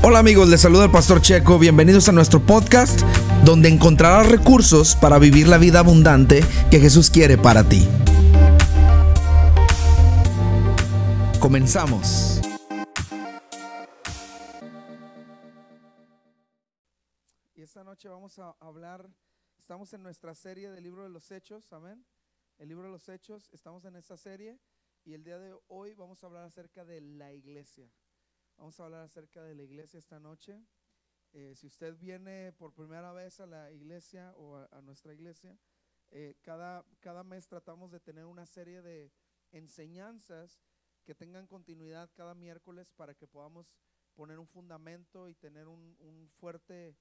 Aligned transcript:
Hola 0.00 0.20
amigos, 0.20 0.48
les 0.48 0.60
saluda 0.60 0.84
el 0.84 0.92
pastor 0.92 1.20
Checo. 1.20 1.58
Bienvenidos 1.58 2.08
a 2.08 2.12
nuestro 2.12 2.40
podcast 2.40 3.02
donde 3.44 3.68
encontrarás 3.68 4.30
recursos 4.30 4.94
para 4.94 5.18
vivir 5.18 5.48
la 5.48 5.58
vida 5.58 5.80
abundante 5.80 6.40
que 6.70 6.78
Jesús 6.78 7.10
quiere 7.10 7.36
para 7.36 7.68
ti. 7.68 7.84
Comenzamos. 11.40 12.40
Y 17.56 17.62
esta 17.62 17.82
noche 17.82 18.08
vamos 18.08 18.38
a 18.38 18.54
hablar, 18.60 19.10
estamos 19.58 19.92
en 19.94 20.04
nuestra 20.04 20.32
serie 20.36 20.70
del 20.70 20.84
libro 20.84 21.02
de 21.02 21.10
los 21.10 21.28
hechos, 21.32 21.72
amén. 21.72 22.06
El 22.58 22.68
libro 22.68 22.84
de 22.84 22.92
los 22.92 23.08
hechos, 23.08 23.50
estamos 23.52 23.84
en 23.84 23.96
esta 23.96 24.16
serie 24.16 24.60
y 25.04 25.14
el 25.14 25.24
día 25.24 25.38
de 25.38 25.56
hoy 25.66 25.94
vamos 25.94 26.22
a 26.22 26.28
hablar 26.28 26.44
acerca 26.44 26.84
de 26.84 27.00
la 27.00 27.32
iglesia. 27.32 27.90
Vamos 28.58 28.80
a 28.80 28.86
hablar 28.86 29.02
acerca 29.04 29.40
de 29.44 29.54
la 29.54 29.62
iglesia 29.62 29.98
esta 29.98 30.18
noche. 30.18 30.60
Eh, 31.32 31.54
si 31.54 31.68
usted 31.68 31.96
viene 31.96 32.52
por 32.58 32.74
primera 32.74 33.12
vez 33.12 33.38
a 33.38 33.46
la 33.46 33.70
iglesia 33.70 34.34
o 34.36 34.56
a, 34.56 34.82
nuestra 34.82 35.14
iglesia, 35.14 35.56
eh, 36.10 36.34
cada, 36.42 36.84
cada 36.98 37.22
mes 37.22 37.46
tratamos 37.46 37.92
de 37.92 38.00
tener 38.00 38.24
una 38.24 38.46
serie 38.46 38.82
de 38.82 39.12
enseñanzas 39.52 40.60
que 41.04 41.14
tengan 41.14 41.46
continuidad 41.46 42.10
cada 42.14 42.34
miércoles 42.34 42.90
para 42.90 43.14
que 43.14 43.28
podamos 43.28 43.72
poner 44.14 44.40
un 44.40 44.48
fundamento 44.48 45.28
y 45.28 45.36
tener 45.36 45.68
un, 45.68 45.96
un 46.00 46.28
fuerte, 46.28 46.96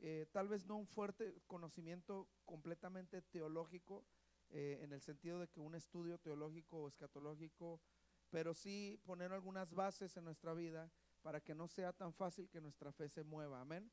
eh, 0.00 0.26
tal 0.30 0.46
vez 0.46 0.66
no 0.66 0.76
un 0.76 0.86
fuerte 0.86 1.40
conocimiento 1.46 2.28
completamente 2.44 3.22
teológico, 3.22 4.04
en 4.50 4.94
el 4.94 5.02
sentido 5.02 5.38
de 5.40 5.48
que 5.48 5.60
un 5.60 5.74
estudio 5.74 6.16
teológico 6.16 6.78
o 6.78 6.88
escatológico 6.88 7.82
pero 8.30 8.54
sí 8.54 9.00
poner 9.04 9.32
algunas 9.32 9.72
bases 9.74 10.16
en 10.16 10.24
nuestra 10.24 10.54
vida 10.54 10.90
para 11.28 11.42
que 11.42 11.54
no 11.54 11.68
sea 11.68 11.92
tan 11.92 12.14
fácil 12.14 12.48
que 12.48 12.58
nuestra 12.58 12.90
fe 12.90 13.06
se 13.06 13.22
mueva. 13.22 13.60
Amén. 13.60 13.92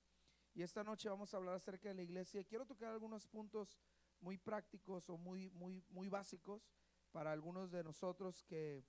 Y 0.54 0.62
esta 0.62 0.86
noche 0.86 1.10
vamos 1.10 1.34
a 1.34 1.38
hablar 1.38 1.56
acerca 1.56 1.90
de 1.90 1.96
la 1.96 2.02
iglesia 2.02 2.46
quiero 2.46 2.66
tocar 2.66 2.94
algunos 2.94 3.28
puntos 3.28 3.78
muy 4.22 4.38
prácticos 4.38 5.10
o 5.10 5.18
muy, 5.18 5.50
muy, 5.50 5.84
muy 5.90 6.08
básicos 6.08 6.72
para 7.12 7.34
algunos 7.34 7.72
de 7.72 7.84
nosotros 7.84 8.42
que, 8.44 8.86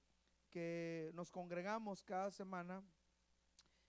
que 0.49 1.11
nos 1.13 1.33
congregamos 1.33 2.05
cada 2.05 2.31
semana 2.31 2.85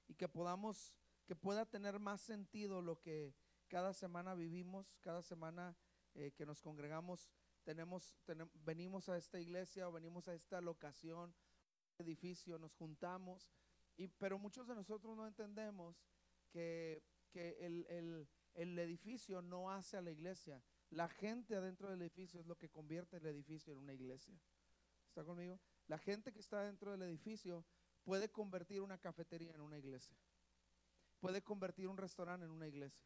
y 0.07 0.15
que 0.15 0.27
podamos, 0.27 0.91
que 1.27 1.35
pueda 1.35 1.67
tener 1.67 1.99
más 1.99 2.21
sentido 2.21 2.81
lo 2.81 2.99
que 2.99 3.35
cada 3.67 3.93
semana 3.93 4.33
vivimos, 4.33 4.97
cada 5.01 5.21
semana 5.21 5.77
eh, 6.15 6.31
que 6.31 6.47
nos 6.47 6.63
congregamos, 6.63 7.29
tenemos, 7.63 8.15
tenem- 8.25 8.49
venimos 8.55 9.07
a 9.07 9.17
esta 9.17 9.39
iglesia 9.39 9.87
o 9.87 9.91
venimos 9.91 10.27
a 10.27 10.33
esta 10.33 10.61
locación, 10.61 11.35
edificio, 11.99 12.57
nos 12.57 12.73
juntamos, 12.73 13.51
y, 13.97 14.07
pero 14.07 14.37
muchos 14.37 14.67
de 14.67 14.75
nosotros 14.75 15.17
no 15.17 15.27
entendemos 15.27 15.97
que, 16.51 17.03
el, 17.33 18.79
edificio 18.79 19.41
no 19.41 19.69
hace 19.71 19.97
a 19.97 20.01
la 20.01 20.11
iglesia. 20.11 20.63
La 20.89 21.09
gente 21.09 21.55
adentro 21.55 21.89
del 21.89 22.01
edificio 22.01 22.39
es 22.39 22.47
lo 22.47 22.57
que 22.57 22.69
convierte 22.69 23.17
el 23.17 23.25
edificio 23.25 23.73
en 23.73 23.79
una 23.79 23.93
iglesia. 23.93 24.39
¿Está 25.07 25.23
conmigo? 25.23 25.59
La 25.87 25.97
gente 25.97 26.31
que 26.31 26.39
está 26.39 26.63
dentro 26.63 26.91
del 26.91 27.01
edificio 27.03 27.65
puede 28.03 28.29
convertir 28.29 28.81
una 28.81 28.97
cafetería 28.97 29.53
en 29.53 29.61
una 29.61 29.77
iglesia. 29.77 30.17
Puede 31.19 31.43
convertir 31.43 31.87
un 31.87 31.97
restaurante 31.97 32.45
en 32.45 32.51
una 32.51 32.67
iglesia. 32.67 33.05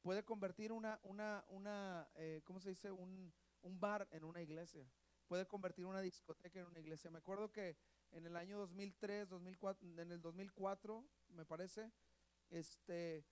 Puede 0.00 0.24
convertir 0.24 0.72
una, 0.72 0.98
una, 1.02 1.44
una 1.48 2.08
eh, 2.14 2.42
¿cómo 2.44 2.60
se 2.60 2.70
dice? 2.70 2.90
Un 2.90 3.32
bar 3.62 4.08
en 4.10 4.24
una 4.24 4.42
iglesia. 4.42 4.88
Puede 5.28 5.46
convertir 5.46 5.86
una 5.86 6.00
discoteca 6.00 6.60
en 6.60 6.66
una 6.66 6.80
iglesia. 6.80 7.10
Me 7.10 7.18
acuerdo 7.18 7.52
que 7.52 7.76
en 8.12 8.26
el 8.26 8.36
año 8.36 8.58
2003, 8.58 9.28
2004, 9.28 9.88
en 10.00 10.12
el 10.12 10.20
2004, 10.20 11.04
me 11.28 11.44
parece, 11.44 11.92
este, 12.50 13.24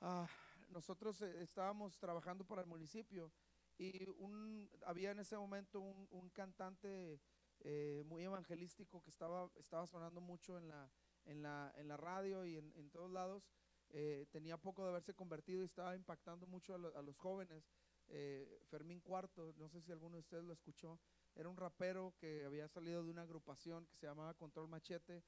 ah, 0.00 0.28
nosotros 0.68 1.20
eh, 1.22 1.42
estábamos 1.42 1.98
trabajando 1.98 2.44
para 2.46 2.62
el 2.62 2.68
municipio 2.68 3.32
y 3.78 4.08
un, 4.18 4.70
había 4.86 5.10
en 5.12 5.18
ese 5.20 5.36
momento 5.36 5.80
un, 5.80 6.08
un 6.10 6.30
cantante 6.30 7.20
eh, 7.60 8.02
muy 8.06 8.24
evangelístico 8.24 9.02
que 9.02 9.10
estaba, 9.10 9.50
estaba 9.56 9.86
sonando 9.86 10.20
mucho 10.20 10.58
en 10.58 10.68
la, 10.68 10.90
en 11.24 11.42
la, 11.42 11.72
en 11.76 11.88
la 11.88 11.96
radio 11.96 12.44
y 12.44 12.56
en, 12.56 12.72
en 12.76 12.90
todos 12.90 13.10
lados. 13.10 13.50
Eh, 13.90 14.26
tenía 14.30 14.56
poco 14.58 14.82
de 14.82 14.90
haberse 14.90 15.14
convertido 15.14 15.62
y 15.62 15.66
estaba 15.66 15.94
impactando 15.94 16.46
mucho 16.46 16.74
a, 16.74 16.78
lo- 16.78 16.96
a 16.96 17.02
los 17.02 17.16
jóvenes. 17.16 17.70
Eh, 18.08 18.60
Fermín 18.68 19.00
Cuarto, 19.00 19.52
no 19.56 19.68
sé 19.68 19.80
si 19.80 19.92
alguno 19.92 20.16
de 20.16 20.20
ustedes 20.20 20.44
lo 20.44 20.52
escuchó, 20.52 21.00
era 21.36 21.48
un 21.48 21.56
rapero 21.56 22.14
que 22.18 22.44
había 22.44 22.66
salido 22.66 23.04
de 23.04 23.10
una 23.10 23.22
agrupación 23.22 23.86
que 23.86 23.94
se 23.94 24.06
llamaba 24.06 24.34
Control 24.34 24.68
Machete, 24.68 25.22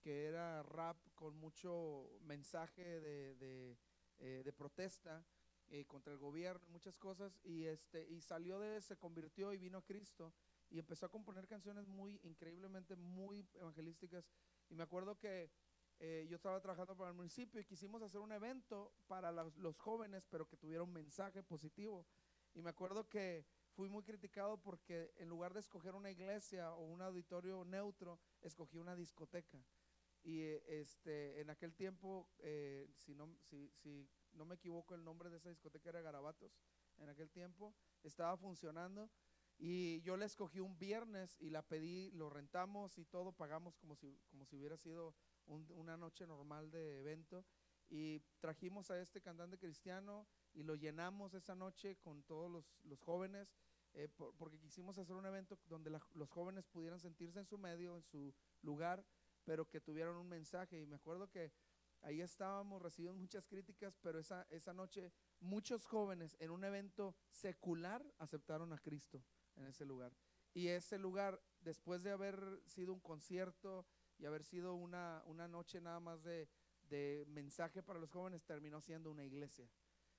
que 0.00 0.26
era 0.26 0.62
rap 0.62 0.96
con 1.14 1.34
mucho 1.36 2.18
mensaje 2.20 3.00
de, 3.00 3.34
de, 3.36 3.78
eh, 4.18 4.42
de 4.44 4.52
protesta 4.52 5.24
eh, 5.68 5.84
contra 5.86 6.12
el 6.12 6.18
gobierno 6.18 6.68
muchas 6.68 6.96
cosas, 6.96 7.40
y, 7.42 7.64
este, 7.64 8.06
y 8.06 8.20
salió 8.20 8.60
de, 8.60 8.80
se 8.82 8.96
convirtió 8.96 9.52
y 9.52 9.58
vino 9.58 9.78
a 9.78 9.84
Cristo, 9.84 10.32
y 10.70 10.78
empezó 10.78 11.06
a 11.06 11.10
componer 11.10 11.48
canciones 11.48 11.88
muy, 11.88 12.20
increíblemente 12.22 12.94
muy 12.94 13.44
evangelísticas, 13.54 14.30
y 14.68 14.74
me 14.74 14.82
acuerdo 14.82 15.18
que 15.18 15.50
eh, 15.98 16.26
yo 16.28 16.36
estaba 16.36 16.60
trabajando 16.60 16.94
para 16.94 17.10
el 17.10 17.16
municipio 17.16 17.60
y 17.60 17.64
quisimos 17.64 18.02
hacer 18.02 18.20
un 18.20 18.30
evento 18.30 18.92
para 19.06 19.32
los, 19.32 19.56
los 19.56 19.78
jóvenes, 19.78 20.26
pero 20.28 20.46
que 20.46 20.58
tuviera 20.58 20.82
un 20.82 20.92
mensaje 20.92 21.42
positivo. 21.42 22.06
Y 22.54 22.60
me 22.60 22.70
acuerdo 22.70 23.08
que 23.08 23.46
fui 23.76 23.90
muy 23.90 24.02
criticado 24.02 24.56
porque 24.56 25.12
en 25.18 25.28
lugar 25.28 25.52
de 25.52 25.60
escoger 25.60 25.94
una 25.94 26.10
iglesia 26.10 26.72
o 26.72 26.84
un 26.86 27.02
auditorio 27.02 27.62
neutro, 27.66 28.18
escogí 28.40 28.78
una 28.78 28.96
discoteca. 28.96 29.62
Y 30.22 30.40
eh, 30.40 30.64
este, 30.80 31.40
en 31.42 31.50
aquel 31.50 31.74
tiempo, 31.74 32.26
eh, 32.38 32.88
si, 32.94 33.14
no, 33.14 33.36
si, 33.42 33.70
si 33.74 34.08
no 34.32 34.46
me 34.46 34.54
equivoco, 34.54 34.94
el 34.94 35.04
nombre 35.04 35.28
de 35.28 35.36
esa 35.36 35.50
discoteca 35.50 35.90
era 35.90 36.00
Garabatos. 36.00 36.58
En 36.96 37.10
aquel 37.10 37.30
tiempo 37.30 37.74
estaba 38.02 38.34
funcionando 38.38 39.10
y 39.58 40.00
yo 40.00 40.16
la 40.16 40.24
escogí 40.24 40.60
un 40.60 40.78
viernes 40.78 41.36
y 41.38 41.50
la 41.50 41.62
pedí, 41.62 42.10
lo 42.12 42.30
rentamos 42.30 42.96
y 42.96 43.04
todo, 43.04 43.32
pagamos 43.32 43.76
como 43.76 43.94
si, 43.94 44.18
como 44.30 44.46
si 44.46 44.56
hubiera 44.56 44.78
sido 44.78 45.14
un- 45.46 45.70
una 45.72 45.98
noche 45.98 46.26
normal 46.26 46.70
de 46.70 47.00
evento. 47.00 47.44
Y 47.90 48.20
trajimos 48.40 48.90
a 48.90 48.98
este 49.00 49.20
cantante 49.20 49.58
cristiano 49.58 50.26
y 50.56 50.62
lo 50.62 50.74
llenamos 50.74 51.34
esa 51.34 51.54
noche 51.54 51.96
con 51.96 52.22
todos 52.22 52.50
los, 52.50 52.64
los 52.84 52.98
jóvenes, 53.00 53.54
eh, 53.92 54.08
por- 54.08 54.34
porque 54.36 54.58
quisimos 54.58 54.96
hacer 54.98 55.14
un 55.14 55.26
evento 55.26 55.58
donde 55.66 55.90
la- 55.90 56.00
los 56.14 56.30
jóvenes 56.30 56.66
pudieran 56.66 56.98
sentirse 56.98 57.38
en 57.38 57.44
su 57.46 57.58
medio, 57.58 57.96
en 57.96 58.02
su 58.02 58.34
lugar, 58.62 59.04
pero 59.44 59.68
que 59.68 59.80
tuvieran 59.80 60.16
un 60.16 60.28
mensaje. 60.28 60.80
Y 60.80 60.86
me 60.86 60.96
acuerdo 60.96 61.28
que 61.30 61.52
ahí 62.00 62.20
estábamos, 62.22 62.80
recibimos 62.82 63.18
muchas 63.18 63.46
críticas, 63.46 63.96
pero 64.00 64.18
esa, 64.18 64.46
esa 64.50 64.72
noche 64.72 65.12
muchos 65.40 65.84
jóvenes 65.86 66.36
en 66.40 66.50
un 66.50 66.64
evento 66.64 67.14
secular 67.30 68.02
aceptaron 68.18 68.72
a 68.72 68.78
Cristo 68.78 69.22
en 69.56 69.66
ese 69.66 69.84
lugar. 69.84 70.12
Y 70.54 70.68
ese 70.68 70.98
lugar, 70.98 71.38
después 71.60 72.02
de 72.02 72.12
haber 72.12 72.62
sido 72.66 72.94
un 72.94 73.00
concierto 73.00 73.86
y 74.18 74.24
haber 74.24 74.42
sido 74.42 74.74
una, 74.74 75.22
una 75.26 75.48
noche 75.48 75.82
nada 75.82 76.00
más 76.00 76.22
de, 76.22 76.48
de 76.88 77.24
mensaje 77.28 77.82
para 77.82 77.98
los 77.98 78.10
jóvenes, 78.10 78.42
terminó 78.44 78.80
siendo 78.80 79.10
una 79.10 79.24
iglesia. 79.24 79.68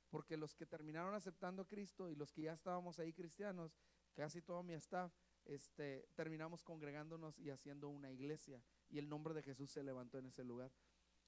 Porque 0.09 0.37
los 0.37 0.55
que 0.55 0.65
terminaron 0.65 1.13
aceptando 1.13 1.63
a 1.63 1.67
Cristo 1.67 2.09
y 2.09 2.15
los 2.15 2.31
que 2.31 2.43
ya 2.43 2.53
estábamos 2.53 2.99
ahí 2.99 3.13
cristianos, 3.13 3.77
casi 4.13 4.41
todo 4.41 4.63
mi 4.63 4.73
staff, 4.73 5.13
este, 5.45 6.07
terminamos 6.15 6.63
congregándonos 6.63 7.39
y 7.39 7.49
haciendo 7.49 7.89
una 7.89 8.11
iglesia. 8.11 8.63
Y 8.89 8.97
el 8.99 9.09
nombre 9.09 9.33
de 9.33 9.43
Jesús 9.43 9.69
se 9.71 9.83
levantó 9.83 10.17
en 10.17 10.27
ese 10.27 10.43
lugar. 10.43 10.71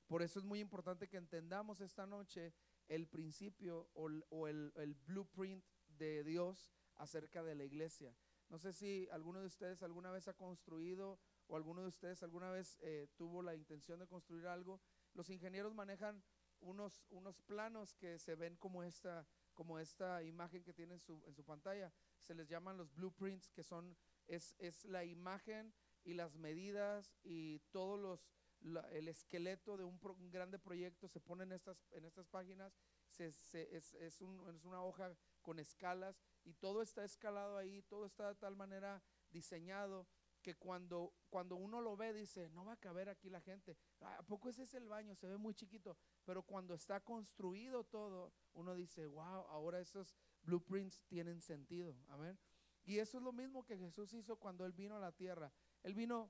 Por 0.08 0.22
eso 0.24 0.40
es 0.40 0.46
muy 0.46 0.60
importante 0.60 1.08
que 1.08 1.18
entendamos 1.18 1.82
esta 1.82 2.06
noche 2.08 2.54
el 2.88 3.08
principio 3.08 3.90
o, 3.94 4.48
el- 4.48 4.74
el 4.76 4.96
blueprint 4.96 5.64
de 5.98 6.24
Dios 6.24 6.74
acerca 6.96 7.44
de 7.44 7.56
la 7.56 7.64
iglesia. 7.64 8.16
No 8.50 8.58
sé 8.58 8.74
si 8.74 9.08
alguno 9.12 9.40
de 9.42 9.46
ustedes 9.48 9.84
alguna 9.84 10.10
vez 10.12 10.28
ha 10.28 10.34
construido 10.34 11.20
o 11.48 11.56
alguno 11.56 11.82
de 11.84 11.88
ustedes 11.90 12.24
alguna 12.24 12.50
vez 12.50 12.78
eh, 12.82 13.08
tuvo 13.16 13.44
la 13.44 13.54
intención 13.56 14.00
de 14.00 14.08
construir 14.08 14.48
algo. 14.48 14.82
Los 15.14 15.30
ingenieros 15.30 15.74
manejan 15.76 16.24
unos, 16.62 17.06
unos 17.10 17.42
planos 17.42 17.94
que 17.94 18.20
se 18.20 18.36
ven 18.36 18.56
como 18.58 18.84
esta, 18.84 19.28
como 19.54 19.80
esta 19.80 20.24
imagen 20.24 20.64
que 20.64 20.74
tiene 20.74 20.94
en 20.96 21.00
su, 21.00 21.24
en 21.26 21.34
su 21.36 21.44
pantalla. 21.44 21.92
Se 22.20 22.34
les 22.34 22.48
llaman 22.50 22.78
los 22.78 22.94
blueprints, 22.94 23.50
que 23.52 23.64
son, 23.64 23.98
es, 24.28 24.56
es 24.60 24.86
la 24.86 25.04
imagen 25.06 25.74
y 26.04 26.14
las 26.14 26.36
medidas 26.36 27.16
y 27.24 27.60
todos 27.72 28.00
los, 28.00 28.30
la- 28.62 28.90
el 28.92 29.08
esqueleto 29.08 29.78
de 29.78 29.84
un, 29.84 30.00
pro- 30.00 30.14
un 30.16 30.32
grande 30.32 30.60
proyecto 30.60 31.08
se 31.08 31.20
pone 31.20 31.44
en 31.44 31.52
estas, 31.52 31.88
en 31.92 32.06
estas 32.06 32.28
páginas. 32.28 32.78
Se, 33.10 33.32
se- 33.32 33.76
es, 33.76 33.94
es 33.96 34.22
un- 34.22 34.48
es 34.56 34.64
una 34.66 34.84
hoja 34.84 35.16
con 35.42 35.60
escalas 35.60 36.22
y 36.44 36.54
todo 36.54 36.82
está 36.82 37.04
escalado 37.04 37.58
ahí, 37.58 37.82
todo 37.84 38.06
está 38.06 38.30
de 38.30 38.36
tal 38.36 38.56
manera 38.56 39.02
diseñado 39.30 40.08
que 40.42 40.56
cuando, 40.56 41.14
cuando 41.30 41.56
uno 41.58 41.82
lo 41.82 41.98
ve 41.98 42.14
dice, 42.14 42.50
no 42.50 42.64
va 42.64 42.74
a 42.74 42.78
caber 42.80 43.10
aquí 43.10 43.30
la 43.30 43.42
gente. 43.42 43.78
"Ah, 44.00 44.18
¿A 44.20 44.24
poco 44.24 44.48
ese 44.50 44.64
es 44.64 44.74
el 44.74 44.88
baño? 44.88 45.14
Se 45.16 45.28
ve 45.28 45.38
muy 45.38 45.54
chiquito. 45.54 45.98
Pero 46.30 46.44
cuando 46.44 46.76
está 46.76 47.00
construido 47.00 47.84
todo, 47.86 48.32
uno 48.54 48.76
dice, 48.76 49.08
wow, 49.08 49.48
ahora 49.50 49.80
esos 49.80 50.16
blueprints 50.44 51.02
tienen 51.08 51.42
sentido. 51.42 51.96
Amén. 52.08 52.38
Y 52.84 53.00
eso 53.00 53.18
es 53.18 53.24
lo 53.24 53.32
mismo 53.32 53.66
que 53.66 53.80
Jesús 53.80 54.14
hizo 54.14 54.36
cuando 54.36 54.64
Él 54.64 54.74
vino 54.74 54.96
a 54.96 55.00
la 55.00 55.12
tierra. 55.12 55.52
Él 55.82 55.96
vino 55.96 56.30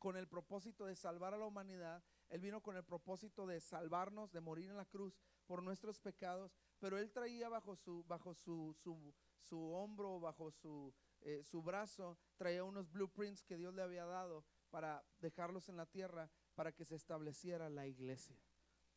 con 0.00 0.16
el 0.16 0.26
propósito 0.26 0.86
de 0.86 0.96
salvar 0.96 1.34
a 1.34 1.38
la 1.38 1.46
humanidad. 1.46 2.02
Él 2.30 2.40
vino 2.40 2.60
con 2.64 2.76
el 2.76 2.82
propósito 2.82 3.46
de 3.46 3.60
salvarnos, 3.60 4.32
de 4.32 4.40
morir 4.40 4.68
en 4.68 4.76
la 4.76 4.86
cruz 4.86 5.16
por 5.46 5.62
nuestros 5.62 6.00
pecados, 6.00 6.58
pero 6.80 6.98
Él 6.98 7.12
traía 7.12 7.48
bajo 7.48 7.76
su, 7.76 8.02
bajo 8.08 8.34
su, 8.34 8.74
su, 8.82 9.14
su 9.38 9.70
hombro, 9.70 10.18
bajo 10.18 10.50
su, 10.50 10.92
eh, 11.20 11.44
su 11.44 11.62
brazo, 11.62 12.18
traía 12.36 12.64
unos 12.64 12.90
blueprints 12.90 13.44
que 13.44 13.56
Dios 13.56 13.72
le 13.72 13.82
había 13.82 14.04
dado 14.04 14.44
para 14.70 15.04
dejarlos 15.20 15.68
en 15.68 15.76
la 15.76 15.86
tierra 15.86 16.28
para 16.56 16.72
que 16.72 16.84
se 16.84 16.96
estableciera 16.96 17.70
la 17.70 17.86
iglesia. 17.86 18.36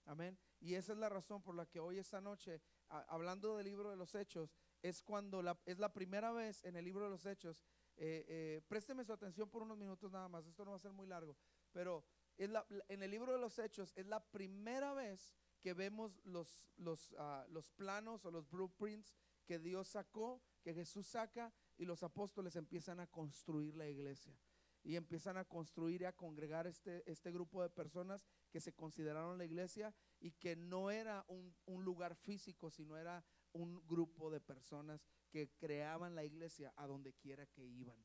Amén. 0.05 0.37
Y 0.59 0.75
esa 0.75 0.93
es 0.93 0.99
la 0.99 1.09
razón 1.09 1.41
por 1.41 1.55
la 1.55 1.65
que 1.65 1.79
hoy 1.79 1.97
esta 1.97 2.21
noche, 2.21 2.61
hablando 2.89 3.57
del 3.57 3.65
libro 3.65 3.89
de 3.89 3.97
los 3.97 4.13
Hechos, 4.15 4.55
es 4.81 5.01
cuando 5.01 5.41
la, 5.41 5.59
es 5.65 5.79
la 5.79 5.91
primera 5.91 6.31
vez 6.31 6.63
en 6.63 6.75
el 6.75 6.85
libro 6.85 7.05
de 7.05 7.09
los 7.09 7.25
Hechos. 7.25 7.65
Eh, 7.97 8.25
eh, 8.27 8.61
présteme 8.67 9.03
su 9.03 9.13
atención 9.13 9.49
por 9.49 9.63
unos 9.63 9.77
minutos 9.77 10.11
nada 10.11 10.27
más. 10.27 10.45
Esto 10.45 10.63
no 10.63 10.71
va 10.71 10.77
a 10.77 10.79
ser 10.79 10.91
muy 10.91 11.07
largo, 11.07 11.35
pero 11.71 12.05
es 12.37 12.49
la, 12.49 12.65
en 12.89 13.01
el 13.01 13.11
libro 13.11 13.31
de 13.31 13.39
los 13.39 13.57
Hechos 13.57 13.93
es 13.95 14.05
la 14.05 14.23
primera 14.23 14.93
vez 14.93 15.35
que 15.61 15.73
vemos 15.73 16.19
los, 16.23 16.69
los, 16.77 17.15
ah, 17.17 17.45
los 17.49 17.71
planos 17.71 18.25
o 18.25 18.31
los 18.31 18.49
blueprints 18.49 19.15
que 19.45 19.57
Dios 19.57 19.87
sacó, 19.87 20.41
que 20.61 20.73
Jesús 20.73 21.07
saca 21.07 21.53
y 21.77 21.85
los 21.85 22.03
apóstoles 22.03 22.55
empiezan 22.55 22.99
a 22.99 23.07
construir 23.07 23.75
la 23.75 23.87
iglesia 23.87 24.37
y 24.83 24.95
empiezan 24.95 25.37
a 25.37 25.45
construir 25.45 26.03
y 26.03 26.05
a 26.05 26.13
congregar 26.13 26.67
este, 26.67 27.09
este 27.09 27.31
grupo 27.31 27.63
de 27.63 27.69
personas 27.69 28.27
que 28.55 28.61
se 28.61 28.71
consideraron 28.71 29.37
la 29.37 29.43
iglesia 29.43 29.93
y 30.21 30.31
que 30.31 30.55
no 30.55 30.89
era 30.89 31.25
un, 31.27 31.53
un, 31.65 31.83
lugar 31.83 32.15
físico, 32.15 32.71
sino 32.71 32.95
era 32.95 33.21
un 33.51 33.85
grupo 33.85 34.31
de 34.31 34.39
personas 34.39 35.05
que 35.29 35.49
creaban 35.57 36.15
la 36.15 36.23
iglesia 36.23 36.71
a 36.77 36.87
donde 36.87 37.11
quiera 37.11 37.45
que 37.47 37.65
iban. 37.65 38.01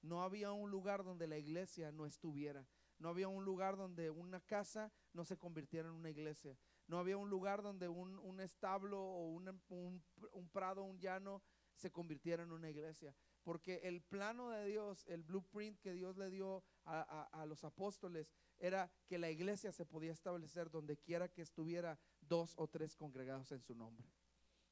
No 0.00 0.22
había 0.22 0.52
un 0.52 0.70
lugar 0.70 1.02
donde 1.02 1.26
la 1.26 1.36
iglesia 1.36 1.90
no 1.90 2.06
estuviera. 2.06 2.64
No 3.00 3.08
había 3.08 3.26
un 3.26 3.44
lugar 3.44 3.76
donde 3.76 4.08
una 4.08 4.38
casa 4.38 4.92
no 5.12 5.24
se 5.24 5.36
convirtiera 5.36 5.88
en 5.88 5.94
una 5.94 6.10
iglesia. 6.10 6.56
No 6.86 7.00
había 7.00 7.16
un 7.16 7.28
lugar 7.28 7.62
donde 7.62 7.88
un, 7.88 8.20
un 8.20 8.38
establo 8.38 9.02
o 9.02 9.26
un, 9.30 9.60
un, 9.68 10.48
prado, 10.50 10.84
un 10.84 11.00
llano 11.00 11.42
se 11.74 11.90
convirtiera 11.90 12.44
en 12.44 12.52
una 12.52 12.70
iglesia. 12.70 13.16
Porque 13.42 13.80
el 13.84 14.02
plano 14.02 14.50
de 14.50 14.64
Dios, 14.66 15.04
el 15.06 15.22
blueprint 15.22 15.80
que 15.80 15.92
Dios 15.92 16.16
le 16.16 16.30
dio 16.30 16.62
a, 16.84 17.44
los 17.46 17.64
apóstoles, 17.64 18.32
era 18.58 18.90
que 19.06 19.18
la 19.18 19.30
iglesia 19.30 19.72
se 19.72 19.86
podía 19.86 20.12
establecer 20.12 20.70
donde 20.70 20.96
quiera 20.96 21.28
que 21.28 21.42
estuviera 21.42 21.98
dos 22.20 22.54
o 22.56 22.68
tres 22.68 22.96
congregados 22.96 23.52
en 23.52 23.62
su 23.62 23.74
nombre. 23.74 24.08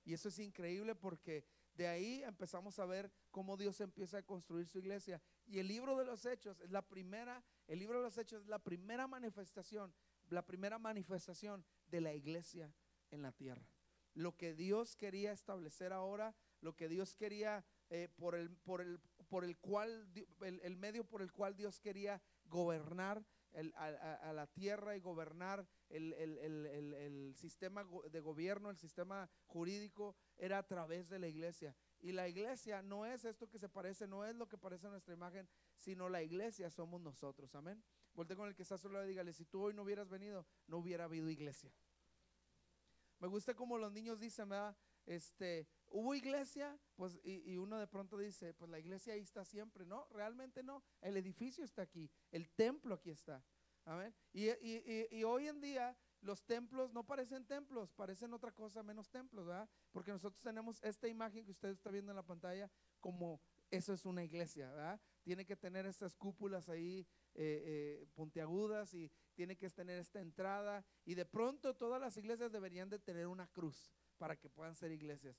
Y 0.05 0.13
eso 0.15 0.29
es 0.29 0.39
increíble 0.39 0.95
porque 0.95 1.45
de 1.75 1.89
ahí 1.89 2.23
empezamos 2.23 2.79
a 2.79 2.87
ver 2.87 3.13
cómo 3.31 3.57
Dios 3.57 3.81
empieza 3.81 4.19
a 4.19 4.23
construir 4.23 4.67
su 4.67 4.79
iglesia. 4.79 5.21
Y 5.47 5.59
el 5.59 5.69
libro 5.69 5.97
de 5.97 6.05
los 6.05 6.25
hechos 6.25 6.61
es 6.61 6.71
la 6.71 6.83
primera, 6.83 7.45
el 7.67 7.79
libro 7.79 7.99
de 7.99 8.05
los 8.05 8.17
hechos 8.17 8.43
es 8.43 8.49
la 8.49 8.59
primera 8.59 9.07
manifestación, 9.07 9.93
la 10.31 10.47
primera 10.47 10.79
manifestación 10.79 11.65
de 11.89 12.01
la 12.01 12.15
iglesia 12.15 12.73
en 13.11 13.23
la 13.23 13.33
tierra. 13.33 13.69
Lo 14.15 14.37
que 14.37 14.55
Dios 14.55 14.97
quería 14.97 15.33
establecer 15.33 15.93
ahora, 15.93 16.35
lo 16.61 16.75
que 16.75 16.89
Dios 16.89 17.15
quería 17.15 17.65
eh, 17.91 18.09
por, 18.17 18.35
el, 18.35 18.51
por, 18.51 18.81
el, 18.81 18.99
por 19.29 19.45
el 19.45 19.59
cual, 19.59 20.09
el, 20.41 20.77
medio 20.77 21.05
por 21.05 21.21
el 21.21 21.31
cual 21.33 21.55
Dios 21.55 21.79
quería 21.79 22.23
gobernar 22.45 23.25
a, 23.75 24.33
la 24.33 24.47
tierra 24.47 24.97
y 24.97 25.01
gobernar 25.01 25.67
el, 25.89 26.13
el, 26.13 27.35
sistema 27.35 27.87
de 28.11 28.21
gobierno, 28.21 28.71
el 28.71 28.77
sistema 28.77 29.29
jurídico, 29.47 30.15
era 30.37 30.59
a 30.59 30.67
través 30.67 31.09
de 31.09 31.19
la 31.19 31.29
iglesia. 31.29 31.75
Y 32.01 32.13
la 32.13 32.29
iglesia 32.29 32.83
no 32.83 33.07
es 33.07 33.25
esto 33.25 33.49
que 33.49 33.59
se 33.59 33.69
parece, 33.69 34.07
no 34.07 34.25
es 34.25 34.35
lo 34.35 34.49
que 34.49 34.59
parece 34.59 34.87
a 34.87 34.91
nuestra 34.91 35.15
imagen, 35.15 35.49
sino 35.79 36.09
la 36.09 36.23
iglesia 36.23 36.71
somos 36.71 37.01
nosotros. 37.01 37.55
Amén. 37.55 37.83
Volte 38.15 38.37
con 38.37 38.49
el 38.49 38.55
que 38.55 38.63
está 38.63 38.79
solo 38.79 39.05
y 39.05 39.09
dígale, 39.09 39.33
si 39.33 39.45
tú 39.45 39.63
hoy 39.63 39.75
no 39.75 39.83
hubieras 39.83 40.09
venido, 40.09 40.47
no 40.67 40.79
hubiera 40.79 41.05
habido 41.05 41.29
iglesia. 41.31 41.73
Me 43.19 43.29
gusta 43.29 43.55
como 43.55 43.79
los 43.79 43.93
niños 43.93 44.21
dicen, 44.21 44.49
¿verdad? 44.49 44.77
Este, 45.07 45.67
¿Hubo 45.89 46.15
iglesia? 46.15 46.79
Pues, 46.95 47.19
y, 47.23 47.57
uno 47.57 47.79
de 47.79 47.87
pronto 47.87 48.19
dice, 48.19 48.55
pues 48.55 48.71
la 48.71 48.79
iglesia 48.79 49.15
ahí 49.15 49.21
está 49.21 49.45
siempre. 49.45 49.85
No, 49.85 50.07
realmente 50.11 50.63
no. 50.63 50.83
El 51.01 51.17
edificio 51.17 51.65
está 51.65 51.83
aquí, 51.83 52.11
el 52.31 52.49
templo 52.51 52.95
aquí 52.95 53.11
está. 53.11 53.45
Amén. 53.85 54.15
Y, 54.33 54.49
y, 54.51 55.25
hoy 55.25 55.47
en 55.47 55.61
día 55.61 55.97
los 56.21 56.45
templos 56.45 56.93
no 56.93 57.07
parecen 57.07 57.47
templos, 57.47 57.93
parecen 57.93 58.33
otra 58.33 58.51
cosa 58.51 58.83
menos 58.83 59.09
templos, 59.11 59.47
¿verdad? 59.47 59.69
Porque 59.93 60.11
nosotros 60.11 60.43
tenemos 60.43 60.83
esta 60.83 61.07
imagen 61.07 61.45
que 61.45 61.53
usted 61.53 61.69
está 61.69 61.91
viendo 61.91 62.11
en 62.11 62.17
la 62.17 62.27
pantalla 62.27 62.69
como 63.01 63.41
eso 63.71 63.93
es 63.93 64.05
una 64.05 64.25
iglesia, 64.25 64.71
¿verdad? 64.71 65.01
Tiene 65.23 65.45
que 65.45 65.57
tener 65.57 65.87
estas 65.87 66.17
cúpulas 66.17 66.69
ahí 66.69 67.07
eh, 67.35 67.63
eh, 67.65 68.07
puntiagudas 68.15 68.95
y 68.95 69.11
tiene 69.35 69.57
que 69.57 69.69
tener 69.71 69.99
esta 69.99 70.21
entrada. 70.21 70.85
Y 71.05 71.15
de 71.15 71.27
pronto 71.27 71.75
todas 71.75 72.01
las 72.01 72.17
iglesias 72.17 72.51
deberían 72.53 72.89
de 72.89 72.99
tener 72.99 73.27
una 73.27 73.47
cruz 73.49 73.93
para 74.19 74.37
que 74.37 74.49
puedan 74.49 74.75
ser 74.75 74.93
iglesias. 74.93 75.37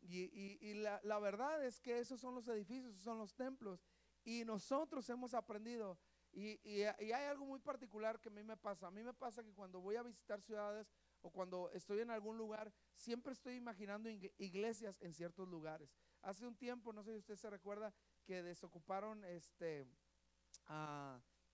Y, 0.00 0.74
la, 0.74 1.18
verdad 1.18 1.64
es 1.64 1.80
que 1.80 1.98
esos 1.98 2.20
son 2.20 2.34
los 2.34 2.46
edificios, 2.48 2.92
esos 2.92 3.04
son 3.04 3.18
los 3.18 3.34
templos. 3.34 3.84
Y 4.24 4.44
nosotros 4.44 5.08
hemos 5.10 5.34
aprendido. 5.34 5.98
Y, 6.32 6.60
y, 6.62 6.82
hay 6.82 7.24
algo 7.24 7.46
muy 7.46 7.58
particular 7.58 8.20
que 8.20 8.28
a 8.28 8.32
mí 8.32 8.42
me 8.42 8.56
pasa. 8.56 8.86
A 8.86 8.90
mí 8.90 9.02
me 9.02 9.14
pasa 9.14 9.42
que 9.42 9.52
cuando 9.52 9.80
voy 9.80 9.96
a 9.96 10.02
visitar 10.02 10.40
ciudades 10.40 10.92
o 11.22 11.30
cuando 11.30 11.70
estoy 11.72 12.00
en 12.00 12.10
algún 12.10 12.36
lugar, 12.36 12.72
siempre 12.94 13.32
estoy 13.32 13.56
imaginando 13.56 14.08
iglesias 14.38 15.00
en 15.00 15.12
ciertos 15.12 15.48
lugares. 15.48 15.94
Hace 16.22 16.46
un 16.46 16.56
tiempo, 16.56 16.92
no 16.92 17.02
sé 17.02 17.12
si 17.12 17.18
usted 17.18 17.36
se 17.36 17.50
recuerda, 17.50 17.92
que 18.24 18.42
desocuparon 18.42 19.24
este, 19.24 19.86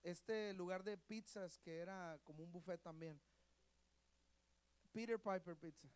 este 0.03 0.53
lugar 0.55 0.83
de 0.83 0.97
pizzas 0.97 1.59
que 1.59 1.79
era 1.79 2.19
como 2.25 2.43
un 2.43 2.53
buffet 2.53 2.81
también. 2.83 3.21
Peter 4.93 5.19
Piper 5.19 5.57
Pizza. 5.57 5.89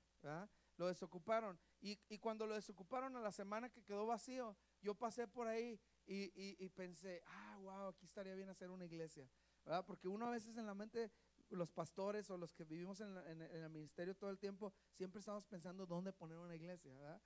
Lo 0.76 0.88
desocuparon. 0.88 1.58
Y, 1.80 1.96
cuando 2.18 2.46
lo 2.46 2.54
desocuparon 2.54 3.16
a 3.16 3.20
la 3.20 3.32
semana 3.32 3.68
que 3.70 3.82
quedó 3.82 4.06
vacío, 4.06 4.56
yo 4.82 4.94
pasé 4.94 5.26
por 5.28 5.46
ahí 5.46 5.80
y, 6.06 6.68
pensé, 6.70 7.22
ah, 7.26 7.58
wow, 7.60 7.88
aquí 7.88 8.04
estaría 8.04 8.34
bien 8.34 8.48
hacer 8.48 8.70
una 8.70 8.84
iglesia. 8.84 9.28
¿verdad? 9.64 9.84
Porque 9.84 10.08
uno 10.08 10.26
a 10.26 10.30
veces 10.30 10.56
en 10.56 10.66
la 10.66 10.74
mente, 10.74 11.10
los 11.50 11.70
pastores 11.70 12.30
o 12.30 12.38
los 12.38 12.52
que 12.52 12.64
vivimos 12.64 13.00
en, 13.00 13.16
el 13.16 13.70
ministerio 13.70 14.14
todo 14.14 14.30
el 14.30 14.38
tiempo, 14.38 14.72
siempre 14.92 15.20
estamos 15.20 15.44
pensando 15.46 15.86
dónde 15.86 16.12
poner 16.12 16.38
una 16.38 16.54
iglesia. 16.54 16.92
¿verdad? 16.94 17.20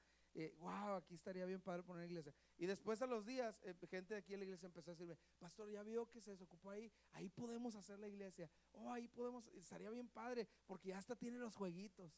wow, 0.59 0.95
aquí 0.95 1.15
estaría 1.15 1.45
bien 1.45 1.61
para 1.61 1.83
poner 1.83 2.05
una 2.05 2.07
iglesia. 2.07 2.35
Y 2.57 2.67
después 2.67 3.03
a 3.03 3.07
los 3.07 3.27
días, 3.27 3.61
eh, 3.63 3.75
gente 3.89 4.15
de 4.15 4.21
aquí 4.21 4.35
en 4.35 4.41
la 4.41 4.45
iglesia 4.45 4.67
empezó 4.67 4.91
a 4.91 4.95
decirme, 4.95 5.17
pastor, 5.39 5.69
ya 5.71 5.83
vio 5.83 6.09
que 6.09 6.21
se 6.21 6.31
desocupó 6.31 6.71
ahí, 6.71 6.93
ahí 7.13 7.29
podemos 7.29 7.75
hacer 7.75 7.99
la 7.99 8.09
iglesia. 8.09 8.51
Oh, 8.73 8.93
ahí 8.93 9.09
podemos, 9.09 9.49
estaría 9.49 9.91
bien 9.91 10.09
padre, 10.09 10.49
porque 10.67 10.91
ya 10.91 10.99
hasta 10.99 11.17
tiene 11.17 11.39
los 11.39 11.57
jueguitos. 11.57 12.17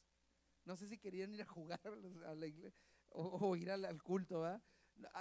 No 0.64 0.76
sé 0.76 0.87
si 0.87 0.99
querían 0.99 1.33
ir 1.35 1.42
a 1.42 1.47
jugar 1.47 1.81
a 2.26 2.35
la 2.35 2.47
iglesia 2.47 2.81
o, 3.11 3.57
ir 3.57 3.71
al, 3.71 4.02
culto, 4.02 4.40
¿verdad? 4.40 4.62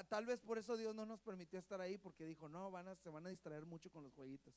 Tal 0.09 0.25
vez 0.25 0.41
por 0.41 0.57
eso 0.57 0.77
Dios 0.77 0.95
no 0.95 1.05
nos 1.05 1.21
permitió 1.21 1.59
estar 1.59 1.81
ahí 1.81 1.97
porque 1.97 2.25
dijo, 2.25 2.47
no, 2.47 2.71
van 2.71 2.87
a, 2.87 2.95
se 2.95 3.09
van 3.09 3.25
a 3.25 3.29
distraer 3.29 3.65
mucho 3.65 3.89
con 3.89 4.03
los 4.03 4.13
jueguitos. 4.13 4.53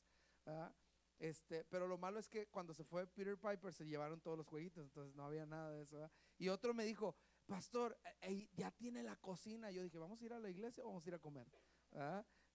Este, 1.17 1.63
pero 1.65 1.87
lo 1.87 1.97
malo 1.97 2.19
es 2.19 2.27
que 2.27 2.47
cuando 2.47 2.73
se 2.73 2.83
fue 2.83 3.07
Peter 3.07 3.37
Piper 3.37 3.73
se 3.73 3.85
llevaron 3.85 4.19
todos 4.19 4.37
los 4.37 4.45
jueguitos, 4.45 4.83
entonces 4.83 5.15
no 5.15 5.25
había 5.25 5.45
nada 5.45 5.71
de 5.71 5.81
eso. 5.81 6.09
Y 6.37 6.49
otro 6.49 6.73
me 6.73 6.85
dijo, 6.85 7.15
pastor, 7.45 7.97
eh, 8.21 8.49
ya 8.53 8.71
tiene 8.71 9.01
la 9.03 9.15
cocina. 9.15 9.71
Yo 9.71 9.83
dije, 9.83 9.97
¿vamos 9.97 10.21
a 10.21 10.25
ir 10.25 10.33
a 10.33 10.39
la 10.39 10.49
iglesia 10.49 10.83
o 10.83 10.87
vamos 10.87 11.05
a 11.05 11.09
ir 11.09 11.15
a 11.15 11.19
comer? 11.19 11.47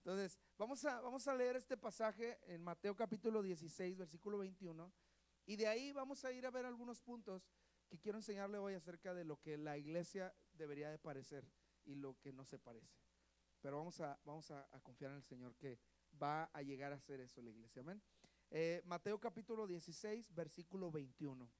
Entonces, 0.03 0.37
vamos 0.57 0.85
a, 0.85 1.01
vamos 1.01 1.27
a 1.27 1.35
leer 1.35 1.55
este 1.55 1.77
pasaje 1.77 2.39
en 2.43 2.63
Mateo 2.63 2.95
capítulo 2.95 3.41
16, 3.41 3.97
versículo 3.97 4.37
21. 4.37 4.91
Y 5.45 5.55
de 5.55 5.67
ahí 5.67 5.91
vamos 5.91 6.23
a 6.23 6.31
ir 6.31 6.45
a 6.45 6.51
ver 6.51 6.65
algunos 6.65 7.01
puntos 7.01 7.49
que 7.91 7.99
quiero 7.99 8.17
enseñarle 8.17 8.57
hoy 8.57 8.73
acerca 8.73 9.13
de 9.13 9.25
lo 9.25 9.41
que 9.41 9.57
la 9.57 9.77
iglesia 9.77 10.33
debería 10.53 10.89
de 10.89 10.97
parecer 10.97 11.45
y 11.83 11.95
lo 11.95 12.17
que 12.21 12.31
no 12.31 12.45
se 12.45 12.57
parece. 12.57 12.95
Pero 13.59 13.79
vamos 13.79 13.99
a, 13.99 14.17
vamos 14.23 14.49
a, 14.49 14.65
confiar 14.81 15.11
en 15.11 15.17
el 15.17 15.23
Señor 15.23 15.57
que 15.57 15.77
va 16.21 16.45
a 16.53 16.61
llegar 16.61 16.93
a 16.93 16.95
hacer 16.95 17.19
eso 17.19 17.41
la 17.41 17.49
iglesia. 17.49 17.81
Amén. 17.81 18.01
Eh, 18.49 18.81
Mateo 18.85 19.19
capítulo 19.19 19.67
16, 19.67 20.33
versículo 20.33 20.89
21. 20.89 21.51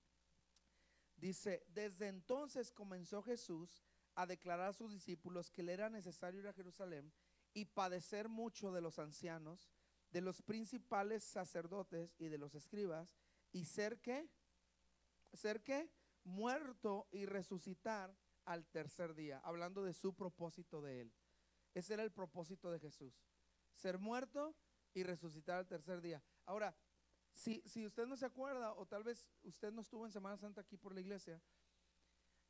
Dice, 1.17 1.65
desde 1.67 2.07
entonces 2.07 2.71
comenzó 2.71 3.21
Jesús 3.21 3.83
a 4.15 4.25
declarar 4.25 4.69
a 4.69 4.73
sus 4.73 4.89
discípulos 4.89 5.51
que 5.51 5.63
le 5.63 5.73
era 5.73 5.89
necesario 5.89 6.39
ir 6.39 6.47
a 6.47 6.53
Jerusalén 6.53 7.11
y 7.53 7.65
padecer 7.65 8.29
mucho 8.29 8.71
de 8.71 8.79
los 8.79 9.00
ancianos, 9.00 9.69
de 10.11 10.21
los 10.21 10.41
principales 10.41 11.25
sacerdotes 11.25 12.15
y 12.17 12.29
de 12.29 12.38
los 12.38 12.55
escribas, 12.55 13.13
y 13.51 13.65
ser 13.65 14.00
que, 14.00 14.29
ser 15.33 15.61
que, 15.61 15.91
muerto 16.23 17.07
y 17.11 17.25
resucitar 17.25 18.15
al 18.45 18.65
tercer 18.67 19.13
día, 19.13 19.39
hablando 19.43 19.83
de 19.83 19.93
su 19.93 20.13
propósito 20.13 20.81
de 20.81 21.01
él. 21.01 21.13
Ese 21.73 21.93
era 21.93 22.03
el 22.03 22.11
propósito 22.11 22.71
de 22.71 22.79
Jesús, 22.79 23.13
ser 23.73 23.97
muerto 23.97 24.55
y 24.93 25.03
resucitar 25.03 25.57
al 25.57 25.67
tercer 25.67 26.01
día. 26.01 26.23
Ahora, 26.45 26.75
si, 27.33 27.61
si 27.65 27.85
usted 27.85 28.05
no 28.05 28.17
se 28.17 28.25
acuerda, 28.25 28.73
o 28.73 28.85
tal 28.85 29.03
vez 29.03 29.25
usted 29.43 29.71
no 29.71 29.81
estuvo 29.81 30.05
en 30.05 30.11
Semana 30.11 30.37
Santa 30.37 30.61
aquí 30.61 30.75
por 30.75 30.93
la 30.93 31.01
iglesia, 31.01 31.41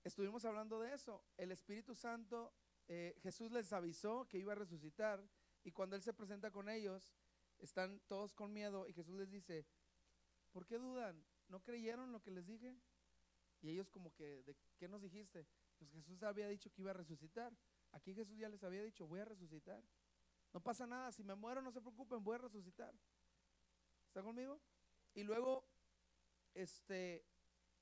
estuvimos 0.03 0.43
hablando 0.45 0.79
de 0.79 0.93
eso. 0.93 1.23
El 1.37 1.51
Espíritu 1.51 1.93
Santo, 1.93 2.53
eh, 2.87 3.15
Jesús 3.21 3.51
les 3.51 3.71
avisó 3.73 4.27
que 4.27 4.39
iba 4.39 4.53
a 4.53 4.55
resucitar, 4.55 5.23
y 5.63 5.71
cuando 5.71 5.95
Él 5.95 6.01
se 6.01 6.13
presenta 6.13 6.49
con 6.49 6.67
ellos, 6.67 7.13
están 7.59 7.99
todos 8.07 8.33
con 8.33 8.51
miedo, 8.51 8.87
y 8.87 8.93
Jesús 8.93 9.15
les 9.19 9.29
dice, 9.29 9.67
¿Por 10.51 10.65
qué 10.65 10.77
dudan? 10.77 11.23
¿No 11.47 11.61
creyeron 11.61 12.11
lo 12.11 12.21
que 12.21 12.31
les 12.31 12.45
dije? 12.45 12.75
Y 13.62 13.70
ellos 13.70 13.89
como 13.89 14.13
que, 14.13 14.44
¿de 14.44 14.56
qué 14.77 14.88
nos 14.88 15.01
dijiste? 15.01 15.46
Pues 15.77 15.91
Jesús 15.91 16.24
había 16.24 16.48
dicho 16.48 16.72
que 16.72 16.82
iba 16.82 16.91
a 16.91 16.96
resucitar. 16.96 17.56
Aquí 17.91 18.13
Jesús 18.13 18.38
ya 18.38 18.50
les 18.50 18.63
había 18.63 18.84
dicho, 18.84 19.08
voy 19.08 19.20
a 19.20 19.25
resucitar. 19.25 19.84
No 20.53 20.62
pasa 20.62 20.86
nada, 20.86 21.12
si 21.12 21.24
me 21.24 21.36
muero 21.36 21.62
no 21.62 21.72
se 21.72 21.82
preocupen, 21.82 22.24
voy 22.24 22.36
a 22.36 22.39
resucitar. 22.39 22.94
¿Está 24.08 24.22
conmigo? 24.22 24.60
Y 25.13 25.24
luego, 25.24 25.65
este, 26.53 27.25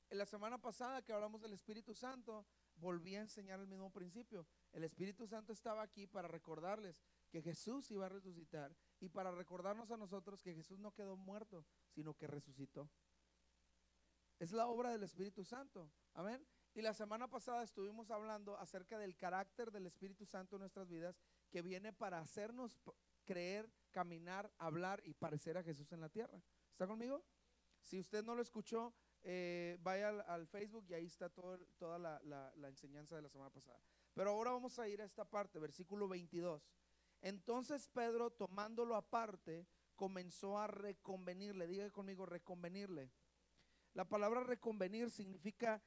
en 0.09 0.17
la 0.17 0.25
semana 0.25 0.59
pasada 0.59 1.01
que 1.01 1.13
hablamos 1.13 1.41
del 1.41 1.53
Espíritu 1.53 1.95
Santo, 1.95 2.45
volví 2.75 3.15
a 3.15 3.21
enseñar 3.21 3.59
el 3.59 3.67
mismo 3.67 3.91
principio. 3.91 4.47
El 4.71 4.83
Espíritu 4.83 5.27
Santo 5.27 5.53
estaba 5.53 5.81
aquí 5.81 6.07
para 6.07 6.27
recordarles 6.27 7.03
que 7.29 7.41
Jesús 7.41 7.89
iba 7.91 8.05
a 8.05 8.09
resucitar 8.09 8.75
y 8.99 9.09
para 9.09 9.31
recordarnos 9.31 9.91
a 9.91 9.97
nosotros 9.97 10.41
que 10.41 10.53
Jesús 10.53 10.79
no 10.79 10.93
quedó 10.93 11.15
muerto, 11.15 11.65
sino 11.89 12.13
que 12.15 12.27
resucitó. 12.27 12.89
Es 14.39 14.53
la 14.53 14.67
obra 14.67 14.91
del 14.91 15.03
Espíritu 15.03 15.43
Santo. 15.43 15.91
Amén. 16.13 16.45
Y 16.73 16.81
la 16.81 16.93
semana 16.93 17.27
pasada 17.27 17.61
estuvimos 17.63 18.09
hablando 18.09 18.57
acerca 18.57 18.97
del 18.97 19.17
carácter 19.17 19.69
del 19.69 19.85
Espíritu 19.85 20.25
Santo 20.25 20.55
en 20.55 20.61
nuestras 20.61 20.89
vidas 20.89 21.19
que 21.49 21.61
viene 21.61 21.91
para 21.91 22.19
hacernos 22.19 22.79
creer, 23.25 23.69
caminar, 23.91 24.49
hablar 24.57 25.01
y 25.03 25.13
parecer 25.13 25.57
a 25.57 25.63
Jesús 25.63 25.91
en 25.91 25.99
la 25.99 26.09
tierra. 26.09 26.41
¿Está 26.71 26.87
conmigo? 26.87 27.21
Si 27.83 27.99
usted 27.99 28.23
no 28.23 28.33
lo 28.33 28.41
escuchó, 28.41 28.93
eh, 29.23 29.77
vaya 29.81 30.09
al, 30.09 30.47
Facebook 30.47 30.85
y 30.87 30.93
ahí 30.93 31.05
está 31.05 31.29
toda 31.29 31.99
la, 31.99 32.21
la 32.23 32.67
enseñanza 32.69 33.17
de 33.17 33.23
la 33.23 33.29
semana 33.29 33.49
pasada. 33.49 33.81
Pero 34.13 34.29
ahora 34.31 34.51
vamos 34.51 34.79
a 34.79 34.87
ir 34.87 35.01
a 35.01 35.05
esta 35.05 35.25
parte, 35.25 35.59
versículo 35.59 36.07
22. 36.07 36.71
Entonces 37.21 37.89
Pedro, 37.89 38.31
tomándolo 38.31 38.95
aparte, 38.95 39.67
comenzó 39.95 40.57
a 40.57 40.67
reconvenirle. 40.67 41.67
Diga 41.67 41.89
conmigo, 41.91 42.25
reconvenirle. 42.25 43.11
La 43.93 44.05
palabra 44.05 44.43
reconvenir 44.43 45.09
significa 45.09 45.81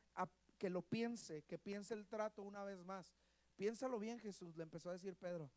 que 0.58 0.70
lo 0.70 0.82
piense, 0.82 1.42
que 1.42 1.58
piense 1.58 1.94
el 1.94 2.06
trato 2.06 2.42
una 2.42 2.64
vez 2.64 2.84
más. 2.84 3.14
Piénsalo 3.56 3.98
bien, 3.98 4.18
Jesús, 4.18 4.56
le 4.56 4.62
empezó 4.62 4.90
a 4.90 4.92
decir 4.92 5.16
Pedro. 5.16 5.50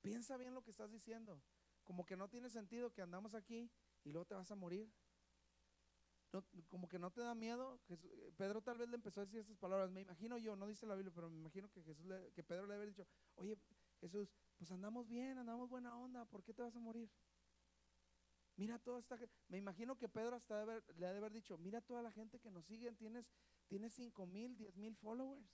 Piensa 0.00 0.36
bien 0.36 0.54
lo 0.54 0.62
que 0.62 0.70
estás 0.70 0.90
diciendo. 0.90 1.42
Como 1.84 2.04
que 2.04 2.16
no 2.16 2.28
tiene 2.28 2.48
sentido 2.50 2.92
que 2.92 3.02
andamos 3.02 3.34
aquí 3.34 3.70
y 4.04 4.10
luego 4.10 4.24
te 4.26 4.34
vas 4.34 4.50
a 4.50 4.54
morir. 4.54 4.90
como 6.68 6.88
que 6.88 6.98
no 6.98 7.10
te 7.10 7.20
da 7.20 7.34
miedo. 7.34 7.80
Pedro 8.36 8.62
tal 8.62 8.78
vez 8.78 8.88
le 8.88 8.96
empezó 8.96 9.20
a 9.20 9.24
decir 9.24 9.40
estas 9.40 9.58
palabras. 9.58 9.90
Me 9.90 10.00
imagino 10.00 10.38
yo, 10.38 10.56
no 10.56 10.66
dice 10.66 10.86
la 10.86 10.94
Biblia, 10.94 11.12
pero 11.14 11.28
me 11.28 11.38
imagino 11.38 11.68
que, 11.70 11.82
Jesús 11.82 12.06
que 12.34 12.42
Pedro 12.42 12.66
le 12.66 12.74
había 12.74 12.86
dicho, 12.86 13.06
oye, 13.34 13.58
Jesús, 14.00 14.32
pues 14.56 14.70
andamos 14.72 15.06
bien, 15.08 15.38
andamos 15.38 15.68
buena 15.68 15.96
onda, 15.96 16.24
¿por 16.24 16.42
qué 16.42 16.52
te 16.54 16.62
vas 16.62 16.74
a 16.74 16.80
morir? 16.80 17.10
Mira 18.56 18.78
toda 18.78 18.98
esta 18.98 19.18
Me 19.48 19.58
imagino 19.58 19.96
que 19.96 20.08
Pedro 20.08 20.36
hasta 20.36 20.64
le 20.64 21.06
ha 21.06 21.12
de 21.12 21.18
haber 21.18 21.32
dicho, 21.32 21.56
mira 21.58 21.80
toda 21.80 22.02
la 22.02 22.12
gente 22.12 22.38
que 22.38 22.50
nos 22.50 22.64
sigue, 22.66 22.92
tienes, 22.92 23.26
tienes 23.66 23.92
5 23.94 24.26
mil, 24.26 24.56
10 24.56 24.76
mil 24.76 24.94
followers. 24.96 25.46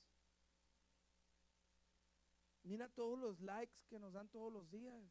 Mira 2.64 2.88
todos 2.88 3.18
los 3.18 3.40
likes 3.40 3.78
que 3.88 3.98
nos 3.98 4.12
dan 4.12 4.28
todos 4.28 4.52
los 4.52 4.68
días. 4.70 5.02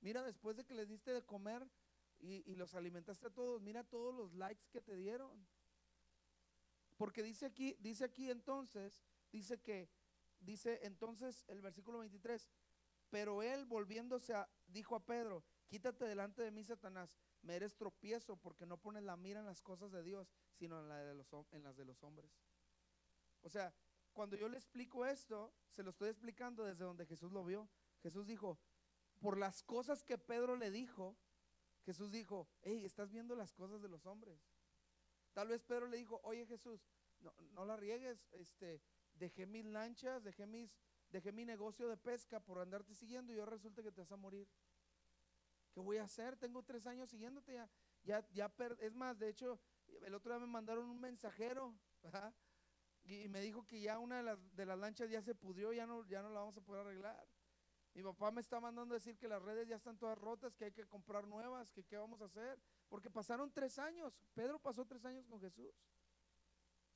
Mira 0.00 0.22
después 0.22 0.56
de 0.56 0.64
que 0.64 0.74
les 0.74 0.88
diste 0.88 1.12
de 1.12 1.24
comer 1.24 1.68
y, 2.20 2.50
y 2.50 2.54
los 2.54 2.74
alimentaste 2.74 3.26
a 3.26 3.30
todos, 3.30 3.60
mira 3.60 3.84
todos 3.84 4.14
los 4.14 4.32
likes 4.34 4.68
que 4.70 4.80
te 4.80 4.96
dieron. 4.96 5.46
Porque 6.96 7.22
dice 7.22 7.46
aquí, 7.46 7.76
dice 7.80 8.04
aquí 8.04 8.30
entonces, 8.30 9.02
dice 9.32 9.60
que, 9.60 9.90
dice 10.40 10.80
entonces 10.82 11.44
el 11.48 11.60
versículo 11.60 11.98
23, 11.98 12.48
pero 13.10 13.42
él 13.42 13.64
volviéndose 13.66 14.34
a, 14.34 14.48
dijo 14.68 14.94
a 14.94 15.04
Pedro, 15.04 15.44
quítate 15.66 16.04
delante 16.04 16.42
de 16.42 16.50
mí, 16.50 16.64
Satanás, 16.64 17.18
me 17.42 17.56
eres 17.56 17.76
tropiezo 17.76 18.36
porque 18.36 18.66
no 18.66 18.78
pones 18.78 19.02
la 19.02 19.16
mira 19.16 19.40
en 19.40 19.46
las 19.46 19.60
cosas 19.60 19.92
de 19.92 20.02
Dios, 20.02 20.32
sino 20.52 20.80
en, 20.80 20.88
las 20.88 21.76
de 21.76 21.84
los 21.84 22.02
hombres. 22.02 22.30
O 23.42 23.48
sea, 23.48 23.74
cuando 24.12 24.36
yo 24.36 24.48
le 24.48 24.56
explico 24.56 25.04
esto, 25.04 25.52
se 25.68 25.82
lo 25.82 25.90
estoy 25.90 26.08
explicando 26.08 26.64
desde 26.64 26.84
donde 26.84 27.06
Jesús 27.06 27.32
lo 27.32 27.44
vio. 27.44 27.68
Jesús 28.02 28.26
dijo, 28.26 28.58
por 29.20 29.38
las 29.38 29.62
cosas 29.62 30.02
que 30.02 30.18
Pedro 30.18 30.56
le 30.56 30.70
dijo, 30.70 31.16
Jesús 31.84 32.10
dijo, 32.10 32.48
hey, 32.62 32.84
estás 32.84 33.10
viendo 33.10 33.34
las 33.34 33.52
cosas 33.52 33.82
de 33.82 33.88
los 33.88 34.06
hombres. 34.06 34.40
Tal 35.32 35.48
vez 35.48 35.62
Pedro 35.62 35.88
le 35.88 35.96
dijo, 35.96 36.20
oye 36.22 36.46
Jesús, 36.46 36.86
no, 37.20 37.34
no 37.52 37.64
la 37.64 37.76
riegues, 37.76 38.26
este, 38.32 38.80
dejé 39.14 39.46
mis 39.46 39.64
lanchas, 39.64 40.22
dejé, 40.22 40.46
mis, 40.46 40.70
dejé 41.10 41.32
mi 41.32 41.44
negocio 41.44 41.88
de 41.88 41.96
pesca 41.96 42.40
por 42.40 42.58
andarte 42.58 42.94
siguiendo 42.94 43.32
y 43.32 43.36
yo 43.36 43.46
resulta 43.46 43.82
que 43.82 43.92
te 43.92 44.00
vas 44.00 44.12
a 44.12 44.16
morir. 44.16 44.48
¿Qué 45.74 45.80
voy 45.80 45.96
a 45.96 46.04
hacer? 46.04 46.36
Tengo 46.36 46.62
tres 46.62 46.86
años 46.86 47.10
siguiéndote 47.10 47.54
ya. 47.54 47.68
Ya, 48.04 48.24
ya 48.30 48.52
es 48.78 48.94
más, 48.94 49.18
de 49.18 49.28
hecho, 49.28 49.58
el 50.02 50.14
otro 50.14 50.32
día 50.32 50.38
me 50.38 50.46
mandaron 50.46 50.88
un 50.88 51.00
mensajero 51.00 51.74
y 53.02 53.28
me 53.28 53.40
dijo 53.40 53.66
que 53.66 53.80
ya 53.80 53.98
una 53.98 54.18
de 54.18 54.22
las, 54.22 54.54
de 54.54 54.66
las 54.66 54.78
lanchas 54.78 55.10
ya 55.10 55.20
se 55.20 55.34
pudrió, 55.34 55.72
ya 55.72 55.84
no, 55.84 56.06
ya 56.06 56.22
no 56.22 56.30
la 56.30 56.40
vamos 56.40 56.56
a 56.56 56.60
poder 56.60 56.82
arreglar. 56.82 57.26
Mi 57.92 58.02
papá 58.02 58.30
me 58.30 58.40
está 58.40 58.60
mandando 58.60 58.94
a 58.94 58.98
decir 58.98 59.16
que 59.16 59.26
las 59.26 59.42
redes 59.42 59.66
ya 59.66 59.76
están 59.76 59.98
todas 59.98 60.16
rotas, 60.18 60.54
que 60.54 60.66
hay 60.66 60.72
que 60.72 60.86
comprar 60.86 61.26
nuevas, 61.26 61.70
que 61.72 61.84
qué 61.84 61.96
vamos 61.96 62.20
a 62.20 62.26
hacer. 62.26 62.60
Porque 62.88 63.10
pasaron 63.10 63.52
tres 63.52 63.78
años. 63.78 64.16
Pedro 64.34 64.58
pasó 64.60 64.84
tres 64.84 65.04
años 65.04 65.26
con 65.26 65.40
Jesús. 65.40 65.74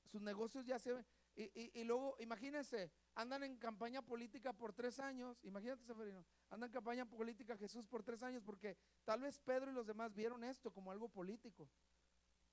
Sus 0.06 0.22
negocios 0.22 0.66
ya 0.66 0.78
se... 0.78 0.92
Y, 1.36 1.44
y, 1.54 1.80
y 1.80 1.84
luego, 1.84 2.16
imagínense, 2.18 2.90
andan 3.14 3.42
en 3.44 3.56
campaña 3.56 4.02
política 4.02 4.52
por 4.52 4.72
tres 4.72 4.98
años. 5.00 5.42
Imagínate, 5.44 5.84
Seferino. 5.84 6.24
Andan 6.50 6.68
en 6.68 6.74
campaña 6.74 7.04
política 7.04 7.56
Jesús 7.56 7.86
por 7.86 8.02
tres 8.02 8.22
años 8.22 8.42
porque 8.44 8.76
tal 9.04 9.20
vez 9.20 9.38
Pedro 9.38 9.70
y 9.70 9.74
los 9.74 9.86
demás 9.86 10.14
vieron 10.14 10.44
esto 10.44 10.70
como 10.70 10.90
algo 10.90 11.08
político. 11.08 11.68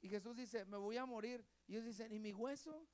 Y 0.01 0.09
Jesús 0.09 0.35
dice, 0.35 0.65
me 0.65 0.77
voy 0.77 0.97
a 0.97 1.05
morir. 1.05 1.45
Y 1.67 1.74
ellos 1.74 1.85
dicen, 1.85 2.12
¿y 2.12 2.19
mi 2.19 2.33
hueso? 2.33 2.88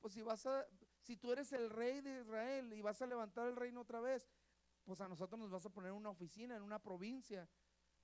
Pues 0.00 0.14
si 0.14 0.22
vas 0.22 0.46
a, 0.46 0.66
si 1.00 1.16
tú 1.16 1.32
eres 1.32 1.52
el 1.52 1.70
rey 1.70 2.00
de 2.00 2.20
Israel 2.20 2.72
y 2.72 2.80
vas 2.80 3.02
a 3.02 3.06
levantar 3.06 3.48
el 3.48 3.56
reino 3.56 3.80
otra 3.80 4.00
vez, 4.00 4.30
pues 4.84 5.00
a 5.00 5.08
nosotros 5.08 5.38
nos 5.38 5.50
vas 5.50 5.66
a 5.66 5.70
poner 5.70 5.92
una 5.92 6.10
oficina 6.10 6.56
en 6.56 6.62
una 6.62 6.78
provincia. 6.78 7.48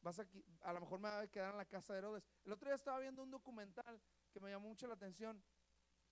Vas 0.02 0.20
a, 0.20 0.26
a 0.62 0.72
lo 0.72 0.80
mejor 0.80 1.00
me 1.00 1.08
va 1.08 1.20
a 1.20 1.26
quedar 1.28 1.52
en 1.52 1.58
la 1.58 1.64
casa 1.64 1.92
de 1.92 2.00
Herodes. 2.00 2.28
El 2.44 2.52
otro 2.52 2.68
día 2.68 2.76
estaba 2.76 2.98
viendo 2.98 3.22
un 3.22 3.30
documental 3.30 4.00
que 4.32 4.40
me 4.40 4.50
llamó 4.50 4.68
mucho 4.68 4.86
la 4.86 4.94
atención. 4.94 5.42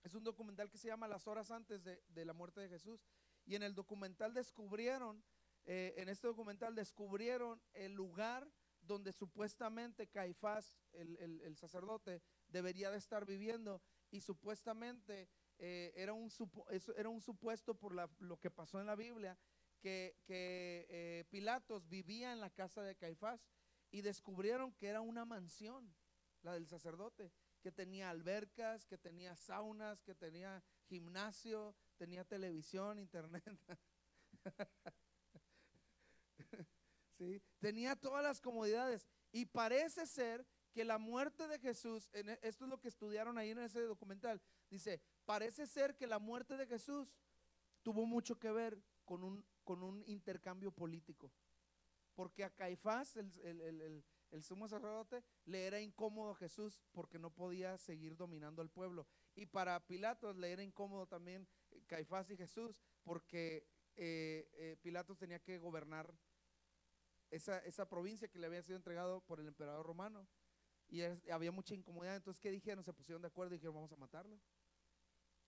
Es 0.04 0.14
un 0.14 0.22
documental 0.22 0.70
que 0.70 0.76
se 0.76 0.88
llama 0.88 1.08
Las 1.08 1.26
horas 1.26 1.50
antes 1.50 1.82
de, 1.82 2.24
la 2.24 2.34
muerte 2.34 2.60
de 2.60 2.68
Jesús. 2.68 3.00
Y 3.46 3.54
en 3.54 3.62
el 3.62 3.74
documental 3.74 4.34
descubrieron, 4.34 5.24
eh, 5.64 5.94
en 5.96 6.10
este 6.10 6.26
documental 6.26 6.74
descubrieron 6.74 7.60
el 7.72 7.94
lugar 7.94 8.46
donde 8.82 9.14
supuestamente 9.14 10.08
Caifás, 10.08 10.76
el, 10.92 11.56
sacerdote, 11.56 12.22
debería 12.48 12.90
de 12.90 12.98
estar 12.98 13.24
viviendo. 13.24 13.80
Y 14.10 14.20
supuestamente 14.20 15.30
eh, 15.56 15.92
era, 15.96 16.12
un, 16.12 16.30
supuesto 16.30 17.74
por 17.74 17.94
lo 18.20 18.36
que 18.38 18.50
pasó 18.50 18.80
en 18.80 18.86
la 18.86 18.96
Biblia, 18.96 19.38
que, 19.80 20.18
eh, 20.28 21.24
Pilatos 21.30 21.88
vivía 21.88 22.34
en 22.34 22.40
la 22.40 22.50
casa 22.50 22.82
de 22.82 22.94
Caifás 22.94 23.48
y 23.90 24.02
descubrieron 24.02 24.74
que 24.74 24.88
era 24.88 25.00
una 25.00 25.24
mansión, 25.24 25.94
la 26.42 26.52
del 26.52 26.66
sacerdote 26.66 27.32
que 27.64 27.72
tenía 27.72 28.10
albercas, 28.10 28.84
que 28.84 28.98
tenía 28.98 29.34
saunas, 29.36 30.02
que 30.02 30.14
tenía 30.14 30.62
gimnasio, 30.84 31.74
tenía 31.96 32.22
televisión, 32.22 32.98
internet. 32.98 33.42
¿Sí? 37.18 37.40
Tenía 37.60 37.96
todas 37.96 38.22
las 38.22 38.42
comodidades. 38.42 39.08
Y 39.32 39.46
parece 39.46 40.06
ser 40.06 40.46
que 40.74 40.84
la 40.84 40.98
muerte 40.98 41.48
de 41.48 41.58
Jesús, 41.58 42.10
e, 42.12 42.38
esto 42.42 42.66
es 42.66 42.70
lo 42.70 42.78
que 42.78 42.88
estudiaron 42.88 43.38
ahí 43.38 43.52
en 43.52 43.60
ese 43.60 43.80
documental, 43.80 44.42
dice, 44.68 45.00
parece 45.24 45.66
ser 45.66 45.96
que 45.96 46.06
la 46.06 46.18
muerte 46.18 46.58
de 46.58 46.66
Jesús 46.66 47.16
tuvo 47.82 48.04
mucho 48.04 48.38
que 48.38 48.52
ver 48.52 48.78
con 49.06 49.24
un, 49.24 49.42
con 49.64 49.82
un 49.82 50.04
intercambio 50.06 50.70
político. 50.70 51.32
Porque 52.14 52.44
a 52.44 52.50
Caifás, 52.50 53.16
el 53.16 54.04
sumo 54.42 54.68
sacerdote, 54.68 55.22
le 55.44 55.66
era 55.66 55.80
incómodo 55.80 56.34
Jesús 56.34 56.82
porque 56.92 57.18
no 57.18 57.30
podía 57.30 57.78
seguir 57.78 58.16
dominando 58.16 58.62
al 58.62 58.70
pueblo. 58.70 59.06
Y 59.34 59.46
para 59.46 59.86
Pilatos 59.86 60.36
le 60.36 60.52
era 60.52 60.62
incómodo 60.62 61.06
también 61.06 61.46
eh, 61.70 61.82
Caifás 61.86 62.30
y 62.30 62.36
Jesús 62.36 62.80
porque 63.02 63.66
eh, 63.96 64.48
eh, 64.54 64.76
Pilatos 64.82 65.18
tenía 65.18 65.38
que 65.38 65.58
gobernar 65.58 66.12
esa, 67.30 67.58
esa, 67.60 67.88
provincia 67.88 68.28
que 68.28 68.38
le 68.38 68.46
había 68.46 68.62
sido 68.62 68.76
entregado 68.76 69.20
por 69.22 69.40
el 69.40 69.48
emperador 69.48 69.86
romano. 69.86 70.26
Y 70.88 71.02
había 71.30 71.50
mucha 71.50 71.74
incomodidad. 71.74 72.16
Entonces, 72.16 72.40
¿qué 72.40 72.50
dijeron? 72.50 72.84
Se 72.84 72.92
pusieron 72.92 73.22
de 73.22 73.28
acuerdo 73.28 73.54
y 73.54 73.58
dijeron, 73.58 73.74
vamos 73.74 73.92
a 73.92 73.96
matarlo. 73.96 74.38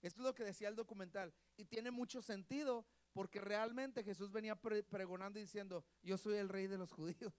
Esto 0.02 0.20
es 0.20 0.26
lo 0.26 0.34
que 0.34 0.44
decía 0.44 0.68
el 0.68 0.76
documental. 0.76 1.34
Y 1.56 1.64
tiene 1.64 1.90
mucho 1.90 2.22
sentido 2.22 2.86
porque 3.12 3.40
realmente 3.40 4.04
Jesús 4.04 4.30
venía 4.30 4.56
pregonando 4.56 5.38
y 5.38 5.42
diciendo, 5.42 5.84
yo 6.02 6.18
soy 6.18 6.36
el 6.36 6.48
rey 6.48 6.66
de 6.66 6.78
los 6.78 6.92
judíos. 6.92 7.32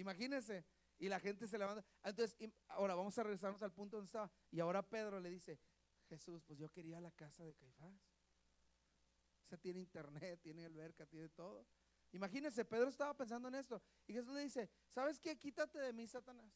Imagínense. 0.00 0.64
Y 0.98 1.08
la 1.08 1.20
gente 1.20 1.46
se 1.46 1.56
levanta. 1.56 1.84
Entonces, 2.02 2.36
ahora 2.68 2.94
vamos 2.94 3.16
a 3.18 3.22
regresarnos 3.22 3.62
al 3.62 3.72
punto 3.72 3.96
donde 3.96 4.06
estaba. 4.06 4.30
Y 4.50 4.60
ahora 4.60 4.82
Pedro 4.82 5.18
le 5.20 5.30
dice, 5.30 5.58
Jesús, 6.08 6.42
pues 6.46 6.58
yo 6.58 6.70
quería 6.70 7.00
la 7.00 7.10
casa 7.12 7.44
de 7.44 7.54
Caifás. 7.54 7.94
O 9.44 9.48
sea, 9.48 9.58
tiene 9.58 9.80
internet, 9.80 10.40
tiene 10.42 10.64
alberca, 10.64 11.06
tiene 11.06 11.28
todo. 11.28 11.66
Imagínense, 12.12 12.64
Pedro 12.64 12.88
estaba 12.88 13.14
pensando 13.14 13.48
en 13.48 13.54
esto. 13.54 13.80
Y 14.06 14.12
Jesús 14.12 14.34
le 14.34 14.42
dice, 14.42 14.68
¿sabes 14.88 15.20
qué? 15.20 15.38
Quítate 15.38 15.78
de 15.78 15.92
mí, 15.92 16.06
Satanás. 16.06 16.52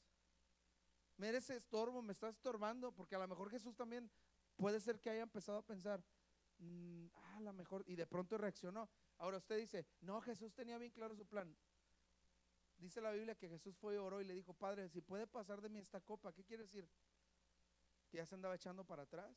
Mira 1.16 1.38
ese 1.38 1.56
estorbo, 1.56 2.02
me 2.02 2.12
está 2.12 2.28
estorbando, 2.28 2.92
porque 2.92 3.14
a 3.14 3.20
lo 3.20 3.28
mejor 3.28 3.48
Jesús 3.50 3.76
también 3.76 4.10
puede 4.56 4.80
ser 4.80 5.00
que 5.00 5.10
haya 5.10 5.22
empezado 5.22 5.58
a 5.58 5.62
pensar, 5.62 6.02
ah, 6.58 7.36
a 7.36 7.40
lo 7.40 7.52
mejor, 7.52 7.84
y 7.86 7.94
de 7.94 8.06
pronto 8.06 8.36
reaccionó. 8.36 8.90
Ahora 9.18 9.38
usted 9.38 9.56
dice, 9.58 9.86
no, 10.00 10.20
Jesús 10.20 10.52
tenía 10.52 10.76
bien 10.76 10.90
claro 10.90 11.14
su 11.14 11.24
plan. 11.24 11.56
Dice 12.84 13.00
la 13.00 13.12
Biblia 13.12 13.34
que 13.34 13.48
Jesús 13.48 13.74
fue 13.78 13.94
y 13.94 13.96
oró 13.96 14.20
y 14.20 14.26
le 14.26 14.34
dijo, 14.34 14.52
Padre, 14.52 14.90
si 14.90 15.00
puede 15.00 15.26
pasar 15.26 15.62
de 15.62 15.70
mí 15.70 15.78
esta 15.78 16.02
copa, 16.02 16.34
¿qué 16.34 16.44
quiere 16.44 16.64
decir? 16.64 16.86
Que 18.10 18.18
ya 18.18 18.26
se 18.26 18.34
andaba 18.34 18.54
echando 18.54 18.84
para 18.84 19.04
atrás. 19.04 19.34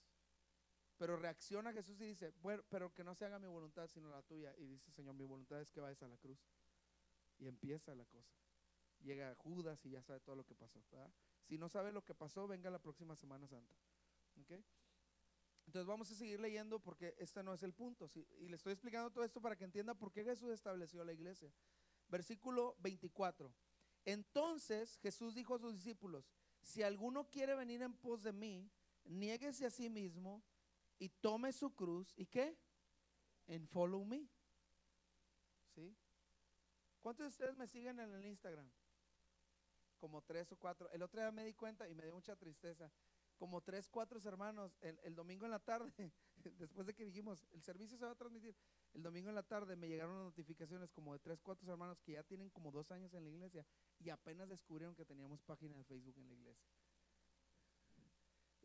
Pero 0.98 1.16
reacciona 1.16 1.72
Jesús 1.72 2.02
y 2.02 2.08
dice, 2.08 2.34
bueno, 2.42 2.62
pero 2.68 2.94
que 2.94 3.06
no 3.06 3.16
se 3.16 3.24
haga 3.24 3.40
mi 3.40 3.48
voluntad 3.48 3.88
sino 3.88 4.10
la 4.10 4.22
tuya. 4.22 4.54
Y 4.58 4.66
dice, 4.66 4.92
Señor, 4.92 5.16
mi 5.16 5.24
voluntad 5.24 5.62
es 5.62 5.72
que 5.72 5.80
vayas 5.80 6.04
a 6.04 6.10
la 6.10 6.18
cruz. 6.18 6.38
Y 7.38 7.48
empieza 7.48 7.96
la 7.96 8.04
cosa. 8.04 8.36
Llega 9.00 9.34
Judas 9.36 9.86
y 9.86 9.92
ya 9.92 10.02
sabe 10.02 10.20
todo 10.20 10.36
lo 10.36 10.46
que 10.46 10.54
pasó. 10.54 10.84
Si 11.46 11.58
no 11.58 11.70
sabe 11.70 11.94
lo 11.94 12.04
que 12.04 12.14
pasó, 12.14 12.50
venga 12.50 12.70
la 12.70 12.80
próxima 12.80 13.16
Semana 13.16 13.48
Santa. 13.48 13.78
Entonces 15.66 15.86
vamos 15.88 16.12
a 16.12 16.16
seguir 16.16 16.42
leyendo 16.42 16.82
porque 16.82 17.16
este 17.18 17.42
no 17.44 17.54
es 17.54 17.64
el 17.64 17.74
punto. 17.74 18.10
Y 18.40 18.50
le 18.50 18.58
estoy 18.58 18.74
explicando 18.74 19.10
todo 19.10 19.24
esto 19.24 19.40
para 19.40 19.56
que 19.56 19.64
entienda 19.64 19.94
por 19.94 20.12
qué 20.12 20.26
Jesús 20.26 20.50
estableció 20.50 21.06
la 21.06 21.14
iglesia. 21.14 21.50
Versículo 22.08 22.76
24. 22.80 23.54
Entonces 24.06 24.98
Jesús 24.98 25.36
dijo 25.36 25.56
a 25.56 25.60
sus 25.60 25.74
discípulos, 25.74 26.32
si 26.62 26.84
alguno 26.84 27.30
quiere 27.30 27.56
venir 27.56 27.82
en 27.82 27.94
pos 27.94 28.24
de 28.24 28.32
mí, 28.32 28.70
niéguese 29.04 29.66
a 29.66 29.70
sí 29.70 29.90
mismo 29.90 30.44
y 31.00 31.10
tome 31.10 31.52
su 31.52 31.74
cruz 31.74 32.14
y 32.16 32.26
qué? 32.26 32.58
En 33.48 33.68
follow 33.68 34.04
me. 34.04 34.28
¿Sí? 35.76 35.96
¿Cuántos 37.02 37.26
de 37.26 37.30
ustedes 37.30 37.58
me 37.58 37.68
siguen 37.68 38.00
en 38.00 38.14
el 38.14 38.26
Instagram? 38.26 38.70
Como 39.98 40.22
tres 40.22 40.52
o 40.52 40.58
cuatro. 40.58 40.90
El 40.92 41.02
otro 41.02 41.22
día 41.22 41.32
me 41.32 41.46
di 41.46 41.54
cuenta 41.54 41.88
y 41.88 41.96
me 41.96 42.04
dio 42.04 42.14
mucha 42.14 42.36
tristeza. 42.36 42.92
Como 43.38 43.62
tres, 43.62 43.88
cuatro 43.88 44.20
hermanos, 44.26 44.78
el, 44.82 45.16
domingo 45.16 45.46
en 45.46 45.52
la 45.52 45.60
tarde, 45.60 45.94
después 46.58 46.88
de 46.88 46.94
que 46.94 47.06
dijimos, 47.06 47.46
el 47.52 47.62
servicio 47.62 47.98
se 47.98 48.06
va 48.06 48.12
a 48.12 48.16
transmitir, 48.16 48.56
el 48.94 49.04
domingo 49.04 49.30
en 49.30 49.36
la 49.36 49.44
tarde 49.44 49.76
me 49.76 49.88
llegaron 49.88 50.24
notificaciones 50.24 50.92
como 50.92 51.14
de 51.14 51.20
tres, 51.20 51.40
cuatro 51.42 51.72
hermanos 51.72 52.02
que 52.02 52.14
ya 52.14 52.24
tienen 52.24 52.50
como 52.50 52.72
dos 52.72 52.92
años 52.92 53.14
en 53.14 53.24
la 53.24 53.30
iglesia 53.30 53.66
y 54.00 54.10
apenas 54.10 54.50
descubrieron 54.50 54.96
que 54.96 55.06
teníamos 55.06 55.42
página 55.42 55.78
de 55.78 55.84
Facebook 55.84 56.18
en 56.18 56.28
la 56.28 56.34
iglesia. 56.34 56.68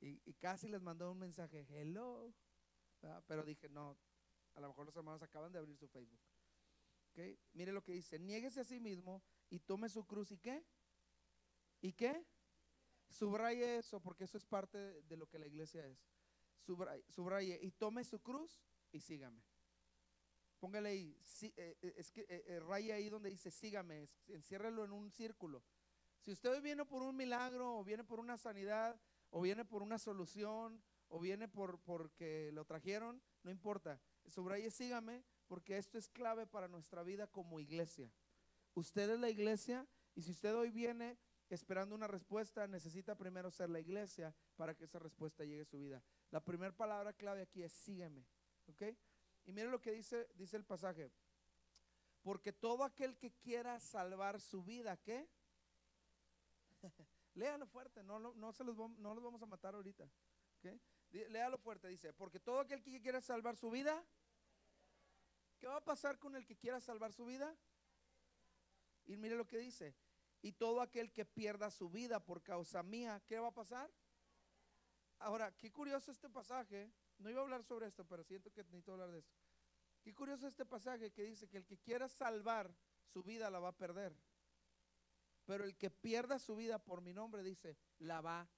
Y, 0.00 0.35
casi 0.35 0.67
les 0.67 0.83
mandó 0.83 1.12
un 1.12 1.19
mensaje, 1.19 1.64
hello. 1.71 2.35
Pero 3.29 3.45
dije, 3.45 3.69
no, 3.69 3.97
a 4.55 4.61
lo 4.61 4.69
mejor 4.69 4.87
los 4.87 4.97
hermanos 4.97 5.23
acaban 5.23 5.52
de 5.52 5.59
abrir 5.59 5.76
su 5.76 5.87
Facebook. 5.87 6.21
¿Okay? 7.11 7.38
Mire 7.52 7.73
lo 7.73 7.85
que 7.85 7.93
dice, 7.93 8.19
niéguese 8.19 8.61
a 8.61 8.64
sí 8.64 8.81
mismo 8.81 9.23
y 9.49 9.61
tome 9.61 9.88
su 9.88 10.05
cruz 10.05 10.33
y 10.33 10.38
qué. 10.38 10.64
¿Y 11.81 11.93
qué? 11.93 12.26
Subraye 13.09 13.79
eso 13.79 14.00
porque 14.00 14.25
eso 14.25 14.38
es 14.38 14.45
parte 14.45 15.02
de 15.02 15.17
lo 15.17 15.29
que 15.29 15.38
la 15.38 15.47
iglesia 15.47 15.87
es. 15.87 16.09
Subraye, 17.09 17.59
y 17.62 17.71
tome 17.73 18.02
su 18.05 18.21
cruz 18.21 18.61
y 18.91 19.00
sígame. 19.00 19.43
Póngale 20.62 20.90
ahí, 20.90 21.19
eh, 21.42 21.76
eh, 21.83 21.95
es 21.97 22.12
que 22.12 22.25
eh, 22.28 22.61
raye 22.61 22.92
ahí 22.92 23.09
donde 23.09 23.28
dice 23.28 23.50
sígame, 23.50 24.07
enciérrelo 24.28 24.85
en 24.85 24.92
un 24.92 25.11
círculo. 25.11 25.64
Si 26.21 26.31
usted 26.31 26.62
viene 26.62 26.85
por 26.85 27.02
un 27.02 27.16
milagro 27.16 27.78
o 27.78 27.83
viene 27.83 28.04
por 28.04 28.21
una 28.21 28.38
sanidad 28.38 28.97
o 29.31 29.40
viene 29.40 29.64
por 29.64 29.83
una 29.83 29.99
solución, 29.99 30.81
o 31.09 31.19
viene 31.19 31.49
por 31.49 31.81
porque 31.81 32.50
lo 32.52 32.64
trajeron, 32.64 33.21
no 33.42 33.50
importa. 33.50 34.00
Subraye, 34.25 34.71
sígame, 34.71 35.25
porque 35.49 35.78
esto 35.78 35.99
es 35.99 36.09
clave 36.09 36.47
para 36.47 36.69
nuestra 36.69 37.02
vida 37.02 37.26
como 37.26 37.59
iglesia. 37.59 38.12
Usted 38.75 39.11
es 39.11 39.19
la 39.19 39.31
iglesia 39.31 39.85
y 40.14 40.23
si 40.23 40.31
usted 40.31 40.54
hoy 40.54 40.71
viene 40.71 41.19
esperando 41.49 41.97
una 41.97 42.07
respuesta, 42.07 42.69
necesita 42.69 43.16
primero 43.16 43.50
ser 43.50 43.69
la 43.69 43.81
iglesia 43.81 44.33
para 44.54 44.76
que 44.76 44.85
esa 44.85 45.00
respuesta 45.00 45.45
llegue 45.45 45.62
a 45.62 45.64
su 45.64 45.81
vida. 45.81 46.04
La 46.31 46.38
primera 46.38 46.72
palabra 46.72 47.12
clave 47.12 47.42
aquí 47.42 47.64
es 47.64 47.72
sígueme, 47.72 48.25
¿ok? 48.68 48.94
Y 49.44 49.52
mire 49.52 49.68
lo 49.68 49.81
que 49.81 49.92
dice, 49.92 50.28
dice 50.35 50.57
el 50.57 50.64
pasaje. 50.64 51.11
Porque 52.22 52.52
todo 52.52 52.85
aquel 52.85 53.16
que 53.16 53.33
quiera 53.33 53.81
salvar 53.81 54.40
su 54.40 54.62
vida, 54.62 54.96
¿qué? 54.96 55.28
Léalo 57.35 57.66
fuerte, 57.66 58.02
no, 58.02 58.18
no, 58.18 58.52
se 58.52 58.62
los, 58.64 58.76
no 58.76 59.14
los 59.14 59.24
vamos 59.24 59.42
a 59.42 59.46
matar 59.46 59.74
ahorita. 59.74 60.09
¿okay? 60.59 60.81
Léalo 61.31 61.59
fuerte, 61.59 61.88
dice, 61.88 62.12
porque 62.12 62.38
todo 62.38 62.61
aquel 62.61 62.83
que 62.83 63.00
quiera 63.00 63.20
salvar 63.20 63.57
su 63.57 63.70
vida, 63.70 64.05
¿qué 65.59 65.66
va 65.66 65.78
a 65.78 65.85
pasar 65.85 66.18
con 66.18 66.37
el 66.37 66.46
que 66.46 66.57
quiera 66.57 66.81
salvar 66.81 67.12
su 67.12 67.24
vida? 67.24 67.57
Y 69.07 69.16
mire 69.16 69.37
lo 69.37 69.46
que 69.46 69.59
dice, 69.59 69.96
y 70.42 70.52
todo 70.52 70.81
aquel 70.81 71.12
que 71.12 71.24
pierda 71.24 71.70
su 71.70 71.90
vida 71.90 72.20
por 72.20 72.42
causa 72.42 72.83
mía, 72.83 73.20
¿qué 73.26 73.38
va 73.38 73.48
a 73.48 73.55
pasar? 73.55 73.90
Ahora, 75.18 75.52
qué 75.57 75.70
curioso 75.70 76.11
este 76.11 76.28
pasaje, 76.28 76.92
no 77.22 77.30
iba 77.30 77.40
a 77.40 77.44
hablar 77.44 77.62
sobre 77.62 77.87
esto, 77.87 78.04
pero 78.04 78.24
siento 78.24 78.50
que 78.52 78.62
necesito 78.64 78.92
hablar 78.92 79.11
de 79.11 79.20
esto. 79.20 79.35
Qué 80.02 80.14
curioso 80.14 80.46
este 80.46 80.66
pasaje 80.66 81.12
que 81.12 81.22
dice 81.22 81.48
que 81.48 81.58
el 81.58 81.66
que 81.66 81.78
quiera 81.78 82.08
salvar 82.08 82.74
su 83.12 83.22
vida 83.22 83.50
la 83.50 83.61
va 83.61 83.68
a 83.68 83.76
perder. 83.76 84.16
Pero 85.44 85.64
el 85.64 85.76
que 85.76 85.90
pierda 85.90 86.38
su 86.38 86.56
vida 86.56 86.78
por 86.78 87.00
mi 87.00 87.12
nombre, 87.12 87.42
dice, 87.42 87.76
la 87.98 88.20
va 88.20 88.48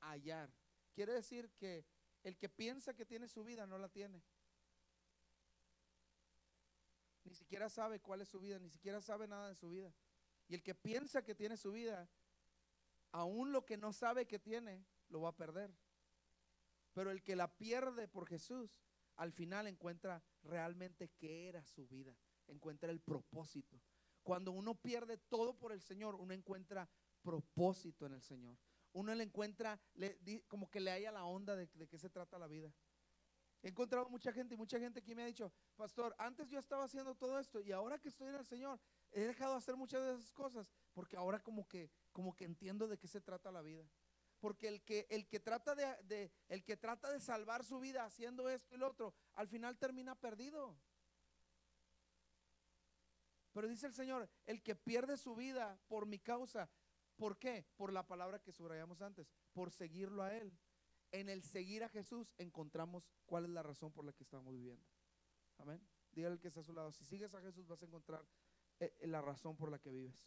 a 0.00 0.10
hallar. 0.10 0.52
Quiere 0.92 1.12
decir 1.12 1.50
que 1.52 1.86
el 2.22 2.36
que 2.36 2.48
piensa 2.48 2.94
que 2.94 3.06
tiene 3.06 3.28
su 3.28 3.44
vida 3.44 3.66
no 3.66 3.78
la 3.78 3.88
tiene. 3.88 4.22
Ni 7.24 7.34
siquiera 7.34 7.68
sabe 7.68 8.00
cuál 8.00 8.22
es 8.22 8.28
su 8.28 8.40
vida, 8.40 8.58
ni 8.58 8.68
siquiera 8.68 9.00
sabe 9.00 9.26
nada 9.26 9.48
de 9.48 9.54
su 9.54 9.70
vida. 9.70 9.94
Y 10.48 10.54
el 10.54 10.62
que 10.62 10.74
piensa 10.74 11.22
que 11.22 11.34
tiene 11.34 11.56
su 11.56 11.72
vida, 11.72 12.08
aún 13.12 13.52
lo 13.52 13.64
que 13.64 13.76
no 13.76 13.92
sabe 13.92 14.26
que 14.26 14.38
tiene, 14.38 14.84
lo 15.08 15.20
va 15.22 15.30
a 15.30 15.36
perder. 15.36 15.72
Pero 16.92 17.10
el 17.10 17.22
que 17.22 17.36
la 17.36 17.56
pierde 17.56 18.08
por 18.08 18.26
Jesús, 18.26 18.78
al 19.16 19.32
final 19.32 19.66
encuentra 19.66 20.22
realmente 20.42 21.10
qué 21.18 21.48
era 21.48 21.64
su 21.64 21.86
vida, 21.86 22.16
encuentra 22.46 22.90
el 22.90 23.00
propósito. 23.00 23.80
Cuando 24.22 24.52
uno 24.52 24.74
pierde 24.74 25.18
todo 25.18 25.58
por 25.58 25.72
el 25.72 25.80
Señor, 25.80 26.14
uno 26.14 26.32
encuentra 26.34 26.88
propósito 27.22 28.06
en 28.06 28.14
el 28.14 28.22
Señor. 28.22 28.58
Uno 28.92 29.14
le 29.14 29.24
encuentra, 29.24 29.80
como 30.48 30.70
que 30.70 30.80
le 30.80 30.90
haya 30.90 31.12
la 31.12 31.24
onda 31.24 31.54
de, 31.54 31.68
de 31.74 31.86
qué 31.86 31.98
se 31.98 32.10
trata 32.10 32.38
la 32.38 32.48
vida. 32.48 32.72
He 33.62 33.68
encontrado 33.68 34.08
mucha 34.08 34.32
gente 34.32 34.54
y 34.54 34.56
mucha 34.56 34.78
gente 34.78 35.00
aquí 35.00 35.14
me 35.14 35.22
ha 35.22 35.26
dicho, 35.26 35.52
pastor, 35.76 36.14
antes 36.18 36.48
yo 36.48 36.58
estaba 36.58 36.84
haciendo 36.84 37.14
todo 37.14 37.38
esto 37.38 37.60
y 37.60 37.72
ahora 37.72 37.98
que 37.98 38.08
estoy 38.08 38.28
en 38.28 38.36
el 38.36 38.46
Señor, 38.46 38.80
he 39.12 39.20
dejado 39.20 39.52
de 39.52 39.58
hacer 39.58 39.76
muchas 39.76 40.02
de 40.02 40.14
esas 40.14 40.32
cosas 40.32 40.72
porque 40.94 41.16
ahora 41.16 41.40
como 41.40 41.68
que, 41.68 41.90
como 42.12 42.34
que 42.34 42.46
entiendo 42.46 42.88
de 42.88 42.96
qué 42.96 43.06
se 43.06 43.20
trata 43.20 43.52
la 43.52 43.60
vida. 43.60 43.86
Porque 44.40 44.68
el 44.68 44.82
que, 44.82 45.06
el 45.10 45.28
que 45.28 45.38
trata 45.38 45.74
de, 45.74 46.32
el 46.48 46.64
que 46.64 46.76
trata 46.76 47.12
de 47.12 47.20
salvar 47.20 47.64
su 47.64 47.78
vida 47.78 48.04
haciendo 48.04 48.48
esto 48.48 48.74
y 48.74 48.78
lo 48.78 48.88
otro, 48.88 49.14
al 49.34 49.48
final 49.48 49.78
termina 49.78 50.14
perdido. 50.14 50.76
Pero 53.52 53.68
dice 53.68 53.86
el 53.86 53.94
Señor, 53.94 54.30
el 54.46 54.62
que 54.62 54.74
pierde 54.74 55.18
su 55.18 55.34
vida 55.34 55.78
por 55.88 56.06
mi 56.06 56.18
causa, 56.18 56.70
¿por 57.16 57.38
qué? 57.38 57.66
Por 57.76 57.92
la 57.92 58.06
palabra 58.06 58.40
que 58.40 58.52
subrayamos 58.52 59.02
antes, 59.02 59.30
por 59.52 59.70
seguirlo 59.70 60.22
a 60.22 60.34
Él. 60.34 60.56
En 61.12 61.28
el 61.28 61.42
seguir 61.42 61.82
a 61.82 61.88
Jesús 61.88 62.32
encontramos 62.38 63.10
cuál 63.26 63.44
es 63.44 63.50
la 63.50 63.62
razón 63.62 63.92
por 63.92 64.04
la 64.04 64.12
que 64.12 64.22
estamos 64.22 64.54
viviendo. 64.54 64.86
Amén. 65.58 65.86
Dígale 66.12 66.38
que 66.38 66.48
está 66.48 66.60
a 66.60 66.64
su 66.64 66.72
lado. 66.72 66.92
Si 66.92 67.04
sigues 67.04 67.34
a 67.34 67.40
Jesús 67.40 67.66
vas 67.66 67.82
a 67.82 67.86
encontrar 67.86 68.24
eh, 68.78 68.94
eh, 69.00 69.06
la 69.06 69.20
razón 69.20 69.56
por 69.56 69.70
la 69.70 69.78
que 69.78 69.90
vives. 69.90 70.26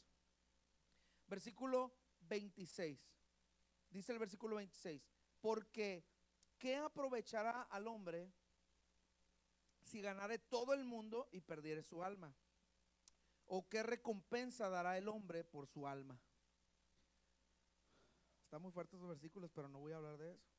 Versículo 1.27 1.93
26. 2.21 2.99
Dice 3.93 4.11
el 4.11 4.17
versículo 4.17 4.55
26. 4.55 5.07
Porque 5.39 6.03
¿qué 6.57 6.77
aprovechará 6.77 7.61
al 7.63 7.87
hombre 7.87 8.33
si 9.83 10.01
ganare 10.01 10.39
todo 10.39 10.73
el 10.73 10.83
mundo 10.83 11.27
y 11.31 11.41
perdiere 11.41 11.83
su 11.83 12.03
alma? 12.03 12.35
¿O 13.45 13.69
qué 13.69 13.83
recompensa 13.83 14.67
dará 14.69 14.97
el 14.97 15.07
hombre 15.07 15.43
por 15.43 15.67
su 15.67 15.85
alma? 15.87 16.19
Están 18.45 18.63
muy 18.63 18.71
fuertes 18.71 18.99
los 18.99 19.09
versículos, 19.09 19.51
pero 19.53 19.67
no 19.67 19.79
voy 19.79 19.93
a 19.93 19.97
hablar 19.97 20.17
de 20.17 20.31
eso. 20.31 20.49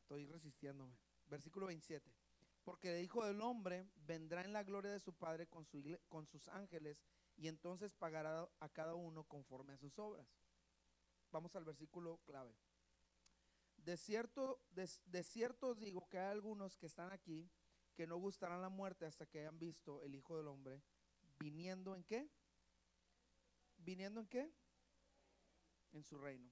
Estoy 0.00 0.26
resistiéndome. 0.26 0.96
Versículo 1.26 1.66
27. 1.66 2.12
Porque 2.64 2.98
el 2.98 3.04
Hijo 3.04 3.24
del 3.24 3.40
Hombre 3.42 3.86
vendrá 4.06 4.44
en 4.44 4.52
la 4.52 4.64
gloria 4.64 4.90
de 4.90 4.98
su 4.98 5.12
Padre 5.12 5.46
con, 5.46 5.64
su 5.66 5.80
con 6.08 6.26
sus 6.26 6.48
ángeles 6.48 7.00
y 7.36 7.46
entonces 7.46 7.92
pagará 7.94 8.48
a 8.58 8.68
cada 8.70 8.94
uno 8.94 9.22
conforme 9.24 9.74
a 9.74 9.78
sus 9.78 9.98
obras. 9.98 10.26
Vamos 11.30 11.54
al 11.56 11.64
versículo 11.64 12.18
clave. 12.24 12.54
De 13.76 13.96
cierto, 13.96 14.60
de, 14.70 14.88
de 15.06 15.22
cierto 15.22 15.74
digo 15.74 16.08
que 16.08 16.18
hay 16.18 16.30
algunos 16.30 16.76
que 16.76 16.86
están 16.86 17.12
aquí 17.12 17.50
que 17.94 18.06
no 18.06 18.16
gustarán 18.16 18.62
la 18.62 18.68
muerte 18.68 19.06
hasta 19.06 19.26
que 19.26 19.40
hayan 19.40 19.58
visto 19.58 20.02
el 20.02 20.14
Hijo 20.14 20.36
del 20.36 20.48
Hombre 20.48 20.82
viniendo 21.38 21.94
en 21.96 22.04
qué? 22.04 22.30
¿Viniendo 23.78 24.20
en 24.20 24.28
qué? 24.28 24.52
En 25.92 26.04
su 26.04 26.18
reino. 26.18 26.50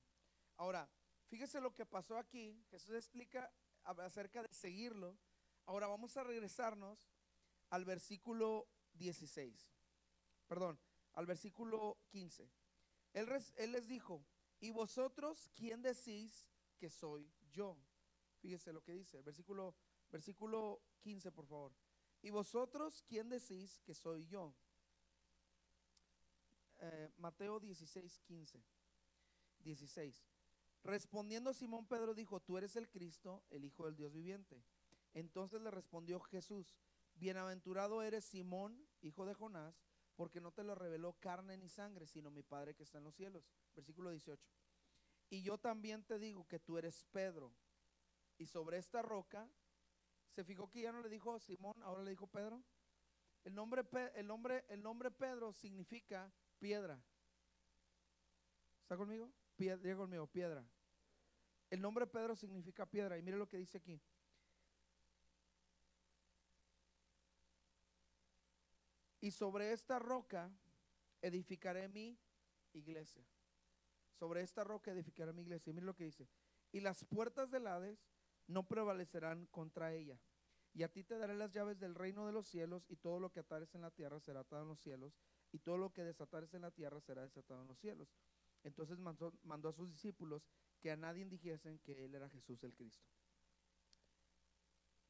Ahora, 0.57 0.89
fíjese 1.29 1.61
lo 1.61 1.75
que 1.75 1.87
pasó 1.87 2.17
aquí. 2.19 2.65
Jesús 2.71 2.95
explica 2.95 3.53
acerca 3.85 4.43
de 4.43 4.53
seguirlo. 4.53 5.17
Ahora 5.67 5.87
vamos 5.87 6.17
a 6.17 6.25
regresarnos 6.25 7.11
al 7.71 7.85
versículo 7.85 8.69
16. 8.95 9.73
Perdón, 10.47 10.79
al 11.12 11.27
versículo 11.27 11.99
15. 12.09 12.51
Él, 13.12 13.29
él 13.57 13.73
les 13.73 13.89
dijo, 13.89 14.25
¿y 14.66 14.70
vosotros 14.72 15.48
quién 15.55 15.81
decís 15.81 16.50
que 16.76 16.90
soy 16.90 17.31
yo? 17.52 17.79
Fíjese 18.40 18.72
lo 18.72 18.83
que 18.83 18.92
dice, 18.92 19.22
versículo, 19.22 19.76
versículo 20.11 20.83
15, 21.02 21.31
por 21.31 21.46
favor. 21.46 21.72
¿Y 22.20 22.31
vosotros 22.31 23.05
quién 23.07 23.29
decís 23.29 23.81
que 23.85 23.94
soy 23.94 24.26
yo? 24.26 24.52
Eh, 26.79 27.12
Mateo 27.18 27.61
16, 27.61 28.18
15. 28.26 28.64
16. 29.61 30.26
Respondiendo 30.83 31.55
Simón 31.55 31.87
Pedro 31.87 32.12
dijo, 32.12 32.40
tú 32.40 32.59
eres 32.59 32.74
el 32.74 32.88
Cristo, 32.88 33.44
el 33.50 33.64
Hijo 33.64 33.87
del 33.87 33.94
Dios 33.94 34.12
viviente. 34.12 34.64
Entonces 35.14 35.62
le 35.62 35.70
respondió 35.70 36.18
Jesús, 36.18 36.76
bienaventurado 37.14 38.02
eres 38.02 38.24
Simón, 38.24 38.85
hijo 39.00 39.26
de 39.26 39.35
Jonás, 39.35 39.81
porque 40.16 40.40
no 40.40 40.50
te 40.50 40.64
lo 40.64 40.74
reveló 40.74 41.12
carne 41.20 41.57
ni 41.57 41.68
sangre, 41.68 42.07
sino 42.07 42.31
mi 42.31 42.42
Padre 42.42 42.74
que 42.74 42.83
está 42.83 42.98
en 42.98 43.05
los 43.05 43.14
cielos. 43.14 43.44
Versículo 43.74 44.11
18. 44.11 44.50
Y 45.31 45.42
yo 45.42 45.59
también 45.59 46.05
te 46.05 46.18
digo 46.18 46.46
que 46.46 46.59
tú 46.59 46.79
eres 46.79 47.05
Pedro, 47.12 47.52
y 48.38 48.46
sobre 48.46 48.79
esta 48.79 49.02
roca, 49.02 49.48
se 50.31 50.44
fijó 50.44 50.70
que 50.70 50.83
ya 50.83 50.92
no 50.92 51.00
le 51.00 51.09
dijo 51.09 51.38
Simón, 51.38 51.74
ahora 51.83 52.02
le 52.02 52.11
dijo 52.11 52.26
Pedro. 52.26 52.62
El 53.44 53.55
nombre, 53.55 53.85
el 54.14 54.26
nombre, 54.26 54.64
el 54.68 54.83
nombre 54.83 55.11
Pedro 55.11 55.52
significa 55.52 56.33
piedra. 56.59 57.02
¿Está 58.83 58.96
conmigo? 58.96 59.33
Piedra, 59.57 59.96
conmigo, 59.96 60.26
piedra. 60.26 60.68
El 61.70 61.81
nombre 61.81 62.07
Pedro 62.07 62.37
significa 62.37 62.87
piedra. 62.87 63.16
Y 63.16 63.22
mire 63.22 63.37
lo 63.37 63.48
que 63.48 63.57
dice 63.57 63.79
aquí. 63.79 64.00
Y 69.27 69.33
sobre 69.33 69.73
esta 69.73 69.99
roca 69.99 70.49
edificaré 71.21 71.89
mi 71.89 72.17
iglesia. 72.73 73.27
Sobre 74.12 74.43
esta 74.43 74.62
roca 74.62 74.93
edificaré 74.93 75.33
mi 75.33 75.43
iglesia. 75.43 75.71
Y 75.71 75.75
mire 75.75 75.85
lo 75.85 75.97
que 75.97 76.05
dice. 76.05 76.29
Y 76.71 76.79
las 76.79 77.05
puertas 77.05 77.51
del 77.51 77.67
Hades 77.67 77.99
no 78.47 78.69
prevalecerán 78.69 79.47
contra 79.47 79.93
ella. 79.93 80.17
Y 80.75 80.85
a 80.85 80.93
ti 80.93 81.03
te 81.03 81.19
daré 81.19 81.35
las 81.35 81.51
llaves 81.51 81.81
del 81.81 81.97
reino 81.97 82.25
de 82.25 82.33
los 82.33 82.47
cielos, 82.47 82.87
y 82.89 82.95
todo 82.95 83.19
lo 83.19 83.33
que 83.33 83.41
atares 83.41 83.75
en 83.75 83.81
la 83.81 83.91
tierra 83.91 84.21
será 84.21 84.41
atado 84.41 84.62
en 84.62 84.69
los 84.69 84.79
cielos, 84.79 85.19
y 85.51 85.59
todo 85.59 85.77
lo 85.77 85.93
que 85.93 86.05
desatares 86.05 86.55
en 86.55 86.62
la 86.62 86.71
tierra 86.71 87.01
será 87.01 87.23
desatado 87.23 87.62
en 87.62 87.67
los 87.67 87.81
cielos. 87.81 88.15
Entonces 88.62 89.01
mandó, 89.01 89.33
mandó 89.43 89.71
a 89.71 89.73
sus 89.73 89.91
discípulos 89.91 90.47
que 90.79 90.93
a 90.93 90.97
nadie 90.97 91.25
dijesen 91.25 91.81
que 91.81 92.05
él 92.05 92.15
era 92.15 92.31
Jesús 92.31 92.62
el 92.62 92.77
Cristo. 92.77 93.09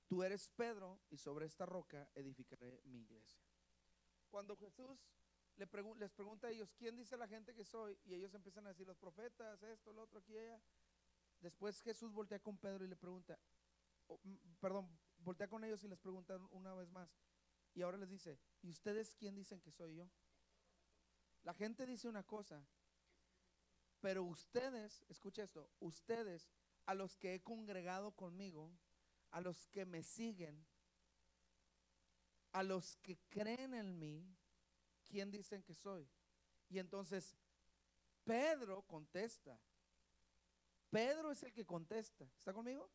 Tú 0.07 0.23
eres 0.23 0.49
Pedro, 0.57 1.03
y 1.11 1.19
sobre 1.19 1.45
esta 1.45 1.67
roca 1.67 2.09
edificaré 2.15 2.81
mi 2.85 3.03
iglesia. 3.03 3.46
Cuando 4.37 4.55
Jesús 4.55 5.01
les 5.57 5.67
pregunta 5.67 6.49
a 6.49 6.51
ellos, 6.51 6.71
¿quién 6.75 6.95
dice 6.95 7.17
la 7.17 7.27
gente 7.27 7.55
que 7.55 7.65
soy? 7.65 7.99
Y 8.05 8.13
ellos 8.13 8.35
empiezan 8.35 8.67
a 8.67 8.69
decir, 8.69 8.87
los 8.87 8.99
profetas, 8.99 9.63
esto, 9.63 9.95
lo 9.95 10.03
otro, 10.03 10.19
aquí, 10.19 10.37
allá. 10.37 10.61
Después 11.41 11.81
Jesús 11.81 12.13
voltea 12.13 12.39
con 12.39 12.59
Pedro 12.59 12.85
y 12.85 12.89
le 12.89 12.97
pregunta, 12.97 13.39
perdón, 14.61 14.91
voltea 15.17 15.49
con 15.49 15.65
ellos 15.65 15.83
y 15.85 15.89
les 15.89 15.99
pregunta 15.99 16.37
una 16.51 16.75
vez 16.75 16.91
más. 16.91 17.09
Y 17.73 17.81
ahora 17.81 17.97
les 17.97 18.11
dice, 18.11 18.39
¿y 18.61 18.69
ustedes 18.69 19.15
quién 19.15 19.35
dicen 19.35 19.59
que 19.63 19.71
soy 19.71 19.97
yo? 19.97 20.11
La 21.43 21.55
gente 21.55 21.87
dice 21.87 22.07
una 22.07 22.23
cosa, 22.23 22.63
pero 24.01 24.23
ustedes, 24.23 25.03
escucha 25.09 25.45
esto, 25.45 25.71
ustedes 25.81 26.51
a 26.85 26.93
los 26.93 27.17
que 27.17 27.37
he 27.37 27.43
congregado 27.43 28.13
conmigo, 28.13 28.71
a 29.31 29.41
los 29.41 29.67
que 29.69 29.87
me 29.87 30.03
siguen, 30.03 30.67
a 32.57 32.63
los 32.63 32.97
que 33.03 33.19
creen 33.29 33.75
en 33.75 33.99
mí, 33.99 34.35
¿quién 35.05 35.31
dicen 35.31 35.63
que 35.63 35.75
soy? 35.75 36.09
Y 36.71 36.79
entonces 36.79 37.37
Pedro 38.25 38.81
contesta, 38.87 39.61
Pedro 40.89 41.33
es 41.33 41.43
el 41.43 41.53
que 41.53 41.67
contesta. 41.67 42.25
¿Está 42.39 42.55
conmigo? 42.55 42.91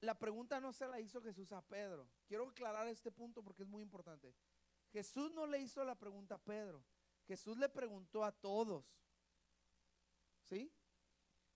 La 0.00 0.18
pregunta 0.18 0.58
no 0.58 0.72
se 0.72 0.88
la 0.88 1.00
hizo 1.00 1.22
Jesús 1.22 1.52
a 1.52 1.62
Pedro. 1.62 2.10
Quiero 2.26 2.48
aclarar 2.48 2.88
este 2.88 3.12
punto 3.12 3.44
porque 3.44 3.62
es 3.62 3.68
muy 3.68 3.80
importante. 3.80 4.34
Jesús 4.90 5.30
no 5.30 5.46
le 5.46 5.60
hizo 5.60 5.84
la 5.84 5.94
pregunta 5.94 6.34
a 6.34 6.42
Pedro. 6.42 6.84
Jesús 7.28 7.56
le 7.58 7.68
preguntó 7.68 8.24
a 8.24 8.32
todos. 8.32 8.84
¿Sí? 10.42 10.72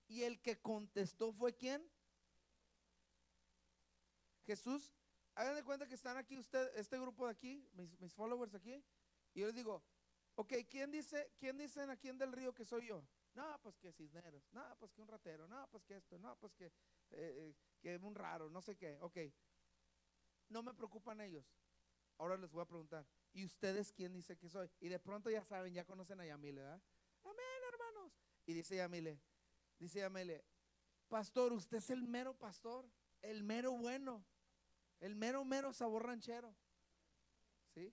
Y 0.06 0.22
el 0.22 0.40
que 0.40 0.60
contestó 0.60 1.32
fue 1.32 1.52
quién? 1.52 1.84
Jesús, 4.44 4.92
hagan 5.35 5.55
de 5.55 5.62
cuenta 5.62 5.87
que 5.87 5.95
están 5.95 6.16
aquí 6.16 6.38
usted, 6.38 6.71
este 6.77 6.99
grupo 6.99 7.27
de 7.27 7.33
aquí, 7.33 7.68
mis, 7.73 8.14
followers 8.14 8.55
aquí, 8.55 8.85
y 9.35 9.40
yo 9.40 9.47
les 9.47 9.55
digo, 9.55 9.83
ok, 10.35 10.53
¿quién 10.68 10.90
dice, 10.90 11.33
quién 11.38 11.57
dicen 11.59 11.90
aquí 11.90 12.09
en 12.09 12.18
del 12.18 12.33
río 12.33 12.53
que 12.55 12.64
soy 12.64 12.88
yo? 12.88 13.05
No, 13.35 13.59
pues 13.62 13.79
que 13.79 13.92
Cisneros. 13.92 14.47
No, 14.53 14.77
pues 14.79 14.92
que 14.92 15.01
un 15.01 15.09
ratero. 15.09 15.49
No, 15.49 15.66
pues 15.71 15.85
que 15.85 15.97
esto. 15.97 16.18
No, 16.18 16.37
pues 16.38 16.55
que, 16.55 16.66
eh, 16.66 16.73
eh, 17.11 17.55
que 17.81 17.97
un 17.97 18.14
raro. 18.14 18.51
No 18.51 18.61
sé 18.61 18.77
qué. 18.77 18.99
Ok. 19.01 19.16
No 20.49 20.62
me 20.62 20.75
preocupan 20.75 21.21
ellos. 21.23 21.47
Ahora 22.18 22.37
les 22.37 22.53
voy 22.53 22.62
a 22.62 22.66
preguntar. 22.66 23.07
¿Y 23.33 23.45
ustedes 23.45 23.90
quién 23.90 24.12
dice 24.12 24.37
que 24.37 24.51
soy? 24.51 24.71
Y 24.81 24.88
de 24.88 24.99
pronto 24.99 25.31
ya 25.31 25.42
saben, 25.45 25.73
ya 25.73 25.85
conocen 25.85 26.21
a 26.21 26.27
Yamile, 26.27 26.61
¿verdad? 26.61 26.83
Amén, 27.25 27.62
hermanos. 27.73 28.12
Y 28.45 28.53
dice 28.53 28.77
Yamile, 28.77 29.18
dice 29.79 30.01
Yamile, 30.01 30.45
pastor, 31.09 31.53
usted 31.53 31.79
es 31.79 31.90
el 31.90 32.03
mero 32.03 32.35
pastor, 32.35 32.87
el 33.23 33.42
mero 33.42 33.73
bueno, 33.73 34.25
el 35.02 35.16
mero, 35.16 35.44
mero 35.44 35.72
sabor 35.72 36.06
ranchero. 36.06 36.54
¿Sí? 37.74 37.92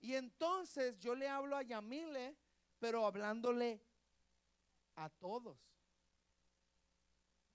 Y 0.00 0.14
entonces 0.14 0.98
yo 0.98 1.14
le 1.14 1.28
hablo 1.28 1.56
a 1.56 1.62
Yamile, 1.62 2.36
pero 2.78 3.06
hablándole 3.06 3.80
a 4.96 5.08
todos. 5.08 5.58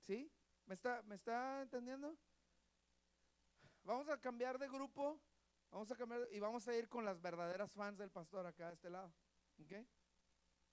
¿Sí? 0.06 0.32
¿Me 0.66 0.74
está, 0.74 1.04
¿Me 1.04 1.16
está 1.16 1.62
entendiendo? 1.62 2.18
Vamos 3.84 4.08
a 4.08 4.20
cambiar 4.20 4.58
de 4.58 4.70
grupo. 4.70 5.20
Vamos 5.70 5.92
a 5.92 5.96
cambiar 5.98 6.26
y 6.32 6.40
vamos 6.40 6.66
a 6.68 6.76
ir 6.76 6.88
con 6.88 7.04
las 7.04 7.22
verdaderas 7.22 7.72
fans 7.74 7.98
del 7.98 8.10
pastor 8.10 8.46
acá 8.46 8.68
de 8.68 8.76
este 8.76 8.90
lado. 8.90 9.14
¿Ok? 9.60 9.74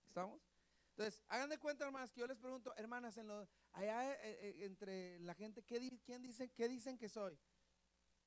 ¿Estamos? 0.06 0.40
Entonces, 0.90 1.20
hagan 1.26 1.50
de 1.50 1.58
cuenta, 1.58 1.84
hermanas, 1.84 2.12
que 2.12 2.20
yo 2.20 2.28
les 2.28 2.38
pregunto, 2.38 2.72
hermanas, 2.76 3.16
en 3.18 3.26
lo, 3.26 3.48
allá 3.72 4.12
eh, 4.12 4.18
eh, 4.22 4.64
entre 4.64 5.18
la 5.18 5.34
gente, 5.34 5.64
¿qué, 5.64 5.98
¿quién 6.04 6.22
dicen, 6.22 6.48
¿qué 6.54 6.68
dicen 6.68 6.96
que 6.96 7.08
soy? 7.08 7.36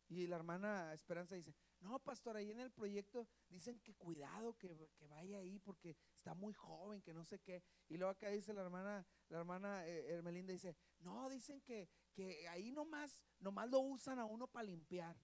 Y 0.10 0.26
la 0.28 0.38
hermana 0.38 0.94
Esperanza 0.94 1.36
dice, 1.36 1.54
no, 1.82 2.00
pastor, 2.00 2.38
ahí 2.38 2.52
en 2.52 2.60
el 2.60 2.72
proyecto 2.72 3.28
dicen 3.50 3.80
que 3.80 3.94
cuidado, 3.94 4.58
que, 4.58 4.90
vaya 5.10 5.40
ahí 5.40 5.60
porque 5.60 5.98
está 6.16 6.34
muy 6.34 6.54
joven, 6.54 7.02
que 7.02 7.14
no 7.14 7.26
sé 7.26 7.40
qué. 7.40 7.62
Y 7.90 7.98
luego 7.98 8.12
acá 8.12 8.30
dice 8.30 8.54
la 8.54 8.62
hermana, 8.62 9.06
la 9.30 9.40
hermana 9.40 9.86
eh, 9.86 10.14
Hermelinda 10.14 10.54
dice, 10.54 10.78
no, 11.00 11.30
dicen 11.30 11.62
que, 11.62 11.90
que 12.14 12.48
ahí 12.48 12.72
nomás, 12.72 13.22
nomás 13.40 13.70
lo 13.70 13.80
usan 13.80 14.20
a 14.20 14.26
uno 14.26 14.48
para 14.48 14.64
limpiar. 14.64 15.18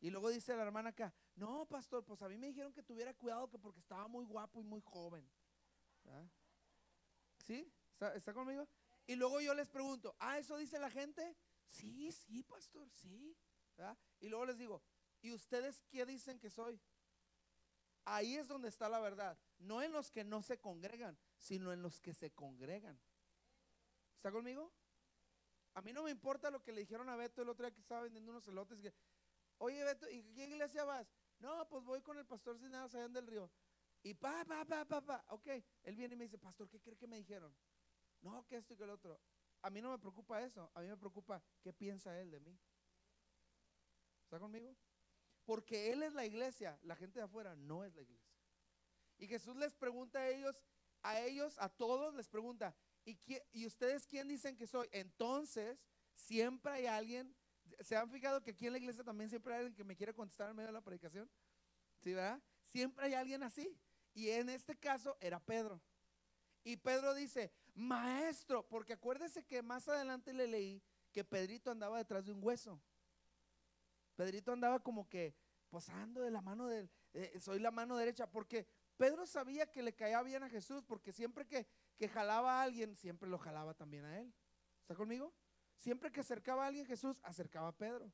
Y 0.00 0.10
luego 0.10 0.30
dice 0.30 0.54
la 0.54 0.62
hermana 0.62 0.90
acá, 0.90 1.12
no, 1.34 1.66
pastor, 1.66 2.04
pues 2.04 2.22
a 2.22 2.28
mí 2.28 2.38
me 2.38 2.46
dijeron 2.46 2.72
que 2.72 2.82
tuviera 2.82 3.12
cuidado 3.14 3.48
que 3.48 3.58
porque 3.58 3.80
estaba 3.80 4.06
muy 4.06 4.24
guapo 4.24 4.60
y 4.60 4.64
muy 4.64 4.80
joven. 4.80 5.28
¿Sí? 7.44 7.72
¿Está, 8.14 8.32
conmigo? 8.32 8.68
Y 9.06 9.16
luego 9.16 9.40
yo 9.40 9.54
les 9.54 9.68
pregunto, 9.68 10.14
¿ah, 10.20 10.38
eso 10.38 10.56
dice 10.56 10.78
la 10.78 10.90
gente? 10.90 11.36
Sí, 11.68 12.12
sí, 12.12 12.42
pastor, 12.42 12.88
sí. 12.90 13.36
Y 14.20 14.28
luego 14.28 14.46
les 14.46 14.58
digo, 14.58 14.82
¿Y 15.20 15.32
ustedes 15.32 15.84
qué 15.90 16.06
dicen 16.06 16.38
que 16.38 16.50
soy? 16.50 16.80
Ahí 18.04 18.36
es 18.36 18.48
donde 18.48 18.68
está 18.68 18.88
la 18.88 19.00
verdad. 19.00 19.38
No 19.58 19.82
en 19.82 19.92
los 19.92 20.10
que 20.10 20.24
no 20.24 20.42
se 20.42 20.58
congregan, 20.58 21.18
sino 21.36 21.72
en 21.72 21.82
los 21.82 22.00
que 22.00 22.14
se 22.14 22.30
congregan. 22.30 22.98
¿Está 24.16 24.30
conmigo? 24.30 24.72
A 25.74 25.82
mí 25.82 25.92
no 25.92 26.04
me 26.04 26.10
importa 26.10 26.50
lo 26.50 26.62
que 26.62 26.72
le 26.72 26.80
dijeron 26.80 27.08
a 27.08 27.16
Beto 27.16 27.42
el 27.42 27.48
otro 27.48 27.66
día 27.66 27.74
que 27.74 27.80
estaba 27.80 28.02
vendiendo 28.02 28.30
unos 28.30 28.46
elotes. 28.48 28.80
Que, 28.80 28.94
Oye, 29.58 29.84
Beto, 29.84 30.08
¿y 30.08 30.22
qué 30.32 30.46
iglesia 30.46 30.84
vas? 30.84 31.12
No, 31.40 31.68
pues 31.68 31.84
voy 31.84 32.00
con 32.00 32.18
el 32.18 32.26
pastor 32.26 32.58
sin 32.58 32.70
nada 32.70 32.84
allá 32.84 33.08
del 33.08 33.26
río. 33.26 33.50
Y 34.02 34.14
pa, 34.14 34.44
pa, 34.44 34.64
pa, 34.64 34.84
pa, 34.84 35.00
pa. 35.00 35.24
Ok, 35.28 35.48
él 35.82 35.96
viene 35.96 36.14
y 36.14 36.16
me 36.16 36.24
dice, 36.24 36.38
pastor, 36.38 36.68
¿qué 36.68 36.80
cree 36.80 36.96
que 36.96 37.06
me 37.06 37.16
dijeron? 37.16 37.54
No, 38.22 38.44
que 38.46 38.56
esto 38.56 38.74
y 38.74 38.76
que 38.76 38.84
el 38.84 38.90
otro. 38.90 39.20
A 39.62 39.70
mí 39.70 39.82
no 39.82 39.90
me 39.90 39.98
preocupa 39.98 40.42
eso. 40.42 40.70
A 40.74 40.80
mí 40.80 40.86
me 40.86 40.96
preocupa 40.96 41.42
qué 41.60 41.72
piensa 41.72 42.18
él 42.20 42.30
de 42.30 42.40
mí. 42.40 42.58
¿Está 44.28 44.38
conmigo? 44.38 44.76
Porque 45.46 45.90
Él 45.90 46.02
es 46.02 46.12
la 46.12 46.26
iglesia, 46.26 46.78
la 46.82 46.94
gente 46.94 47.18
de 47.18 47.24
afuera 47.24 47.56
no 47.56 47.82
es 47.82 47.94
la 47.94 48.02
iglesia. 48.02 48.30
Y 49.16 49.26
Jesús 49.26 49.56
les 49.56 49.74
pregunta 49.74 50.18
a 50.18 50.28
ellos, 50.28 50.54
a 51.02 51.18
ellos, 51.22 51.56
a 51.58 51.70
todos 51.70 52.14
les 52.14 52.28
pregunta, 52.28 52.76
¿y, 53.06 53.18
¿y 53.52 53.64
ustedes 53.64 54.06
quién 54.06 54.28
dicen 54.28 54.54
que 54.54 54.66
soy? 54.66 54.86
Entonces, 54.92 55.78
siempre 56.12 56.72
hay 56.72 56.84
alguien, 56.84 57.34
¿se 57.80 57.96
han 57.96 58.10
fijado 58.10 58.42
que 58.42 58.50
aquí 58.50 58.66
en 58.66 58.72
la 58.72 58.78
iglesia 58.78 59.02
también 59.02 59.30
siempre 59.30 59.54
hay 59.54 59.60
alguien 59.60 59.74
que 59.74 59.84
me 59.84 59.96
quiere 59.96 60.12
contestar 60.12 60.50
en 60.50 60.56
medio 60.56 60.66
de 60.66 60.74
la 60.74 60.82
predicación? 60.82 61.30
¿Sí, 62.00 62.12
verdad? 62.12 62.42
Siempre 62.66 63.06
hay 63.06 63.14
alguien 63.14 63.42
así. 63.42 63.74
Y 64.12 64.28
en 64.28 64.50
este 64.50 64.76
caso 64.76 65.16
era 65.20 65.40
Pedro. 65.40 65.80
Y 66.64 66.76
Pedro 66.76 67.14
dice, 67.14 67.50
maestro, 67.72 68.68
porque 68.68 68.92
acuérdese 68.92 69.46
que 69.46 69.62
más 69.62 69.88
adelante 69.88 70.34
le 70.34 70.48
leí 70.48 70.82
que 71.12 71.24
Pedrito 71.24 71.70
andaba 71.70 71.96
detrás 71.96 72.26
de 72.26 72.32
un 72.32 72.44
hueso. 72.44 72.78
Pedrito 74.18 74.50
andaba 74.50 74.80
como 74.80 75.08
que 75.08 75.36
posando 75.70 76.22
de 76.22 76.32
la 76.32 76.40
mano 76.40 76.66
de, 76.66 76.90
eh, 77.14 77.38
soy 77.38 77.60
la 77.60 77.70
mano 77.70 77.96
derecha, 77.96 78.28
porque 78.28 78.66
Pedro 78.96 79.24
sabía 79.28 79.70
que 79.70 79.80
le 79.80 79.94
caía 79.94 80.20
bien 80.24 80.42
a 80.42 80.48
Jesús, 80.48 80.82
porque 80.82 81.12
siempre 81.12 81.46
que, 81.46 81.68
que 81.96 82.08
jalaba 82.08 82.58
a 82.58 82.62
alguien, 82.64 82.96
siempre 82.96 83.28
lo 83.28 83.38
jalaba 83.38 83.74
también 83.74 84.04
a 84.04 84.18
él. 84.18 84.34
¿Está 84.80 84.96
conmigo? 84.96 85.32
Siempre 85.76 86.10
que 86.10 86.18
acercaba 86.18 86.64
a 86.64 86.66
alguien 86.66 86.84
Jesús, 86.84 87.20
acercaba 87.22 87.68
a 87.68 87.76
Pedro. 87.76 88.12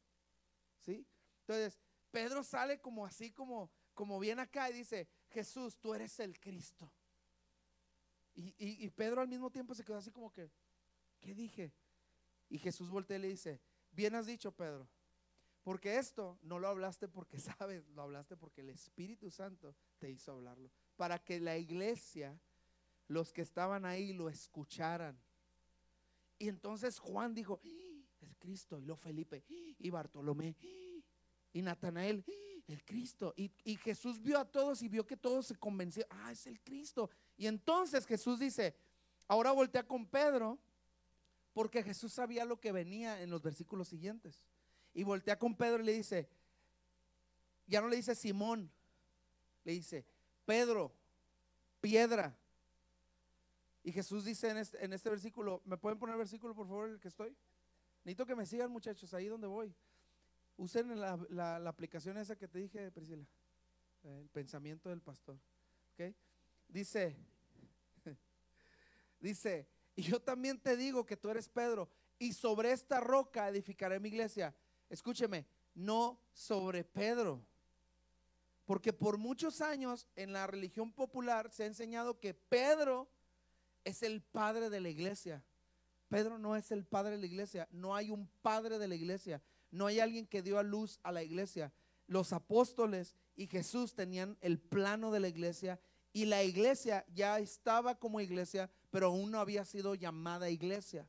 ¿Sí? 0.81 1.07
Entonces, 1.41 1.81
Pedro 2.11 2.45
sale 2.45 2.83
como 2.83 3.07
así, 3.07 3.33
como, 3.33 3.71
como 3.95 4.21
viene 4.21 4.43
acá 4.43 4.69
y 4.69 4.75
dice, 4.75 5.09
Jesús, 5.31 5.79
tú 5.79 5.95
eres 5.95 6.21
el 6.21 6.39
Cristo. 6.39 6.93
Y, 8.35 8.53
y 8.59 8.91
Pedro 8.91 9.23
al 9.23 9.29
mismo 9.29 9.51
tiempo 9.51 9.75
se 9.75 9.83
quedó 9.83 9.97
así 9.97 10.11
como 10.11 10.31
que, 10.31 10.51
¿qué 11.19 11.35
dije? 11.35 11.73
Y 12.51 12.59
Jesús 12.59 12.91
voltea 12.91 13.17
y 13.17 13.21
le 13.23 13.29
dice, 13.29 13.63
bien 13.91 14.15
has 14.15 14.27
dicho, 14.27 14.53
Pedro, 14.53 14.87
porque 15.65 15.97
esto 15.97 16.39
no 16.43 16.59
lo 16.59 16.69
hablaste 16.69 17.09
porque 17.09 17.39
sabes, 17.59 17.89
lo 17.89 18.03
hablaste 18.03 18.37
porque 18.37 18.61
el 18.61 18.69
Espíritu 18.69 19.31
Santo 19.31 19.75
te 19.99 20.11
hizo 20.11 20.33
hablarlo. 20.33 20.71
Para 20.95 21.19
que 21.19 21.41
la 21.41 21.57
iglesia, 21.57 22.39
los 23.09 23.33
que 23.33 23.43
estaban 23.43 23.87
ahí, 23.87 24.13
lo 24.13 24.29
escucharan. 24.29 25.19
Y 26.39 26.49
entonces 26.49 26.99
Juan 26.99 27.35
dijo, 27.35 27.61
es 28.21 28.37
Cristo. 28.39 28.79
Y 28.79 28.85
lo 28.85 28.95
Felipe, 28.95 29.43
y 29.49 29.89
Bartolomé, 29.91 30.55
y 31.53 31.63
Natanael, 31.63 32.25
el 32.67 32.85
Cristo. 32.85 33.33
Y, 33.37 33.51
y, 33.65 33.77
Jesús 33.77 34.21
vio 34.21 34.39
a 34.39 34.45
todos 34.45 34.83
y 34.83 34.89
vio 34.89 35.07
que 35.07 35.17
todos 35.17 35.47
se 35.47 35.57
convencieron, 35.57 36.11
ah, 36.21 36.33
es 36.33 36.47
el 36.47 36.61
Cristo. 36.61 37.09
Y 37.37 37.47
entonces 37.47 38.07
Jesús 38.07 38.39
dice, 38.39 38.77
ahora 39.29 39.53
voltea 39.53 39.87
con 39.87 40.07
Pedro, 40.07 40.59
porque 41.55 41.83
Jesús 41.83 42.13
sabía 42.13 42.45
lo 42.45 42.61
que 42.61 42.73
venía 42.73 43.23
en 43.23 43.31
los 43.31 43.41
versículos 43.41 43.89
siguientes. 43.89 44.43
Y 44.95 45.03
voltea 45.03 45.39
con 45.39 45.57
Pedro 45.57 45.83
y 45.83 45.87
le 45.87 45.93
dice, 45.93 46.29
ya 47.67 47.81
no 47.81 47.89
le 47.89 47.97
dice 47.97 48.15
Simón, 48.15 48.71
le 49.65 49.73
dice, 49.73 50.07
Pedro, 50.47 50.95
piedra. 51.81 52.37
Y 53.83 53.93
Jesús 53.93 54.25
dice 54.25 54.51
en 54.51 54.59
este, 54.59 54.85
en 54.85 54.93
este 54.93 55.11
versículo, 55.11 55.61
¿me 55.65 55.77
pueden 55.77 55.99
poner 55.99 56.15
el 56.15 56.19
versículo 56.19 56.55
por 56.55 56.67
favor 56.67 56.89
el 56.89 57.01
que 57.01 57.09
estoy? 57.09 57.37
Necesito 58.05 58.25
que 58.25 58.37
me 58.37 58.47
sigan 58.47 58.71
muchachos, 58.71 59.13
ahí 59.15 59.27
donde 59.27 59.47
voy. 59.47 59.75
Usen 60.57 60.99
la, 61.01 61.19
la, 61.31 61.69
aplicación 61.69 62.17
esa 62.17 62.37
que 62.37 62.47
te 62.47 62.61
dije, 62.61 62.91
Priscila, 62.93 63.27
el 64.05 64.29
pensamiento 64.29 64.89
del 64.91 65.01
pastor. 65.01 65.37
¿Ok? 65.95 66.15
Dice, 66.69 67.17
dice, 69.21 69.67
y 69.97 70.03
yo 70.03 70.21
también 70.21 70.61
te 70.61 70.77
digo 70.77 71.05
que 71.05 71.17
tú 71.17 71.31
eres 71.31 71.49
Pedro, 71.49 71.89
y 72.19 72.33
sobre 72.33 72.73
esta 72.73 73.01
roca 73.01 73.49
edificaré 73.49 73.99
mi 73.99 74.09
iglesia 74.09 74.55
escúcheme, 74.95 75.47
no 75.75 76.19
sobre 76.33 76.85
Pedro. 76.85 77.45
Porque 78.65 78.93
por 78.93 79.19
muchos 79.19 79.61
años 79.61 80.09
en 80.17 80.33
la 80.33 80.47
religión 80.47 80.93
popular 80.93 81.51
se 81.51 81.65
ha 81.65 81.67
enseñado 81.67 82.19
que 82.19 82.33
Pedro 82.33 83.11
es 83.85 84.03
el 84.03 84.23
padre 84.23 84.71
de 84.71 84.81
la 84.81 84.89
iglesia. 84.89 85.45
Pedro 86.09 86.39
no 86.39 86.57
es 86.57 86.71
el 86.71 86.85
padre 86.85 87.13
de 87.13 87.19
la 87.19 87.27
iglesia. 87.27 87.69
No 87.71 87.95
hay 87.95 88.11
un 88.11 88.27
padre 88.41 88.79
de 88.79 88.89
la 88.89 88.95
iglesia. 88.95 89.43
No 89.71 89.87
hay 89.87 90.01
alguien 90.01 90.27
que 90.27 90.43
dio 90.43 90.59
a 90.59 90.63
luz 90.63 90.99
a 91.03 91.13
la 91.13 91.23
iglesia. 91.23 91.73
Los 92.07 92.33
apóstoles 92.33 93.15
y 93.37 93.47
Jesús 93.47 93.95
tenían 93.95 94.39
el 94.41 94.59
plano 94.59 95.11
de 95.11 95.21
la 95.21 95.29
iglesia 95.29 95.79
y 96.13 96.27
la 96.27 96.45
iglesia 96.45 97.05
ya 97.13 97.41
estaba 97.41 97.99
como 97.99 98.21
iglesia, 98.21 98.71
pero 98.91 99.09
aún 99.09 99.33
no 99.33 99.41
había 99.41 99.65
sido 99.65 99.97
llamada 99.97 100.49
iglesia. 100.49 101.09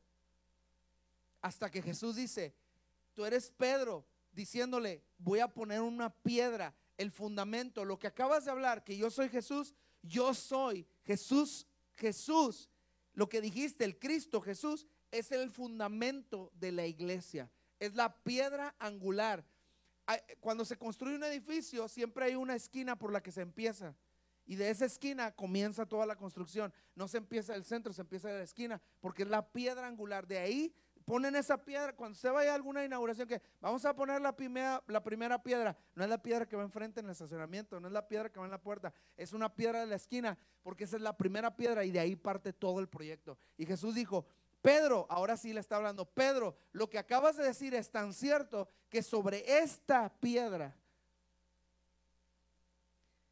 Hasta 1.40 1.70
que 1.70 1.80
Jesús 1.80 2.16
dice, 2.16 2.56
tú 3.16 3.24
eres 3.24 3.50
Pedro 3.50 4.06
diciéndole, 4.30 5.02
voy 5.16 5.40
a 5.40 5.48
poner 5.48 5.80
una 5.80 6.10
piedra, 6.10 6.76
el 6.98 7.10
fundamento, 7.10 7.84
lo 7.84 7.98
que 7.98 8.06
acabas 8.06 8.44
de 8.44 8.50
hablar, 8.50 8.84
que 8.84 8.96
yo 8.96 9.10
soy 9.10 9.30
Jesús, 9.30 9.74
yo 10.02 10.34
soy 10.34 10.86
Jesús, 11.04 11.66
Jesús, 11.94 12.68
lo 13.14 13.28
que 13.28 13.40
dijiste, 13.40 13.84
el 13.84 13.98
Cristo 13.98 14.42
Jesús, 14.42 14.86
es 15.10 15.32
el 15.32 15.50
fundamento 15.50 16.52
de 16.54 16.72
la 16.72 16.86
iglesia, 16.86 17.50
es 17.80 17.94
la 17.94 18.22
piedra 18.22 18.76
angular. 18.78 19.46
Cuando 20.40 20.66
se 20.66 20.76
construye 20.76 21.16
un 21.16 21.24
edificio, 21.24 21.88
siempre 21.88 22.26
hay 22.26 22.34
una 22.34 22.54
esquina 22.54 22.96
por 22.96 23.12
la 23.12 23.22
que 23.22 23.32
se 23.32 23.40
empieza. 23.40 23.96
Y 24.44 24.56
de 24.56 24.68
esa 24.70 24.84
esquina 24.84 25.34
comienza 25.34 25.86
toda 25.86 26.04
la 26.06 26.16
construcción. 26.16 26.72
No 26.94 27.08
se 27.08 27.16
empieza 27.16 27.54
del 27.54 27.64
centro, 27.64 27.92
se 27.92 28.02
empieza 28.02 28.28
de 28.28 28.38
la 28.38 28.44
esquina, 28.44 28.80
porque 29.00 29.22
es 29.22 29.28
la 29.28 29.50
piedra 29.50 29.88
angular. 29.88 30.26
De 30.26 30.38
ahí 30.38 30.74
ponen 31.06 31.36
esa 31.36 31.56
piedra, 31.56 31.94
cuando 31.94 32.18
se 32.18 32.28
vaya 32.28 32.52
a 32.52 32.56
alguna 32.56 32.84
inauguración, 32.84 33.28
que 33.28 33.40
vamos 33.60 33.84
a 33.84 33.94
poner 33.94 34.20
la 34.20 34.34
primera, 34.34 34.82
la 34.88 35.02
primera 35.02 35.40
piedra, 35.42 35.76
no 35.94 36.02
es 36.02 36.10
la 36.10 36.20
piedra 36.20 36.46
que 36.46 36.56
va 36.56 36.64
enfrente 36.64 36.98
en 37.00 37.06
el 37.06 37.12
estacionamiento, 37.12 37.80
no 37.80 37.86
es 37.86 37.92
la 37.94 38.06
piedra 38.06 38.30
que 38.30 38.40
va 38.40 38.44
en 38.44 38.50
la 38.50 38.60
puerta, 38.60 38.92
es 39.16 39.32
una 39.32 39.54
piedra 39.54 39.80
de 39.80 39.86
la 39.86 39.94
esquina, 39.94 40.36
porque 40.64 40.84
esa 40.84 40.96
es 40.96 41.02
la 41.02 41.16
primera 41.16 41.56
piedra 41.56 41.84
y 41.84 41.92
de 41.92 42.00
ahí 42.00 42.16
parte 42.16 42.52
todo 42.52 42.80
el 42.80 42.88
proyecto. 42.88 43.38
Y 43.56 43.64
Jesús 43.64 43.94
dijo, 43.94 44.26
Pedro, 44.60 45.06
ahora 45.08 45.36
sí 45.36 45.52
le 45.52 45.60
está 45.60 45.76
hablando, 45.76 46.04
Pedro, 46.04 46.56
lo 46.72 46.90
que 46.90 46.98
acabas 46.98 47.36
de 47.36 47.44
decir 47.44 47.72
es 47.72 47.88
tan 47.88 48.12
cierto 48.12 48.68
que 48.90 49.00
sobre 49.00 49.60
esta 49.60 50.12
piedra 50.18 50.76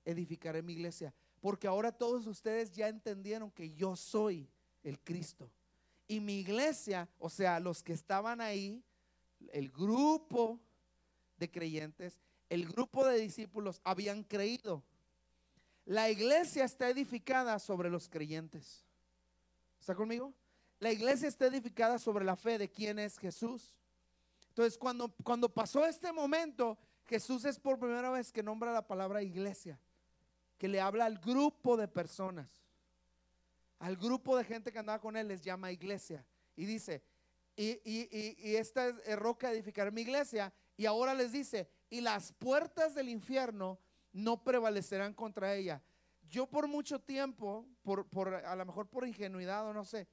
edificaré 0.04 0.62
mi 0.62 0.74
iglesia, 0.74 1.12
porque 1.40 1.66
ahora 1.66 1.90
todos 1.90 2.28
ustedes 2.28 2.70
ya 2.70 2.86
entendieron 2.86 3.50
que 3.50 3.74
yo 3.74 3.96
soy 3.96 4.48
el 4.84 5.00
Cristo. 5.00 5.50
Y 6.06 6.20
mi 6.20 6.40
iglesia, 6.40 7.08
o 7.18 7.30
sea, 7.30 7.60
los 7.60 7.82
que 7.82 7.92
estaban 7.92 8.40
ahí, 8.40 8.82
el 9.52 9.70
grupo 9.70 10.60
de 11.38 11.50
creyentes, 11.50 12.20
el 12.50 12.66
grupo 12.66 13.06
de 13.06 13.18
discípulos 13.18 13.80
habían 13.84 14.22
creído. 14.22 14.82
La 15.86 16.10
iglesia 16.10 16.64
está 16.64 16.88
edificada 16.88 17.58
sobre 17.58 17.90
los 17.90 18.08
creyentes. 18.08 18.84
¿Está 19.80 19.94
conmigo? 19.94 20.32
La 20.78 20.92
iglesia 20.92 21.28
está 21.28 21.46
edificada 21.46 21.98
sobre 21.98 22.24
la 22.24 22.36
fe 22.36 22.58
de 22.58 22.70
quién 22.70 22.98
es 22.98 23.18
Jesús. 23.18 23.74
Entonces, 24.48 24.78
cuando, 24.78 25.14
cuando 25.22 25.48
pasó 25.48 25.84
este 25.86 26.12
momento, 26.12 26.78
Jesús 27.06 27.44
es 27.44 27.58
por 27.58 27.78
primera 27.78 28.10
vez 28.10 28.30
que 28.30 28.42
nombra 28.42 28.72
la 28.72 28.86
palabra 28.86 29.22
iglesia, 29.22 29.78
que 30.58 30.68
le 30.68 30.80
habla 30.80 31.06
al 31.06 31.18
grupo 31.18 31.76
de 31.76 31.88
personas 31.88 32.63
al 33.78 33.96
grupo 33.96 34.36
de 34.36 34.44
gente 34.44 34.72
que 34.72 34.78
andaba 34.78 35.00
con 35.00 35.16
él 35.16 35.28
les 35.28 35.42
llama 35.42 35.72
iglesia. 35.72 36.24
Y 36.56 36.64
dice, 36.64 37.02
y, 37.56 38.56
esta 38.56 38.88
es 38.88 39.18
roca 39.18 39.50
edificar 39.50 39.92
mi 39.92 40.02
iglesia. 40.02 40.52
Y 40.76 40.86
ahora 40.86 41.14
les 41.14 41.32
dice, 41.32 41.68
y 41.90 42.00
las 42.00 42.32
puertas 42.32 42.94
del 42.94 43.08
infierno 43.08 43.78
no 44.12 44.42
prevalecerán 44.42 45.14
contra 45.14 45.54
ella. 45.54 45.82
Yo 46.28 46.46
por 46.46 46.66
mucho 46.66 47.00
tiempo, 47.00 47.66
por, 47.82 48.06
por, 48.06 48.34
a 48.34 48.56
lo 48.56 48.64
mejor 48.64 48.88
por 48.88 49.06
ingenuidad 49.06 49.66
o 49.66 49.72
no 49.72 49.84
sé, 49.84 50.08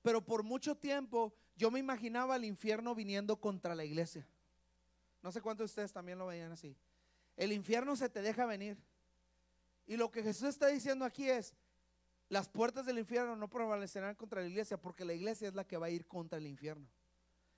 pero 0.00 0.24
por 0.24 0.42
mucho 0.42 0.76
tiempo 0.76 1.34
yo 1.56 1.70
me 1.70 1.78
imaginaba 1.78 2.36
el 2.36 2.44
infierno 2.44 2.94
viniendo 2.94 3.40
contra 3.40 3.74
la 3.74 3.84
iglesia. 3.84 4.26
No 5.22 5.30
sé 5.30 5.40
cuántos 5.40 5.64
de 5.64 5.72
ustedes 5.72 5.92
también 5.92 6.18
lo 6.18 6.26
veían 6.26 6.52
así. 6.52 6.76
El 7.36 7.52
infierno 7.52 7.94
se 7.96 8.08
te 8.08 8.22
deja 8.22 8.46
venir. 8.46 8.76
Y 9.86 9.96
lo 9.96 10.10
que 10.10 10.22
Jesús 10.22 10.48
está 10.48 10.68
diciendo 10.68 11.04
aquí 11.04 11.28
es, 11.28 11.54
las 12.32 12.48
puertas 12.48 12.86
del 12.86 12.98
infierno 12.98 13.36
no 13.36 13.46
prevalecerán 13.46 14.14
contra 14.14 14.40
la 14.40 14.46
iglesia 14.46 14.80
porque 14.80 15.04
la 15.04 15.12
iglesia 15.12 15.48
es 15.48 15.54
la 15.54 15.64
que 15.64 15.76
va 15.76 15.88
a 15.88 15.90
ir 15.90 16.06
contra 16.06 16.38
el 16.38 16.46
infierno. 16.46 16.88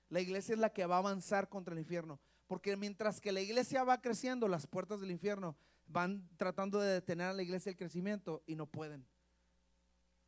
La 0.09 0.19
iglesia 0.19 0.51
es 0.51 0.59
la 0.59 0.73
que 0.73 0.85
va 0.85 0.95
a 0.95 0.97
avanzar 0.97 1.47
contra 1.47 1.73
el 1.73 1.79
infierno. 1.79 2.19
Porque 2.45 2.75
mientras 2.75 3.21
que 3.21 3.31
la 3.31 3.39
iglesia 3.39 3.85
va 3.85 4.01
creciendo, 4.01 4.49
las 4.49 4.67
puertas 4.67 4.99
del 4.99 5.11
infierno 5.11 5.55
van 5.87 6.27
tratando 6.35 6.81
de 6.81 6.91
detener 6.91 7.27
a 7.27 7.33
la 7.33 7.41
iglesia 7.41 7.69
el 7.69 7.77
crecimiento 7.77 8.43
y 8.47 8.57
no 8.57 8.65
pueden. 8.65 9.07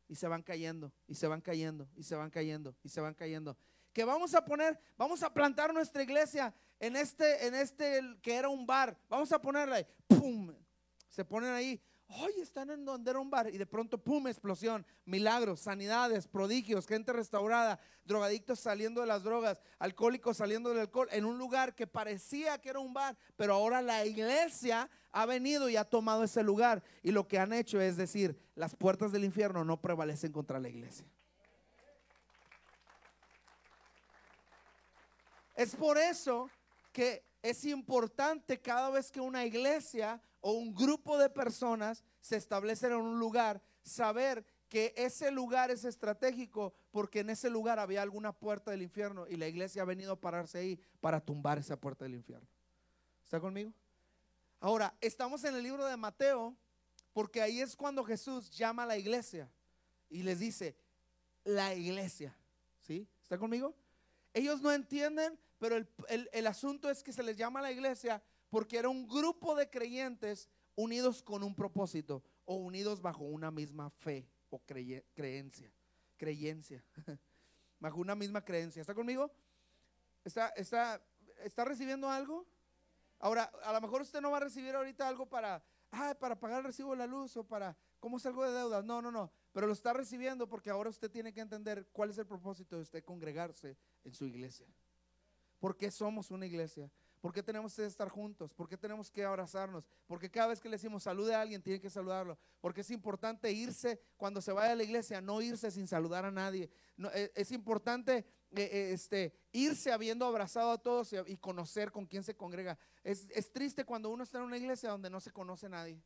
Y 0.08 0.14
se 0.14 0.26
van 0.26 0.42
cayendo, 0.42 0.94
y 1.06 1.14
se 1.14 1.26
van 1.26 1.42
cayendo, 1.42 1.86
y 1.94 2.04
se 2.04 2.16
van 2.16 2.30
cayendo, 2.30 2.74
y 2.82 2.88
se 2.88 3.02
van 3.02 3.12
cayendo. 3.12 3.54
Que 3.92 4.04
vamos 4.04 4.34
a 4.34 4.42
poner, 4.42 4.80
vamos 4.96 5.22
a 5.22 5.30
plantar 5.30 5.74
nuestra 5.74 6.02
iglesia 6.02 6.54
en 6.80 6.96
este, 6.96 7.46
en 7.46 7.54
este 7.54 8.00
que 8.22 8.34
era 8.34 8.48
un 8.48 8.66
bar. 8.66 8.98
Vamos 9.10 9.30
a 9.30 9.42
ponerla 9.42 9.76
ahí. 9.76 9.86
¡Pum! 10.06 10.54
Se 11.10 11.22
ponen 11.22 11.50
ahí 11.50 11.78
hoy 12.08 12.32
están 12.40 12.70
en 12.70 12.84
donde 12.84 13.10
era 13.10 13.20
un 13.20 13.30
bar 13.30 13.52
y 13.52 13.58
de 13.58 13.66
pronto, 13.66 13.98
pum, 13.98 14.26
explosión, 14.26 14.84
milagros, 15.04 15.60
sanidades, 15.60 16.26
prodigios, 16.26 16.86
gente 16.86 17.12
restaurada, 17.12 17.78
drogadictos 18.04 18.60
saliendo 18.60 19.02
de 19.02 19.06
las 19.06 19.22
drogas, 19.22 19.60
alcohólicos 19.78 20.38
saliendo 20.38 20.70
del 20.70 20.80
alcohol, 20.80 21.08
en 21.12 21.24
un 21.24 21.38
lugar 21.38 21.74
que 21.74 21.86
parecía 21.86 22.58
que 22.58 22.70
era 22.70 22.78
un 22.78 22.94
bar, 22.94 23.16
pero 23.36 23.54
ahora 23.54 23.82
la 23.82 24.06
iglesia 24.06 24.88
ha 25.12 25.26
venido 25.26 25.68
y 25.68 25.76
ha 25.76 25.84
tomado 25.84 26.24
ese 26.24 26.42
lugar. 26.42 26.82
Y 27.02 27.10
lo 27.10 27.28
que 27.28 27.38
han 27.38 27.52
hecho 27.52 27.80
es 27.80 27.96
decir, 27.96 28.38
las 28.54 28.74
puertas 28.74 29.12
del 29.12 29.24
infierno 29.24 29.64
no 29.64 29.80
prevalecen 29.80 30.32
contra 30.32 30.58
la 30.58 30.68
iglesia. 30.68 31.06
Es 35.54 35.74
por 35.74 35.98
eso 35.98 36.48
que 36.92 37.24
es 37.42 37.64
importante 37.64 38.60
cada 38.60 38.90
vez 38.90 39.10
que 39.10 39.20
una 39.20 39.44
iglesia 39.44 40.20
o 40.40 40.52
un 40.52 40.74
grupo 40.74 41.18
de 41.18 41.30
personas 41.30 42.04
se 42.20 42.36
establecen 42.36 42.92
en 42.92 42.98
un 42.98 43.18
lugar, 43.18 43.62
saber 43.82 44.44
que 44.68 44.92
ese 44.96 45.30
lugar 45.30 45.70
es 45.70 45.84
estratégico 45.84 46.74
porque 46.90 47.20
en 47.20 47.30
ese 47.30 47.50
lugar 47.50 47.78
había 47.78 48.02
alguna 48.02 48.32
puerta 48.32 48.70
del 48.70 48.82
infierno 48.82 49.26
y 49.28 49.36
la 49.36 49.48
iglesia 49.48 49.82
ha 49.82 49.86
venido 49.86 50.12
a 50.12 50.20
pararse 50.20 50.58
ahí 50.58 50.80
para 51.00 51.20
tumbar 51.20 51.58
esa 51.58 51.80
puerta 51.80 52.04
del 52.04 52.14
infierno. 52.14 52.46
¿Está 53.24 53.40
conmigo? 53.40 53.72
Ahora, 54.60 54.94
estamos 55.00 55.44
en 55.44 55.54
el 55.54 55.62
libro 55.62 55.86
de 55.86 55.96
Mateo 55.96 56.56
porque 57.12 57.40
ahí 57.40 57.60
es 57.60 57.76
cuando 57.76 58.04
Jesús 58.04 58.50
llama 58.50 58.82
a 58.84 58.86
la 58.86 58.98
iglesia. 58.98 59.50
y 60.10 60.22
les 60.22 60.38
dice, 60.38 60.76
la 61.44 61.74
iglesia. 61.74 62.36
¿Sí? 62.80 63.06
¿Está 63.22 63.38
conmigo? 63.38 63.74
Ellos 64.32 64.62
no 64.62 64.72
entienden, 64.72 65.38
pero 65.58 65.76
el, 66.08 66.46
asunto 66.46 66.90
es 66.90 67.02
que 67.02 67.12
se 67.12 67.22
les 67.22 67.36
llama 67.36 67.60
la 67.60 67.72
iglesia 67.72 68.22
porque 68.50 68.78
era 68.78 68.88
un 68.88 69.06
grupo 69.06 69.54
de 69.54 69.68
creyentes 69.68 70.48
unidos 70.74 71.22
con 71.22 71.42
un 71.42 71.54
propósito 71.54 72.22
o 72.44 72.54
unidos 72.54 73.00
bajo 73.00 73.24
una 73.24 73.50
misma 73.50 73.90
fe 73.90 74.28
o 74.50 74.60
creencia. 74.60 75.72
Creencia. 76.16 76.84
bajo 77.80 78.00
una 78.00 78.14
misma 78.14 78.44
creencia. 78.44 78.80
¿Está 78.80 78.94
conmigo? 78.94 79.30
¿Está, 80.24 80.48
está, 80.50 81.00
¿Está 81.44 81.64
recibiendo 81.64 82.08
algo? 82.08 82.46
Ahora, 83.20 83.44
a 83.64 83.72
lo 83.72 83.80
mejor 83.80 84.02
usted 84.02 84.20
no 84.20 84.30
va 84.30 84.38
a 84.38 84.40
recibir 84.40 84.74
ahorita 84.74 85.08
algo 85.08 85.26
para, 85.26 85.62
ah, 85.90 86.14
para 86.18 86.38
pagar 86.38 86.58
el 86.58 86.64
recibo 86.64 86.92
de 86.92 86.98
la 86.98 87.06
luz 87.06 87.36
o 87.36 87.44
para, 87.44 87.76
¿cómo 87.98 88.18
salgo 88.18 88.44
de 88.44 88.52
deudas? 88.52 88.84
No, 88.84 89.02
no, 89.02 89.10
no. 89.10 89.32
Pero 89.52 89.66
lo 89.66 89.72
está 89.72 89.92
recibiendo 89.92 90.48
porque 90.48 90.70
ahora 90.70 90.90
usted 90.90 91.10
tiene 91.10 91.32
que 91.32 91.40
entender 91.40 91.88
cuál 91.92 92.10
es 92.10 92.18
el 92.18 92.26
propósito 92.26 92.76
de 92.76 92.82
usted 92.82 93.04
congregarse 93.04 93.76
en 94.04 94.14
su 94.14 94.24
iglesia. 94.26 94.66
¿Por 95.58 95.76
qué 95.76 95.90
somos 95.90 96.30
una 96.30 96.46
iglesia? 96.46 96.90
¿Por 97.20 97.32
qué 97.32 97.42
tenemos 97.42 97.74
que 97.74 97.84
estar 97.84 98.08
juntos? 98.08 98.54
¿Por 98.54 98.68
qué 98.68 98.76
tenemos 98.76 99.10
que 99.10 99.24
abrazarnos? 99.24 99.88
Porque 100.06 100.30
cada 100.30 100.48
vez 100.48 100.60
que 100.60 100.68
le 100.68 100.76
decimos 100.76 101.02
salude 101.02 101.34
a 101.34 101.40
alguien, 101.40 101.62
tiene 101.62 101.80
que 101.80 101.90
saludarlo. 101.90 102.38
Porque 102.60 102.82
es 102.82 102.90
importante 102.90 103.50
irse 103.52 104.00
cuando 104.16 104.40
se 104.40 104.52
vaya 104.52 104.72
a 104.72 104.76
la 104.76 104.84
iglesia, 104.84 105.20
no 105.20 105.40
irse 105.42 105.70
sin 105.70 105.86
saludar 105.86 106.24
a 106.24 106.30
nadie. 106.30 106.70
E, 107.12 107.32
es, 107.34 107.50
importante 107.50 108.18
eh, 108.52 108.62
eh, 108.62 108.90
este, 108.92 109.32
irse 109.52 109.90
habiendo 109.90 110.26
abrazado 110.26 110.70
a 110.70 110.78
todos 110.78 111.12
y, 111.26 111.36
conocer 111.38 111.90
con 111.90 112.06
quién 112.06 112.22
se 112.22 112.36
congrega. 112.36 112.78
Es, 113.02 113.26
es 113.30 113.52
triste 113.52 113.84
cuando 113.84 114.10
uno 114.10 114.22
está 114.22 114.38
en 114.38 114.44
una 114.44 114.56
iglesia 114.56 114.90
donde 114.90 115.10
no 115.10 115.20
se 115.20 115.32
conoce 115.32 115.66
a 115.66 115.70
nadie. 115.70 116.00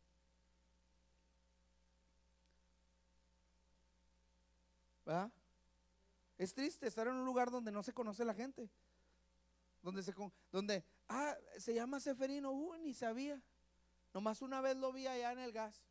¿Verdad? 5.05 5.31
Es 6.39 6.55
triste 6.55 6.87
estar 6.87 7.07
en 7.07 7.15
un 7.15 7.25
lugar 7.25 7.51
donde 7.51 7.71
no 7.71 7.83
se 7.83 7.93
conoce 7.93 8.25
la 8.25 8.35
gente. 8.35 8.69
Donde 9.83 10.03
se, 10.03 10.15
donde, 10.51 10.85
ah, 11.13 11.37
se 11.59 11.75
llama 11.75 12.01
Seferino, 12.01 12.51
uy, 12.51 12.79
ni 12.81 12.95
sabía. 12.95 13.41
Nomás 14.15 14.43
una 14.43 14.61
vez 14.61 14.77
lo 14.77 14.93
vi 14.93 15.07
allá 15.07 15.33
en 15.33 15.39
el 15.39 15.53
gas. 15.53 15.83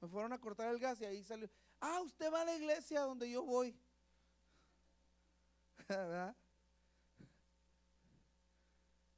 Me 0.00 0.08
fueron 0.08 0.32
a 0.32 0.38
cortar 0.38 0.68
el 0.68 0.78
gas 0.78 1.00
y 1.00 1.04
ahí 1.04 1.22
salió. 1.24 1.50
Ah, 1.80 2.00
usted 2.02 2.32
va 2.32 2.42
a 2.42 2.44
la 2.44 2.56
iglesia 2.56 3.00
donde 3.00 3.30
yo 3.30 3.42
voy. 3.44 3.78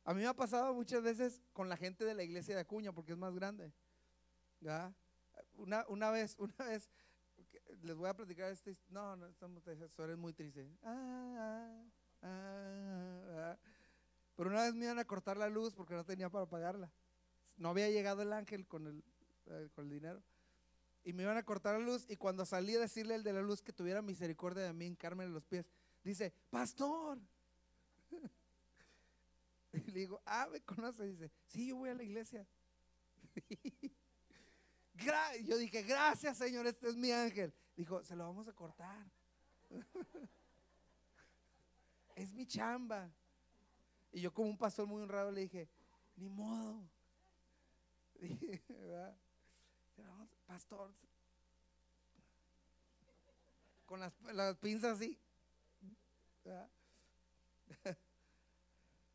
A 0.05 0.15
mí 0.15 0.23
me 0.23 0.27
ha 0.27 0.35
pasado 0.35 0.73
muchas 0.73 1.03
veces 1.03 1.43
con 1.53 1.69
la 1.69 1.77
gente 1.77 2.05
de 2.05 2.15
la 2.15 2.23
iglesia 2.23 2.55
de 2.55 2.63
Acuña 2.63 2.93
porque 2.93 3.13
es 3.13 3.19
más 3.19 3.35
grande. 3.35 3.73
Una, 5.55 5.85
una 5.89 6.11
vez, 6.11 6.35
una 6.39 6.55
vez, 6.67 6.89
les 7.83 7.95
voy 7.95 8.09
a 8.09 8.15
platicar 8.15 8.51
este. 8.51 8.77
No, 8.89 9.17
no, 9.17 9.27
eso 9.27 9.47
es 10.07 10.17
muy 10.17 10.33
triste. 10.33 10.67
Ah, 10.83 11.85
ah, 12.23 12.23
ah, 12.23 13.59
pero 14.39 14.51
una 14.51 14.63
vez 14.63 14.73
me 14.73 14.85
iban 14.85 15.01
a 15.01 15.05
cortar 15.05 15.37
la 15.37 15.49
luz 15.49 15.75
porque 15.75 15.95
no 15.95 16.05
tenía 16.05 16.31
para 16.31 16.47
pagarla. 16.47 16.93
No 17.57 17.71
había 17.71 17.91
llegado 17.91 18.23
el 18.23 18.33
ángel 18.33 18.69
con 18.69 18.87
el, 18.87 19.03
eh, 19.47 19.69
con 19.75 19.87
el 19.87 19.91
dinero. 19.91 20.23
Y 21.03 21.13
me 21.13 21.25
iban 21.25 21.37
a 21.37 21.43
cortar 21.43 21.77
la 21.77 21.85
luz. 21.85 22.07
Y 22.09 22.15
cuando 22.15 22.47
salí 22.47 22.77
a 22.77 22.79
decirle 22.79 23.17
al 23.17 23.25
de 23.25 23.33
la 23.33 23.43
luz 23.43 23.63
que 23.63 23.73
tuviera 23.73 24.01
misericordia 24.01 24.63
de 24.63 24.73
mí, 24.73 24.97
en 24.97 25.35
los 25.35 25.45
pies, 25.45 25.67
dice: 26.05 26.33
Pastor. 26.51 27.19
y 29.73 29.91
le 29.91 29.99
digo: 29.99 30.23
Ah, 30.25 30.47
me 30.53 30.61
conoce. 30.61 31.09
dice: 31.09 31.33
Sí, 31.49 31.67
yo 31.67 31.75
voy 31.75 31.91
a 31.91 31.95
la 31.95 32.05
iglesia. 32.05 32.47
yo 35.43 35.59
dije: 35.59 35.83
Gracias, 35.83 36.39
Señor, 36.39 36.65
este 36.69 36.89
es 36.89 36.95
mi 36.95 37.11
ángel. 37.11 37.53
Dijo: 37.75 38.05
Se 38.05 38.15
lo 38.15 38.23
vamos 38.23 38.47
a 38.47 38.53
cortar. 38.53 39.05
es 42.15 42.33
mi 42.33 42.47
chamba. 42.47 43.11
Y 44.13 44.21
yo 44.21 44.33
como 44.33 44.49
un 44.49 44.59
pastor 44.59 44.87
muy 44.87 45.03
honrado 45.03 45.31
le 45.31 45.43
dije, 45.43 45.69
ni 46.17 46.29
modo. 46.29 46.83
Pastor, 50.47 50.91
con 53.89 54.01
las, 54.01 54.13
pinzas 54.59 54.97
así. 54.97 55.19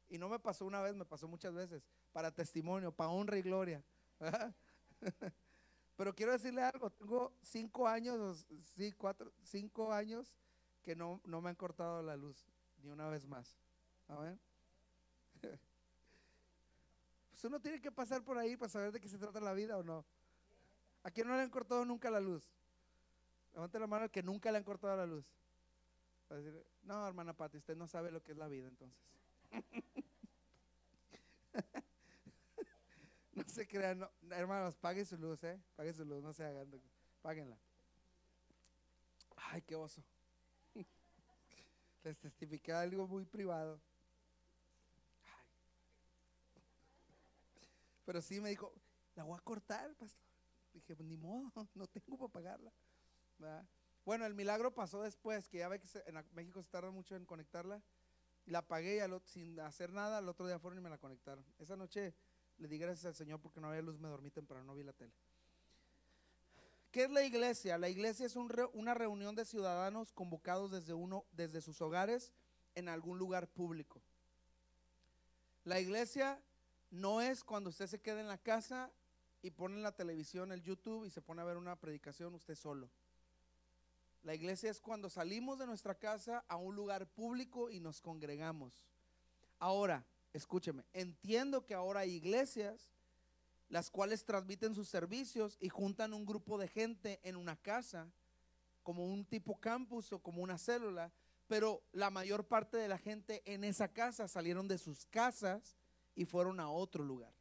Y 0.10 0.18
no 0.20 0.30
me 0.30 0.38
pasó 0.38 0.66
una 0.68 0.80
vez, 0.80 0.94
me 0.94 1.06
pasó 1.06 1.28
muchas 1.28 1.56
veces, 1.56 1.82
para 2.12 2.30
testimonio, 2.30 2.92
para 2.92 3.10
honra 3.10 3.36
y 3.38 3.42
gloria. 3.42 3.84
Pero 5.98 6.14
quiero 6.14 6.34
decirle 6.34 6.62
algo, 6.62 6.92
tengo 6.92 7.34
cinco 7.42 7.88
años, 7.88 8.46
sí, 8.76 8.92
cuatro, 8.92 9.34
cinco 9.42 9.92
años 9.92 10.36
que 10.84 10.96
no, 10.96 11.20
no 11.26 11.42
me 11.42 11.50
han 11.50 11.56
cortado 11.56 12.04
la 12.04 12.16
luz, 12.16 12.46
ni 12.84 12.92
una 12.92 13.10
vez 13.10 13.26
más. 13.26 13.58
Amén. 14.08 14.40
Pues 17.44 17.52
uno 17.52 17.60
tiene 17.60 17.82
que 17.82 17.92
pasar 17.92 18.24
por 18.24 18.38
ahí 18.38 18.56
para 18.56 18.70
saber 18.70 18.94
de 18.94 19.02
qué 19.02 19.10
se 19.10 19.18
trata 19.18 19.42
la 19.42 19.52
vida 19.52 19.78
o 19.78 19.84
no. 19.84 20.06
¿A 21.04 21.12
quién 21.12 21.28
no 21.28 21.36
le 21.36 21.42
han 21.42 21.50
cortado 21.50 21.84
nunca 21.84 22.10
la 22.10 22.22
luz? 22.22 22.50
Levante 23.54 23.78
la 23.80 23.86
mano 23.86 24.06
al 24.06 24.12
que 24.12 24.24
nunca 24.24 24.50
le 24.50 24.60
han 24.60 24.64
cortado 24.64 24.96
la 24.96 25.06
luz. 25.06 25.26
no, 26.84 27.06
hermana 27.06 27.34
Pati, 27.34 27.58
usted 27.58 27.76
no 27.76 27.86
sabe 27.86 28.12
lo 28.12 28.24
que 28.24 28.32
es 28.32 28.38
la 28.38 28.48
vida 28.48 28.70
entonces. 28.70 28.98
no 33.34 33.44
se 33.46 33.68
crean, 33.68 34.08
hermanos, 34.30 34.78
pague 34.78 35.04
su 35.04 35.18
luz, 35.18 35.44
¿eh? 35.44 35.62
Pague 35.76 35.94
su 35.94 36.06
luz, 36.06 36.24
no 36.24 36.32
se 36.32 36.46
hagan. 36.46 36.72
Páguenla. 37.22 37.58
Ay, 39.36 39.62
qué 39.64 39.76
oso. 39.76 40.02
Les 42.06 42.18
testifiqué 42.20 42.72
algo 42.72 43.06
muy 43.06 43.26
privado. 43.26 43.82
Pero 48.06 48.22
sí 48.22 48.39
me 48.42 48.50
dijo, 48.50 48.74
la 49.16 49.24
voy 49.24 49.38
a 49.38 49.42
cortar, 49.42 49.94
pastor. 49.96 50.24
Dije, 50.74 50.96
pues 50.96 51.08
ni 51.08 51.18
modo, 51.18 51.52
no 51.76 51.88
tengo 51.88 52.18
para 52.18 52.32
pagarla. 52.32 52.74
Bueno, 54.06 54.26
el 54.26 54.34
milagro 54.34 54.74
pasó 54.74 55.02
después, 55.02 55.48
que 55.48 55.60
ya 55.60 55.70
ve 55.70 55.80
que 55.80 55.88
en 56.06 56.24
México 56.34 56.62
se 56.62 56.70
tarda 56.70 56.92
mucho 56.92 57.16
en 57.16 57.26
conectarla. 57.26 57.82
La 58.46 58.62
pagué 58.62 58.98
y 58.98 59.30
sin 59.30 59.60
hacer 59.62 59.92
nada, 59.94 60.18
al 60.18 60.28
otro 60.28 60.46
día 60.48 60.60
fueron 60.60 60.80
y 60.80 60.82
me 60.82 60.89
la 60.89 60.98
conectaron. 60.98 61.46
Esa 61.60 61.78
noche 61.78 62.13
le 62.58 62.68
di 62.68 62.78
gracias 62.78 63.06
al 63.06 63.16
Señor 63.16 63.39
porque 63.39 63.62
no 63.62 63.70
había 63.70 63.82
luz, 63.82 64.00
me 64.00 64.10
dormí 64.10 64.30
temprano, 64.32 64.66
no 64.66 64.76
vi 64.76 64.84
la 64.84 64.94
tele. 64.94 65.13
¿Qué 66.92 67.06
es 67.06 67.10
la 67.10 67.24
iglesia? 67.24 67.78
La 67.78 67.89
iglesia 67.89 68.26
es 68.26 68.36
una 68.36 68.94
reunión 68.94 69.36
de 69.36 69.46
ciudadanos 69.46 70.12
convocados 70.12 70.70
desde, 70.70 70.94
uno, 70.94 71.26
desde 71.32 71.62
sus 71.62 71.82
hogares 71.82 72.34
en 72.76 72.89
algún 72.89 73.18
lugar 73.18 73.48
público. 73.48 74.02
La 75.63 75.80
iglesia 75.80 76.39
no 76.94 77.22
es 77.22 77.44
cuando 77.44 77.72
usted 77.72 77.88
se 77.88 78.00
queda 78.00 78.22
en 78.22 78.28
la 78.28 78.38
casa 78.38 78.92
y 79.42 79.50
pone 79.50 79.76
en 79.76 79.84
la 79.84 79.96
televisión 79.96 80.52
el 80.52 80.62
YouTube 80.62 81.06
y 81.06 81.10
se 81.10 81.22
pone 81.22 81.42
a 81.42 81.46
ver 81.46 81.58
una 81.58 81.76
predicación 81.76 82.36
usted 82.36 82.54
solo. 82.54 82.88
La 84.22 84.36
iglesia 84.36 84.70
es 84.70 84.80
cuando 84.80 85.10
salimos 85.10 85.58
de 85.58 85.66
nuestra 85.66 85.96
casa 85.96 86.46
a 86.48 86.56
un 86.56 86.76
lugar 86.76 87.08
público 87.08 87.72
y 87.72 87.80
nos 87.80 88.00
congregamos. 88.00 88.86
Ahora, 89.58 90.06
escúcheme, 90.34 90.86
entiendo 90.94 91.66
que 91.66 91.74
ahora 91.74 92.02
hay 92.02 92.12
iglesias 92.12 92.92
las 93.70 93.90
cuales 93.90 94.24
transmiten 94.24 94.76
sus 94.76 94.88
servicios 94.88 95.58
y 95.60 95.70
juntan 95.70 96.14
un 96.14 96.28
grupo 96.28 96.60
de 96.60 96.68
gente 96.68 97.20
en 97.24 97.36
una 97.36 97.56
casa, 97.56 98.08
como 98.84 99.04
un 99.04 99.26
tipo 99.26 99.60
campus 99.60 100.14
o 100.14 100.20
como 100.20 100.44
una 100.44 100.60
célula, 100.60 101.12
pero 101.48 101.82
la 101.92 102.12
mayor 102.12 102.46
parte 102.46 102.78
de 102.78 102.88
la 102.88 103.00
gente 103.00 103.42
en 103.52 103.64
esa 103.64 103.88
casa 103.88 104.28
salieron 104.28 104.68
de 104.68 104.78
sus 104.78 105.08
casas 105.08 105.76
y 106.15 106.26
fueron 106.26 106.60
a 106.60 106.69
otro 106.69 107.04
lugar. 107.04 107.34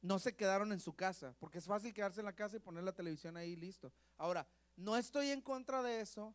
No 0.00 0.18
se 0.18 0.34
quedaron 0.36 0.72
en 0.72 0.80
su 0.80 0.94
casa, 0.94 1.34
porque 1.38 1.58
es 1.58 1.66
fácil 1.66 1.92
quedarse 1.92 2.20
en 2.20 2.26
la 2.26 2.34
casa 2.34 2.56
y 2.56 2.60
poner 2.60 2.84
la 2.84 2.92
televisión 2.92 3.36
ahí 3.36 3.56
listo. 3.56 3.92
Ahora, 4.16 4.46
no 4.76 4.96
estoy 4.96 5.30
en 5.30 5.40
contra 5.40 5.82
de 5.82 6.00
eso, 6.00 6.34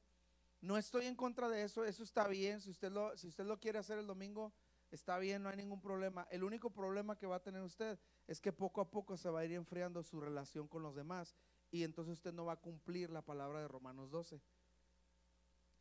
no 0.61 0.77
estoy 0.77 1.05
en 1.05 1.15
contra 1.15 1.47
de 1.49 1.63
eso, 1.63 1.85
eso 1.85 2.03
está 2.03 2.27
bien, 2.27 2.59
si 2.61 2.69
usted 2.69 2.91
lo, 2.91 3.17
si 3.17 3.27
usted 3.27 3.45
lo 3.45 3.59
quiere 3.59 3.79
hacer 3.79 3.97
el 3.99 4.07
domingo, 4.07 4.53
está 4.91 5.17
bien, 5.17 5.43
no 5.43 5.49
hay 5.49 5.57
ningún 5.57 5.81
problema. 5.81 6.27
El 6.29 6.43
único 6.43 6.69
problema 6.69 7.17
que 7.17 7.25
va 7.25 7.37
a 7.37 7.43
tener 7.43 7.61
usted 7.61 7.97
es 8.27 8.39
que 8.39 8.53
poco 8.53 8.81
a 8.81 8.89
poco 8.89 9.17
se 9.17 9.29
va 9.29 9.41
a 9.41 9.45
ir 9.45 9.53
enfriando 9.53 10.03
su 10.03 10.19
relación 10.19 10.67
con 10.67 10.83
los 10.83 10.95
demás 10.95 11.35
y 11.71 11.83
entonces 11.83 12.13
usted 12.13 12.33
no 12.33 12.45
va 12.45 12.53
a 12.53 12.57
cumplir 12.57 13.09
la 13.09 13.21
palabra 13.21 13.59
de 13.61 13.67
Romanos 13.67 14.11
12, 14.11 14.39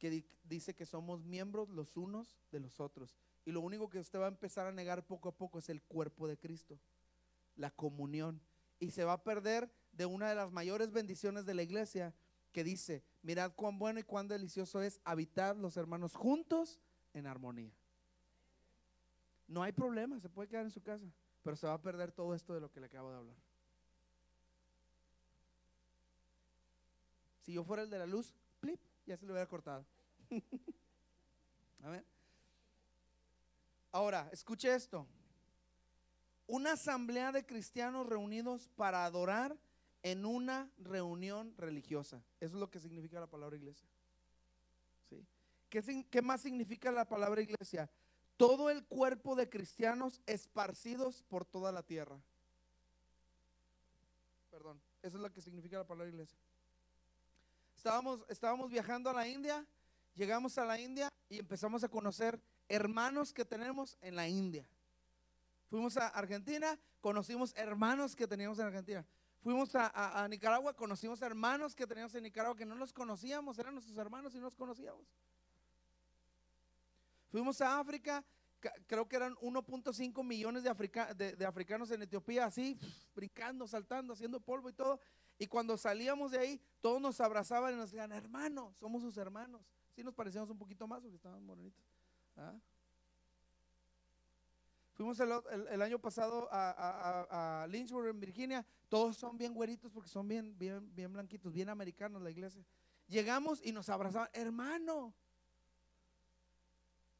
que 0.02 0.24
dice 0.42 0.74
que 0.74 0.84
somos 0.84 1.22
miembros 1.22 1.68
los 1.68 1.96
unos 1.96 2.36
de 2.50 2.58
los 2.58 2.80
otros. 2.80 3.14
Y 3.44 3.52
lo 3.52 3.60
único 3.60 3.88
que 3.88 4.00
usted 4.00 4.18
va 4.18 4.24
a 4.24 4.30
empezar 4.30 4.66
a 4.66 4.72
negar 4.72 5.06
poco 5.06 5.28
a 5.28 5.36
poco 5.36 5.60
es 5.60 5.68
el 5.68 5.80
cuerpo 5.80 6.26
de 6.26 6.36
Cristo, 6.36 6.76
la 7.54 7.70
comunión. 7.70 8.40
Y 8.80 8.90
se 8.90 9.04
va 9.04 9.12
a 9.12 9.22
perder 9.22 9.70
de 9.92 10.04
una 10.06 10.28
de 10.28 10.34
las 10.34 10.50
mayores 10.50 10.90
bendiciones 10.90 11.46
de 11.46 11.54
la 11.54 11.62
iglesia 11.62 12.12
que 12.50 12.64
dice, 12.64 13.04
mirad 13.22 13.52
cuán 13.54 13.78
bueno 13.78 14.00
y 14.00 14.02
cuán 14.02 14.26
delicioso 14.26 14.82
es 14.82 15.00
habitar 15.04 15.56
los 15.56 15.76
hermanos 15.76 16.16
juntos 16.16 16.80
en 17.14 17.28
armonía. 17.28 17.72
No 19.46 19.62
hay 19.62 19.70
problema, 19.70 20.18
se 20.18 20.28
puede 20.28 20.48
quedar 20.48 20.64
en 20.64 20.72
su 20.72 20.82
casa, 20.82 21.06
pero 21.44 21.54
se 21.54 21.68
va 21.68 21.74
a 21.74 21.80
perder 21.80 22.10
todo 22.10 22.34
esto 22.34 22.54
de 22.54 22.60
lo 22.60 22.72
que 22.72 22.80
le 22.80 22.86
acabo 22.86 23.12
de 23.12 23.18
hablar. 23.18 23.36
Si 27.42 27.52
yo 27.52 27.62
fuera 27.62 27.84
el 27.84 27.90
de 27.90 27.98
la 27.98 28.06
luz, 28.06 28.34
plip, 28.58 28.80
ya 29.06 29.16
se 29.16 29.26
lo 29.26 29.32
hubiera 29.32 29.48
cortado. 29.48 29.84
A 31.82 31.90
ver. 31.90 32.04
Ahora, 33.90 34.28
escuche 34.32 34.74
esto. 34.74 35.06
Una 36.46 36.72
asamblea 36.72 37.32
de 37.32 37.44
cristianos 37.44 38.06
reunidos 38.06 38.68
para 38.76 39.04
adorar 39.04 39.56
en 40.02 40.24
una 40.24 40.70
reunión 40.78 41.54
religiosa. 41.56 42.22
Eso 42.40 42.54
es 42.54 42.60
lo 42.60 42.70
que 42.70 42.80
significa 42.80 43.20
la 43.20 43.26
palabra 43.26 43.56
iglesia. 43.56 43.86
¿Sí? 45.08 45.24
¿Qué, 45.68 46.06
¿Qué 46.10 46.22
más 46.22 46.40
significa 46.40 46.90
la 46.90 47.08
palabra 47.08 47.42
iglesia? 47.42 47.90
Todo 48.36 48.70
el 48.70 48.84
cuerpo 48.84 49.36
de 49.36 49.48
cristianos 49.48 50.20
esparcidos 50.26 51.22
por 51.22 51.44
toda 51.44 51.70
la 51.70 51.82
tierra. 51.82 52.20
Perdón, 54.50 54.80
eso 55.02 55.16
es 55.16 55.22
lo 55.22 55.32
que 55.32 55.40
significa 55.40 55.78
la 55.78 55.86
palabra 55.86 56.10
iglesia. 56.10 56.38
Estábamos, 57.82 58.24
estábamos 58.28 58.70
viajando 58.70 59.10
a 59.10 59.12
la 59.12 59.26
India, 59.26 59.66
llegamos 60.14 60.56
a 60.56 60.64
la 60.64 60.78
India 60.78 61.08
y 61.28 61.40
empezamos 61.40 61.82
a 61.82 61.88
conocer 61.88 62.40
hermanos 62.68 63.32
que 63.32 63.44
tenemos 63.44 63.98
en 64.02 64.14
la 64.14 64.28
India. 64.28 64.64
Fuimos 65.68 65.96
a 65.96 66.06
Argentina, 66.06 66.78
conocimos 67.00 67.52
hermanos 67.56 68.14
que 68.14 68.28
teníamos 68.28 68.60
en 68.60 68.66
Argentina. 68.66 69.04
Fuimos 69.40 69.74
a, 69.74 70.28
Nicaragua, 70.30 70.74
conocimos 70.74 71.22
hermanos 71.22 71.74
que 71.74 71.84
teníamos 71.84 72.14
en 72.14 72.22
Nicaragua 72.22 72.56
que 72.56 72.64
no 72.64 72.76
los 72.76 72.92
conocíamos, 72.92 73.58
eran 73.58 73.74
nuestros 73.74 73.98
hermanos 73.98 74.32
y 74.36 74.38
no 74.38 74.44
los 74.44 74.54
conocíamos. 74.54 75.04
Fuimos 77.32 77.60
a 77.62 77.80
África, 77.80 78.24
creo 78.86 79.08
que 79.08 79.16
eran 79.16 79.34
1.5 79.38 80.24
millones 80.24 80.62
de, 80.62 81.34
de, 81.36 81.44
africanos 81.46 81.90
en 81.90 82.02
Etiopía, 82.02 82.44
así, 82.44 82.78
brincando, 83.12 83.66
saltando, 83.66 84.12
haciendo 84.12 84.38
polvo 84.38 84.70
y 84.70 84.72
todo. 84.72 85.00
Y 85.42 85.48
cuando 85.48 85.76
salíamos 85.76 86.30
de 86.30 86.38
ahí, 86.38 86.60
todos 86.80 87.00
nos 87.00 87.20
abrazaban 87.20 87.74
y 87.74 87.76
nos 87.76 87.90
decían, 87.90 88.12
hermano, 88.12 88.72
somos 88.74 89.02
sus 89.02 89.16
hermanos. 89.16 89.60
Sí 89.90 90.04
nos 90.04 90.14
parecíamos 90.14 90.48
un 90.50 90.56
poquito 90.56 90.86
más 90.86 91.00
porque 91.00 91.16
estaban 91.16 91.44
morenitos. 91.44 91.84
¿Ah? 92.36 92.54
Fuimos 94.92 95.18
el, 95.18 95.82
año 95.82 95.98
pasado 95.98 96.48
a, 96.52 97.66
Lynchburg, 97.68 98.10
en 98.10 98.20
Virginia. 98.20 98.64
Todos 98.88 99.16
son 99.16 99.36
bien 99.36 99.52
güeritos 99.52 99.90
porque 99.90 100.08
son 100.08 100.28
bien, 100.28 100.56
bien, 100.56 100.94
bien 100.94 101.12
blanquitos, 101.12 101.52
bien 101.52 101.68
americanos 101.70 102.22
la 102.22 102.30
iglesia. 102.30 102.64
Llegamos 103.08 103.60
y 103.64 103.72
nos 103.72 103.88
abrazaban, 103.88 104.28
hermano. 104.34 105.12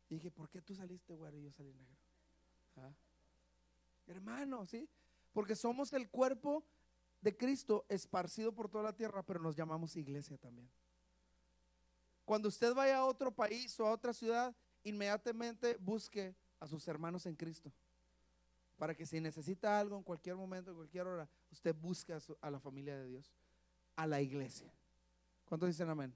Y 0.09 0.15
dije, 0.15 0.31
¿por 0.31 0.49
qué 0.49 0.63
tú 0.63 0.77
saliste 0.77 1.17
güero 1.17 1.37
y 1.39 1.43
yo 1.43 1.51
salí 1.51 1.75
negro? 1.75 1.97
¿Ah? 2.77 2.93
Hermano, 4.07 4.65
¿sí? 4.65 4.89
Porque 5.33 5.57
somos 5.57 5.93
el 5.93 6.09
cuerpo 6.09 6.65
de 7.23 7.37
Cristo 7.37 7.87
esparcido 7.89 8.53
por 8.53 8.69
toda 8.69 8.85
la 8.85 8.93
tierra, 8.93 9.23
pero 9.23 9.41
nos 9.41 9.57
llamamos 9.57 9.97
iglesia 9.97 10.37
también. 10.37 10.69
Cuando 12.25 12.49
usted 12.49 12.75
vaya 12.75 12.99
a 12.99 13.05
otro 13.05 13.33
país 13.33 13.79
o 13.81 13.87
a 13.87 13.93
otra 13.93 14.13
ciudad, 14.13 14.55
inmediatamente 14.83 15.77
busque 15.81 16.35
a 16.59 16.67
sus 16.67 16.87
hermanos 16.89 17.25
en 17.27 17.37
Cristo. 17.37 17.73
Para 18.77 18.95
que 18.95 19.07
si 19.07 19.21
necesita 19.21 19.79
algo 19.79 19.97
en 19.97 20.03
cualquier 20.03 20.35
momento, 20.35 20.71
en 20.71 20.77
cualquier 20.77 21.07
hora, 21.07 21.29
usted 21.53 21.75
busque 21.75 22.13
a, 22.13 22.51
la 22.51 22.59
familia 22.59 22.97
de 22.97 23.07
Dios, 23.07 23.33
a 23.95 24.07
la 24.07 24.21
iglesia. 24.21 24.73
¿Cuántos 25.45 25.69
dicen 25.69 25.89
amén? 25.89 26.13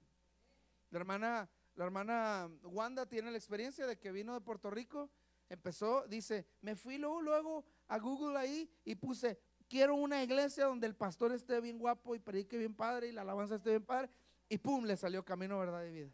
La 0.89 0.99
hermana, 0.99 1.49
la 1.75 1.85
hermana 1.85 2.49
Wanda 2.63 3.05
tiene 3.05 3.31
la 3.31 3.37
experiencia 3.37 3.85
de 3.85 3.97
que 3.97 4.11
vino 4.11 4.33
de 4.33 4.41
Puerto 4.41 4.69
Rico, 4.69 5.09
empezó, 5.47 6.05
dice, 6.07 6.45
me 6.61 6.75
fui 6.75 6.97
luego, 6.97 7.21
luego 7.21 7.65
a 7.87 7.97
Google 7.99 8.37
ahí 8.37 8.69
y 8.83 8.95
puse 8.95 9.39
quiero 9.67 9.95
una 9.95 10.23
iglesia 10.23 10.65
donde 10.65 10.87
el 10.87 10.95
pastor 10.95 11.31
esté 11.31 11.59
bien 11.61 11.77
guapo 11.77 12.15
y 12.15 12.19
predique 12.19 12.57
bien 12.57 12.73
padre 12.73 13.07
y 13.07 13.11
la 13.11 13.21
alabanza 13.21 13.55
esté 13.55 13.71
bien 13.71 13.85
padre. 13.85 14.09
Y 14.49 14.57
pum, 14.57 14.85
le 14.85 14.95
salió 14.95 15.23
camino, 15.23 15.59
verdad 15.59 15.83
y 15.83 15.91
vida. 15.91 16.11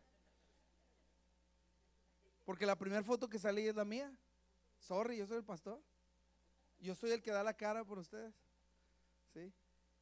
Porque 2.46 2.66
la 2.66 2.76
primera 2.76 3.04
foto 3.04 3.30
que 3.30 3.40
salí 3.40 3.68
es 3.68 3.76
la 3.76 3.86
mía. 3.86 4.12
Sorry, 4.80 5.18
yo 5.18 5.28
soy 5.28 5.38
el 5.38 5.44
pastor. 5.44 5.80
Yo 6.80 6.96
soy 6.96 7.12
el 7.12 7.22
que 7.22 7.32
da 7.32 7.44
la 7.44 7.54
cara 7.54 7.86
por 7.86 8.00
ustedes. 8.00 8.34
¿Sí? 9.34 9.54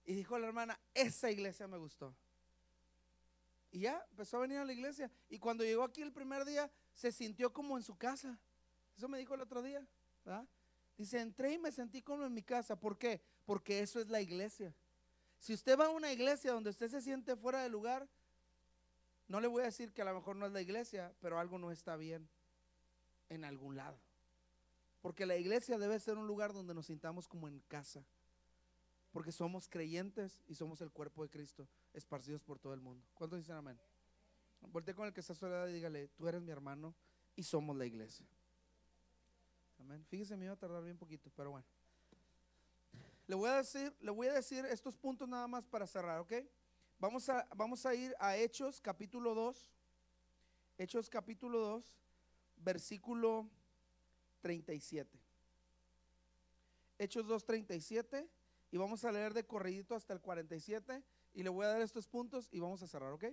Y 0.06 0.16
dijo 0.16 0.40
la 0.40 0.48
hermana, 0.48 0.80
esa 0.94 1.30
iglesia 1.30 1.68
me 1.68 1.78
gustó. 1.78 2.16
Y 3.72 3.82
ya 3.82 4.04
empezó 4.10 4.38
a 4.38 4.42
venir 4.42 4.58
a 4.58 4.66
la 4.66 4.74
iglesia. 4.74 5.12
Y 5.30 5.40
cuando 5.40 5.64
llegó 5.64 5.84
aquí 5.84 6.02
el 6.02 6.12
primer 6.12 6.44
día, 6.46 6.70
se 6.94 7.12
sintió 7.12 7.54
como 7.54 7.78
en 7.78 7.84
su 7.84 7.96
casa. 7.96 8.38
Eso 8.98 9.08
me 9.08 9.18
dijo 9.18 9.36
el 9.36 9.42
otro 9.42 9.62
día. 9.62 9.86
Dice, 10.98 11.20
entré 11.20 11.54
y 11.54 11.60
me 11.60 11.72
sentí 11.72 12.02
como 12.02 12.26
en 12.26 12.34
mi 12.34 12.44
casa. 12.44 12.76
¿Por 12.76 12.98
qué? 12.98 13.22
Porque 13.46 13.80
eso 13.80 14.00
es 14.00 14.10
la 14.10 14.22
iglesia. 14.22 14.74
Si 15.40 15.54
usted 15.54 15.78
va 15.78 15.88
a 15.88 15.90
una 15.90 16.12
iglesia 16.12 16.52
donde 16.52 16.70
usted 16.70 16.90
se 16.90 17.02
siente 17.02 17.36
fuera 17.36 17.64
de 17.64 17.70
lugar, 17.70 18.08
no 19.28 19.40
le 19.40 19.48
voy 19.48 19.64
a 19.64 19.66
decir 19.66 19.92
que 19.92 20.02
a 20.02 20.06
lo 20.06 20.14
mejor 20.14 20.36
no 20.36 20.46
es 20.46 20.52
la 20.52 20.62
iglesia, 20.62 21.14
pero 21.22 21.40
algo 21.40 21.58
no 21.58 21.72
está 21.72 21.96
bien 21.96 22.28
en 23.30 23.46
algún 23.46 23.76
lado. 23.76 23.98
Porque 25.02 25.26
la 25.26 25.38
iglesia 25.38 25.78
debe 25.78 26.00
ser 26.00 26.18
un 26.18 26.28
lugar 26.28 26.54
donde 26.54 26.74
nos 26.74 26.86
sintamos 26.86 27.28
como 27.28 27.48
en 27.48 27.60
casa. 27.62 28.04
Porque 29.12 29.32
somos 29.32 29.68
creyentes 29.68 30.42
y 30.48 30.56
somos 30.56 30.80
el 30.82 30.92
cuerpo 30.92 31.24
de 31.24 31.30
Cristo, 31.30 31.68
esparcidos 31.94 32.44
por 32.44 32.60
todo 32.60 32.74
el 32.74 32.82
mundo. 32.82 33.06
¿Cuántos 33.14 33.40
dicen 33.40 33.56
amén? 33.56 33.80
Volte 34.62 34.94
con 34.94 35.08
el 35.08 35.14
que 35.14 35.22
está 35.22 35.34
su 35.34 35.48
y 35.48 35.74
dígale, 35.74 36.08
tú 36.10 36.28
eres 36.28 36.42
mi 36.42 36.52
hermano 36.52 36.94
y 37.36 37.44
somos 37.44 37.76
la 37.76 37.86
iglesia. 37.86 38.26
Amén. 39.80 40.06
Fíjese, 40.08 40.38
me 40.38 40.46
iba 40.46 40.54
a 40.54 40.58
tardar 40.58 40.84
bien 40.84 40.98
poquito, 40.98 41.32
pero 41.36 41.52
bueno. 41.52 41.66
Le 43.32 43.36
voy 43.36 43.50
a 43.50 43.56
decir, 43.56 43.96
le 44.02 44.12
voy 44.12 44.28
a 44.28 44.34
decir 44.34 44.66
estos 44.66 44.98
puntos 44.98 45.26
nada 45.26 45.48
más 45.48 45.66
para 45.66 45.88
cerrar, 45.88 46.20
¿ok? 46.20 46.34
Vamos 47.00 47.30
a, 47.30 47.48
vamos 47.56 47.86
a 47.86 47.96
ir 47.96 48.14
a 48.20 48.36
Hechos 48.36 48.82
capítulo 48.82 49.34
2. 49.34 49.72
Hechos 50.78 51.10
capítulo 51.10 51.60
2, 51.60 51.98
versículo 52.58 53.50
37. 54.42 55.18
Hechos 56.98 57.26
2, 57.26 57.46
37. 57.46 58.28
Y 58.70 58.76
vamos 58.76 59.06
a 59.06 59.14
leer 59.14 59.34
de 59.34 59.46
corridito 59.46 59.96
hasta 59.96 60.12
el 60.12 60.20
47. 60.20 61.02
Y 61.34 61.44
le 61.44 61.50
voy 61.50 61.64
a 61.64 61.70
dar 61.70 61.82
estos 61.82 62.10
puntos 62.10 62.50
y 62.52 62.60
vamos 62.60 62.84
a 62.84 62.88
cerrar, 62.88 63.14
¿ok? 63.14 63.28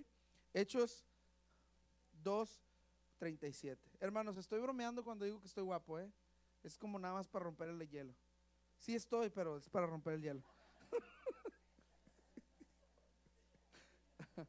Hechos 0.53 1.03
2, 2.23 2.63
37. 3.17 3.91
Hermanos, 3.99 4.37
estoy 4.37 4.61
bromeando 4.61 5.03
cuando 5.03 5.25
digo 5.25 5.41
que 5.41 5.47
estoy 5.47 5.65
guapo, 5.65 5.99
¿eh? 5.99 6.09
Es 6.63 6.77
como 6.77 6.97
nada 6.97 7.15
más 7.15 7.27
para 7.27 7.43
romper 7.43 7.67
el 7.67 7.85
hielo. 7.89 8.15
Sí 8.79 8.95
estoy, 8.95 9.29
pero 9.29 9.57
es 9.57 9.69
para 9.69 9.85
romper 9.85 10.13
el 10.13 10.21
hielo. 10.21 10.41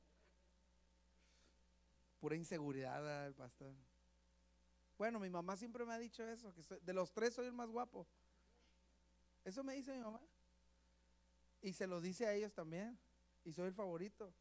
Pura 2.21 2.37
inseguridad 2.37 3.27
el 3.27 3.35
pastor. 3.35 3.75
Bueno, 4.97 5.19
mi 5.19 5.31
mamá 5.31 5.57
siempre 5.57 5.85
me 5.85 5.95
ha 5.95 5.99
dicho 5.99 6.25
eso, 6.27 6.55
que 6.55 6.63
de 6.81 6.93
los 6.93 7.13
tres 7.13 7.35
soy 7.35 7.47
el 7.47 7.53
más 7.53 7.71
guapo. 7.71 8.07
Eso 9.45 9.65
me 9.65 9.75
dice 9.75 9.93
mi 9.93 10.01
mamá. 10.01 10.21
Y 11.63 11.73
se 11.73 11.87
lo 11.87 12.01
dice 12.01 12.27
a 12.27 12.35
ellos 12.35 12.53
también. 12.53 12.99
Y 13.45 13.53
soy 13.53 13.69
el 13.69 13.75
favorito. 13.75 14.33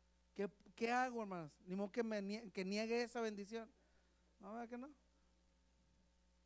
¿Qué, 0.76 0.92
hago, 0.92 1.22
hermanos? 1.22 1.52
Ni 1.66 1.76
modo 1.76 1.92
que, 1.92 2.04
me 2.04 2.22
niegue, 2.22 2.52
que 2.52 2.64
niegue 2.64 3.04
esa 3.04 3.22
bendición. 3.22 3.70
No, 4.40 4.54
¿verdad 4.54 4.70
que 4.70 4.78
no? 4.78 4.90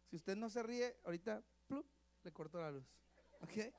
Si 0.10 0.16
usted 0.16 0.36
no 0.36 0.50
se 0.50 0.64
ríe, 0.64 0.96
ahorita 1.04 1.44
le 2.24 2.32
corto 2.32 2.60
la 2.60 2.72
luz. 2.72 2.86
¿Ok? 3.44 3.74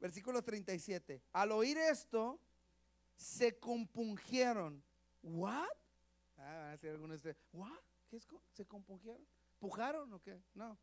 Versículo 0.00 0.42
37. 0.42 1.22
Al 1.32 1.52
oír 1.52 1.76
esto, 1.76 2.40
se 3.16 3.58
compungieron. 3.58 4.82
¿What? 5.22 5.68
Ah, 6.38 6.74
si 6.80 6.88
algunos 6.88 7.22
dicen, 7.22 7.36
¿what? 7.52 7.78
¿Qué 8.08 8.16
es? 8.16 8.26
¿Se 8.52 8.64
compungieron? 8.64 9.26
¿Pujaron 9.58 10.12
o 10.12 10.22
qué? 10.22 10.42
No. 10.54 10.78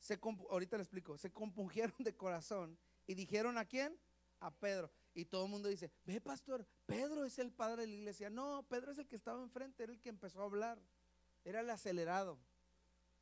Se 0.00 0.18
ahorita 0.50 0.76
le 0.76 0.82
explico. 0.82 1.18
Se 1.18 1.30
compungieron 1.30 1.94
de 1.98 2.16
corazón 2.16 2.78
y 3.06 3.14
dijeron 3.14 3.58
a 3.58 3.64
quién? 3.64 3.98
A 4.40 4.50
Pedro. 4.50 4.90
Y 5.12 5.26
todo 5.26 5.44
el 5.44 5.50
mundo 5.50 5.68
dice, 5.68 5.92
ve 6.04 6.20
pastor, 6.20 6.66
Pedro 6.86 7.24
es 7.24 7.38
el 7.38 7.52
padre 7.52 7.82
de 7.82 7.88
la 7.88 7.94
iglesia. 7.94 8.30
No, 8.30 8.64
Pedro 8.68 8.92
es 8.92 8.98
el 8.98 9.06
que 9.06 9.16
estaba 9.16 9.42
enfrente, 9.42 9.82
era 9.82 9.92
el 9.92 10.00
que 10.00 10.08
empezó 10.08 10.40
a 10.40 10.44
hablar. 10.44 10.80
Era 11.44 11.60
el 11.60 11.70
acelerado. 11.70 12.38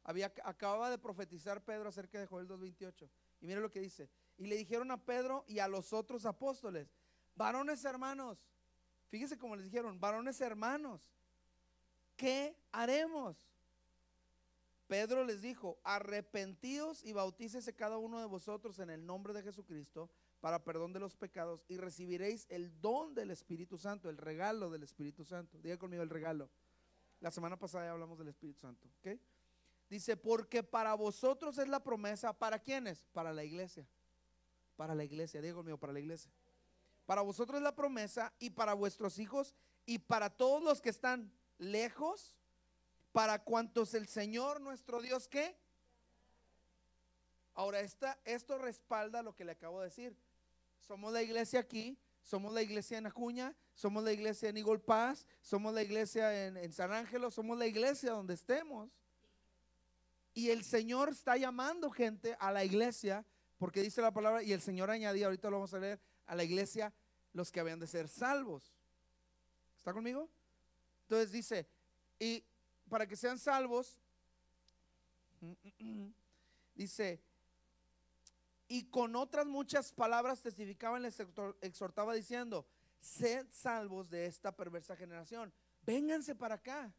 Había, 0.05 0.33
acababa 0.45 0.91
de 0.91 0.99
profetizar 0.99 1.63
Pedro 1.65 1.89
acerca 1.89 2.19
de 2.19 2.27
Joel 2.27 2.49
2.28. 2.49 3.09
Y 3.41 3.47
mire 3.47 3.61
lo 3.61 3.71
que 3.71 3.81
dice. 3.81 4.09
Y 4.37 4.47
le 4.47 4.57
dijeron 4.57 4.91
a 4.91 5.05
Pedro 5.05 5.45
y 5.47 5.59
a 5.59 5.69
los 5.69 5.93
otros 5.93 6.27
apóstoles, 6.27 6.89
varones 7.35 7.85
hermanos, 7.85 8.47
fíjese 9.09 9.39
cómo 9.39 9.57
les 9.57 9.65
dijeron, 9.65 10.01
varones 10.01 10.41
hermanos, 10.41 11.11
¿qué 12.17 12.57
haremos? 12.73 13.37
Pedro 14.89 15.25
les 15.25 15.41
dijo, 15.41 15.79
arrepentíos 15.85 17.03
y 17.05 17.13
bautícese 17.13 17.75
cada 17.75 17.99
uno 17.99 18.21
de 18.21 18.27
vosotros 18.27 18.79
en 18.79 18.91
el 18.91 19.07
nombre 19.07 19.33
de 19.33 19.43
Jesucristo 19.43 20.11
para 20.41 20.65
perdón 20.65 20.93
de 20.93 21.01
los 21.01 21.17
pecados 21.17 21.65
y 21.69 21.77
recibiréis 21.77 22.47
el 22.51 22.81
don 22.81 23.15
del 23.15 23.31
Espíritu 23.31 23.79
Santo, 23.79 24.11
el 24.11 24.19
regalo 24.19 24.71
del 24.71 24.83
Espíritu 24.83 25.25
Santo. 25.25 25.57
Diga 25.63 25.79
conmigo 25.79 26.03
el 26.03 26.11
regalo. 26.11 26.51
La 27.21 27.31
semana 27.31 27.57
pasada 27.57 27.87
ya 27.87 27.93
hablamos 27.93 28.19
del 28.19 28.29
Espíritu 28.29 28.61
Santo. 28.61 28.89
¿ok? 28.99 29.19
Dice, 29.93 30.17
porque 30.17 30.63
para 30.63 30.95
vosotros 30.95 31.59
es 31.59 31.69
la 31.69 31.85
promesa, 31.85 32.33
¿para 32.33 32.59
quiénes? 32.59 33.05
Para 33.13 33.31
la 33.31 33.45
iglesia. 33.45 33.87
Para 34.75 34.95
la 34.95 35.05
iglesia, 35.05 35.43
digo 35.43 35.63
mío, 35.63 35.77
para 35.77 35.93
la 35.93 36.01
iglesia. 36.01 36.33
Para 37.05 37.21
vosotros 37.21 37.59
es 37.59 37.63
la 37.63 37.77
promesa 37.77 38.33
y 38.39 38.49
para 38.49 38.73
vuestros 38.73 39.19
hijos 39.19 39.55
y 39.85 39.99
para 39.99 40.31
todos 40.31 40.63
los 40.63 40.81
que 40.81 40.89
están 40.89 41.31
lejos, 41.59 42.35
para 43.13 43.45
cuantos 43.45 43.93
el 43.93 44.09
Señor 44.09 44.63
nuestro 44.63 45.03
Dios 45.03 45.29
que. 45.29 45.55
Ahora, 47.53 47.81
esta, 47.81 48.19
esto 48.25 48.57
respalda 48.57 49.23
lo 49.23 49.37
que 49.37 49.45
le 49.45 49.53
acabo 49.53 49.81
de 49.81 49.89
decir. 49.89 50.17
Somos 50.81 51.13
la 51.13 51.21
iglesia 51.21 51.61
aquí, 51.61 51.99
somos 52.23 52.55
la 52.55 52.63
iglesia 52.63 52.97
en 52.97 53.09
Acuña, 53.09 53.55
somos 53.75 54.03
la 54.03 54.13
iglesia 54.13 54.49
en 54.49 54.57
Eagle 54.57 54.79
Pass, 54.79 55.27
somos 55.43 55.75
la 55.75 55.83
iglesia 55.83 56.47
en, 56.47 56.57
en 56.57 56.73
San 56.73 56.95
Ángelo, 56.95 57.31
somos 57.31 57.59
la 57.59 57.67
iglesia 57.67 58.13
donde 58.13 58.33
estemos. 58.33 58.91
Y 60.35 60.51
el 60.51 60.65
Señor 60.65 61.11
está 61.11 61.37
llamando 61.37 61.91
gente 61.91 62.37
a 62.41 62.51
la 62.51 62.65
iglesia, 62.65 63.25
porque 63.59 63.83
dice 63.83 64.01
la 64.01 64.13
palabra, 64.13 64.43
y 64.43 64.53
el 64.53 64.61
Señor 64.61 64.91
añadía, 64.91 65.27
ahorita 65.27 65.51
lo 65.51 65.57
vamos 65.57 65.75
a 65.75 65.79
leer, 65.79 66.01
a 66.27 66.35
la 66.35 66.45
iglesia 66.45 66.93
los 67.33 67.51
que 67.51 67.61
habían 67.61 67.79
de 67.79 67.87
ser 67.87 68.09
salvos. 68.09 68.73
¿Está 69.79 69.93
conmigo? 69.93 70.29
Entonces 71.03 71.33
dice, 71.33 71.67
y 72.19 72.45
para 72.89 73.07
que 73.07 73.17
sean 73.17 73.39
salvos, 73.39 73.99
dice, 76.75 77.21
y 78.69 78.85
con 78.85 79.17
otras 79.17 79.47
muchas 79.47 79.93
palabras 79.93 80.41
testificaban, 80.41 81.03
les 81.03 81.21
exhortaba 81.61 82.15
diciendo, 82.15 82.67
sed 83.01 83.47
salvos 83.51 84.09
de 84.09 84.27
esta 84.27 84.57
perversa 84.57 84.97
generación, 84.97 85.53
vénganse 85.85 86.35
para 86.35 86.55
acá. 86.55 86.95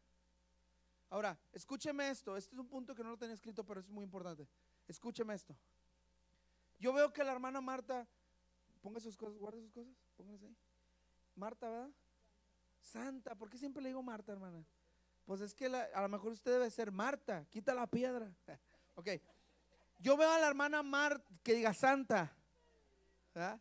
Ahora, 1.14 1.38
escúcheme 1.52 2.10
esto, 2.10 2.36
este 2.36 2.56
es 2.56 2.58
un 2.58 2.66
punto 2.66 2.92
que 2.92 3.04
no 3.04 3.10
lo 3.10 3.16
tenía 3.16 3.36
escrito, 3.36 3.64
pero 3.64 3.78
es 3.78 3.88
muy 3.88 4.02
importante. 4.02 4.48
Escúcheme 4.88 5.32
esto. 5.32 5.56
Yo 6.80 6.92
veo 6.92 7.12
que 7.12 7.22
la 7.22 7.30
hermana 7.30 7.60
Marta, 7.60 8.04
ponga 8.82 8.98
sus 8.98 9.16
cosas, 9.16 9.38
guarde 9.38 9.60
sus 9.60 9.70
cosas, 9.70 9.94
pónganse 10.16 10.46
ahí. 10.46 10.56
Marta, 11.36 11.70
¿verdad? 11.70 11.90
Santa, 12.80 13.36
¿por 13.36 13.48
qué 13.48 13.56
siempre 13.58 13.80
le 13.80 13.90
digo 13.90 14.02
Marta, 14.02 14.32
hermana? 14.32 14.66
Pues 15.24 15.40
es 15.40 15.54
que 15.54 15.66
a 15.66 16.02
lo 16.02 16.08
mejor 16.08 16.32
usted 16.32 16.50
debe 16.50 16.68
ser 16.68 16.90
Marta, 16.90 17.46
quita 17.48 17.74
la 17.74 17.86
piedra. 17.86 18.34
ok. 18.96 19.10
Yo 20.00 20.16
veo 20.16 20.32
a 20.32 20.40
la 20.40 20.48
hermana 20.48 20.82
Marta 20.82 21.24
que 21.44 21.54
diga 21.54 21.72
Santa. 21.72 22.36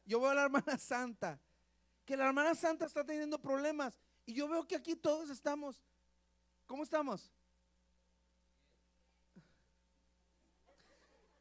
Yo 0.07 0.19
veo 0.19 0.31
a 0.31 0.33
la 0.33 0.45
hermana 0.45 0.75
Santa. 0.79 1.39
Que 2.03 2.17
la 2.17 2.25
hermana 2.25 2.55
Santa 2.55 2.87
está 2.87 3.05
teniendo 3.05 3.39
problemas. 3.39 3.99
Y 4.25 4.33
yo 4.33 4.47
veo 4.47 4.67
que 4.67 4.75
aquí 4.75 4.95
todos 4.95 5.29
estamos. 5.29 5.85
¿Cómo 6.65 6.81
estamos? 6.81 7.31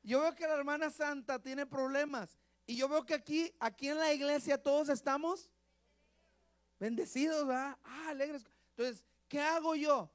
Yo 0.03 0.21
veo 0.21 0.35
que 0.35 0.47
la 0.47 0.55
hermana 0.55 0.91
Santa 0.91 1.39
tiene 1.39 1.67
problemas. 1.67 2.39
Y 2.67 2.77
yo 2.77 2.89
veo 2.89 3.05
que 3.05 3.15
aquí, 3.15 3.55
aquí 3.61 3.89
en 3.89 3.99
la 3.99 4.13
iglesia 4.13 4.63
todos 4.63 4.89
estamos 4.89 5.51
bendecidos, 6.79 7.47
¿verdad? 7.47 7.77
Ah, 7.85 8.09
alegres. 8.09 8.45
Entonces, 8.71 9.05
¿qué 9.29 9.41
hago 9.41 9.75
yo? 9.75 10.11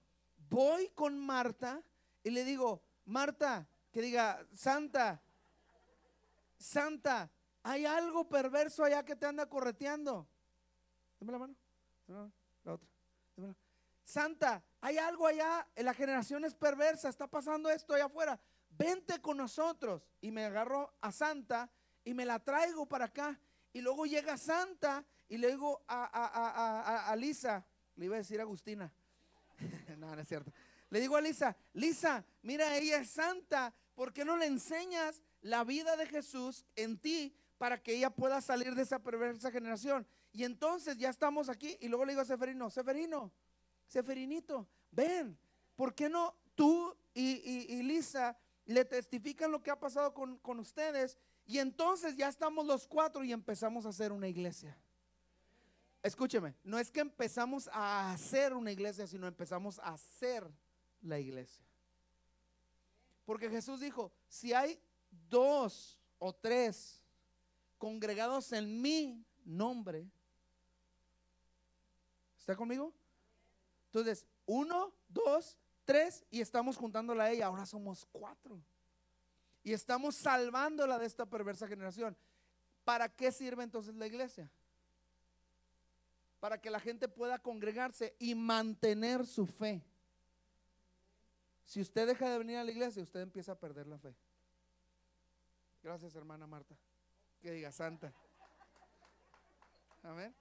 Voy 0.50 0.90
con 0.90 1.18
Marta 1.18 1.82
y 2.24 2.30
le 2.30 2.44
digo, 2.44 2.82
Marta, 3.06 3.68
que 3.92 4.02
diga, 4.02 4.46
Santa, 4.54 5.22
Santa, 6.58 7.30
hay 7.64 7.86
algo 7.86 8.28
perverso 8.28 8.84
allá 8.84 9.04
que 9.04 9.16
te 9.16 9.26
anda 9.26 9.48
correteando. 9.48 10.28
Dame 11.20 11.32
la 11.32 11.40
mano, 11.40 11.56
la 12.64 12.74
otra. 12.74 12.88
Santa, 14.04 14.64
hay 14.80 14.98
algo 14.98 15.28
allá, 15.28 15.68
la 15.76 15.94
generación 15.94 16.46
es 16.46 16.54
perversa, 16.54 17.10
está 17.10 17.28
pasando 17.28 17.70
esto 17.70 17.94
allá 17.94 18.06
afuera. 18.06 18.40
Vente 18.78 19.20
con 19.22 19.38
nosotros. 19.38 20.02
Y 20.22 20.32
me 20.32 20.46
agarro 20.46 20.94
a 21.02 21.12
Santa 21.12 21.70
y 22.04 22.14
me 22.14 22.26
la 22.26 22.40
traigo 22.40 22.86
para 22.86 23.06
acá. 23.06 23.40
Y 23.74 23.82
luego 23.82 24.06
llega 24.06 24.38
Santa 24.38 25.06
y 25.30 25.38
le 25.38 25.50
digo 25.50 25.84
a, 25.88 27.14
Lisa, 27.18 27.66
le 27.96 28.06
iba 28.06 28.16
a 28.16 28.20
decir 28.20 28.40
Agustina, 28.40 28.92
no, 29.98 30.16
no 30.16 30.22
es 30.22 30.28
cierto. 30.28 30.52
Le 30.90 31.02
digo 31.02 31.18
a 31.18 31.22
Lisa, 31.22 31.56
Lisa, 31.74 32.24
mira, 32.44 32.78
ella 32.78 32.98
es 33.00 33.10
santa, 33.10 33.74
¿por 33.94 34.14
qué 34.14 34.24
no 34.24 34.38
le 34.38 34.46
enseñas 34.46 35.22
la 35.42 35.64
vida 35.66 35.98
de 35.98 36.06
Jesús 36.06 36.66
en 36.76 36.98
ti 36.98 37.36
para 37.58 37.82
que 37.82 37.96
ella 37.96 38.10
pueda 38.10 38.40
salir 38.40 38.74
de 38.74 38.84
esa 38.84 39.00
perversa 39.00 39.52
generación? 39.52 40.08
Y 40.32 40.46
entonces 40.46 40.98
ya 40.98 41.10
estamos 41.10 41.50
aquí 41.50 41.78
y 41.82 41.90
luego 41.90 42.06
le 42.06 42.14
digo 42.14 42.22
a 42.22 42.26
Seferino, 42.26 42.70
Seferino, 42.70 43.34
Seferinito, 43.88 44.68
ven, 44.92 45.38
¿por 45.76 45.94
qué 45.94 46.10
no 46.10 46.36
tú 46.56 46.96
y, 47.14 47.82
Lisa 47.84 48.38
le 48.68 48.86
testifican 48.86 49.52
lo 49.52 49.64
que 49.64 49.72
ha 49.72 49.80
pasado 49.80 50.14
con, 50.14 50.38
con 50.38 50.60
ustedes? 50.60 51.18
Y 51.46 51.58
entonces 51.58 52.16
ya 52.16 52.28
estamos 52.28 52.66
los 52.66 52.88
cuatro 52.88 53.24
y 53.24 53.32
empezamos 53.32 53.86
a 53.86 53.90
hacer 53.90 54.12
una 54.12 54.28
iglesia. 54.28 54.78
Escúcheme, 56.04 56.54
no 56.64 56.78
es 56.78 56.92
que 56.92 57.00
empezamos 57.00 57.70
a 57.74 58.12
hacer 58.12 58.54
una 58.54 58.72
iglesia, 58.72 59.08
sino 59.08 59.28
empezamos 59.28 59.80
a 59.80 59.94
hacer 59.94 60.48
la 61.02 61.18
iglesia. 61.18 61.66
Porque 63.26 63.50
Jesús 63.50 63.80
dijo, 63.80 64.12
si 64.28 64.54
hay 64.54 64.80
dos 65.30 66.00
o 66.20 66.34
tres 66.34 67.02
congregados 67.78 68.52
en 68.52 68.82
mi 68.82 69.26
nombre, 69.44 70.10
¿está 72.38 72.56
conmigo? 72.56 72.94
Entonces, 73.88 74.26
uno, 74.46 74.94
dos, 75.08 75.58
tres, 75.88 76.24
y 76.30 76.42
estamos 76.42 76.78
juntándola 76.78 77.24
a 77.24 77.32
ella. 77.32 77.48
Ahora 77.48 77.66
somos 77.66 78.06
cuatro. 78.12 78.62
Y 79.64 79.74
estamos 79.74 80.16
salvándola 80.16 81.00
de 81.00 81.08
esta 81.08 81.26
perversa 81.26 81.68
generación. 81.68 82.16
¿Para 82.84 83.10
qué 83.10 83.32
sirve 83.32 83.64
entonces 83.64 83.96
la 83.96 84.06
iglesia? 84.06 84.52
para 86.40 86.60
que 86.60 86.70
la 86.70 86.80
gente 86.80 87.08
pueda 87.08 87.40
congregarse 87.40 88.16
y 88.20 88.36
mantener 88.36 89.26
su 89.26 89.46
fe. 89.46 89.84
Si 91.66 91.82
usted 91.82 92.08
deja 92.08 92.30
de 92.30 92.38
venir 92.38 92.58
a 92.58 92.64
la 92.64 92.72
iglesia, 92.72 93.04
usted 93.04 93.22
empieza 93.22 93.54
a 93.54 93.60
perder 93.60 93.88
la 93.88 93.98
fe. 93.98 94.16
Gracias, 95.84 96.16
hermana 96.16 96.48
Marta. 96.48 96.78
Que 97.42 97.52
diga 97.52 97.72
santa. 97.72 98.14
Amén. 100.04 100.34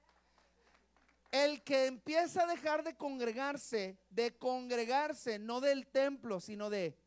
El 1.37 1.63
que 1.63 1.85
empieza 1.85 2.45
a 2.45 2.47
dejar 2.47 2.83
de 2.83 2.97
congregarse, 2.97 3.99
de 4.09 4.39
congregarse, 4.39 5.39
no 5.39 5.61
del 5.61 5.87
templo, 5.87 6.41
sino 6.41 6.71
de 6.71 6.99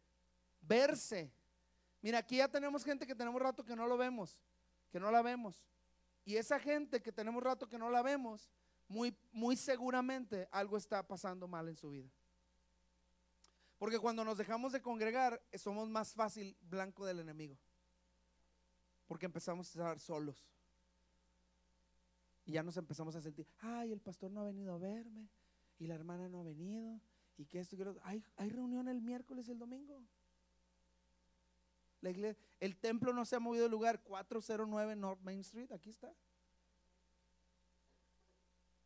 verse. 0.61 1.33
Mira, 1.99 2.19
aquí 2.19 2.37
ya 2.37 2.47
tenemos 2.47 2.83
gente 2.83 3.07
que 3.07 3.15
tenemos 3.15 3.41
rato 3.41 3.65
que 3.65 3.75
no 3.75 3.87
lo 3.87 3.97
vemos, 3.97 4.37
que 4.91 4.99
no 4.99 5.09
la 5.09 5.23
vemos. 5.23 5.65
Y 6.25 6.35
esa 6.35 6.59
gente 6.59 7.01
que 7.01 7.11
tenemos 7.11 7.41
rato 7.41 7.67
que 7.67 7.79
no 7.79 7.89
la 7.89 8.03
vemos, 8.03 8.51
muy, 8.87 9.17
muy 9.31 9.55
seguramente 9.55 10.47
algo 10.51 10.77
está 10.77 11.01
pasando 11.01 11.47
mal 11.47 11.67
en 11.67 11.75
su 11.75 11.89
vida. 11.89 12.11
Porque 13.79 13.97
cuando 13.97 14.23
nos 14.23 14.37
dejamos 14.37 14.73
de 14.73 14.81
congregar, 14.83 15.41
somos 15.55 15.89
más 15.89 16.13
fácil 16.13 16.55
blanco 16.61 17.03
del 17.03 17.19
enemigo. 17.19 17.57
Porque 19.07 19.25
empezamos 19.25 19.69
a 19.69 19.71
estar 19.71 19.99
solos. 19.99 20.45
Y 22.49 22.53
ya 22.53 22.63
nos 22.63 22.75
empezamos 22.77 23.15
a 23.15 23.21
sentir, 23.21 23.45
ay, 23.59 23.91
el 23.91 24.01
pastor 24.01 24.31
no 24.31 24.41
ha 24.41 24.45
venido 24.45 24.73
a 24.73 24.79
verme. 24.79 25.29
Y 25.77 25.85
la 25.85 25.93
hermana 25.93 26.27
no 26.29 26.39
ha 26.39 26.43
venido. 26.43 26.99
Y 27.37 27.45
que 27.45 27.59
esto, 27.59 27.77
hay, 28.01 28.23
hay 28.37 28.49
reunión 28.49 28.87
el 28.87 29.03
miércoles 29.03 29.47
y 29.47 29.51
el 29.51 29.59
domingo. 29.59 30.01
La 32.01 32.09
iglesia, 32.09 32.43
el 32.59 32.75
templo 32.75 33.13
no 33.13 33.23
se 33.23 33.35
ha 33.35 33.39
movido 33.39 33.65
de 33.65 33.69
lugar, 33.69 34.01
409 34.01 34.95
North 34.95 35.21
Main 35.21 35.41
Street, 35.41 35.71
aquí 35.71 35.91
está. 35.91 36.11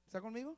¿Está 0.07 0.19
conmigo? 0.19 0.57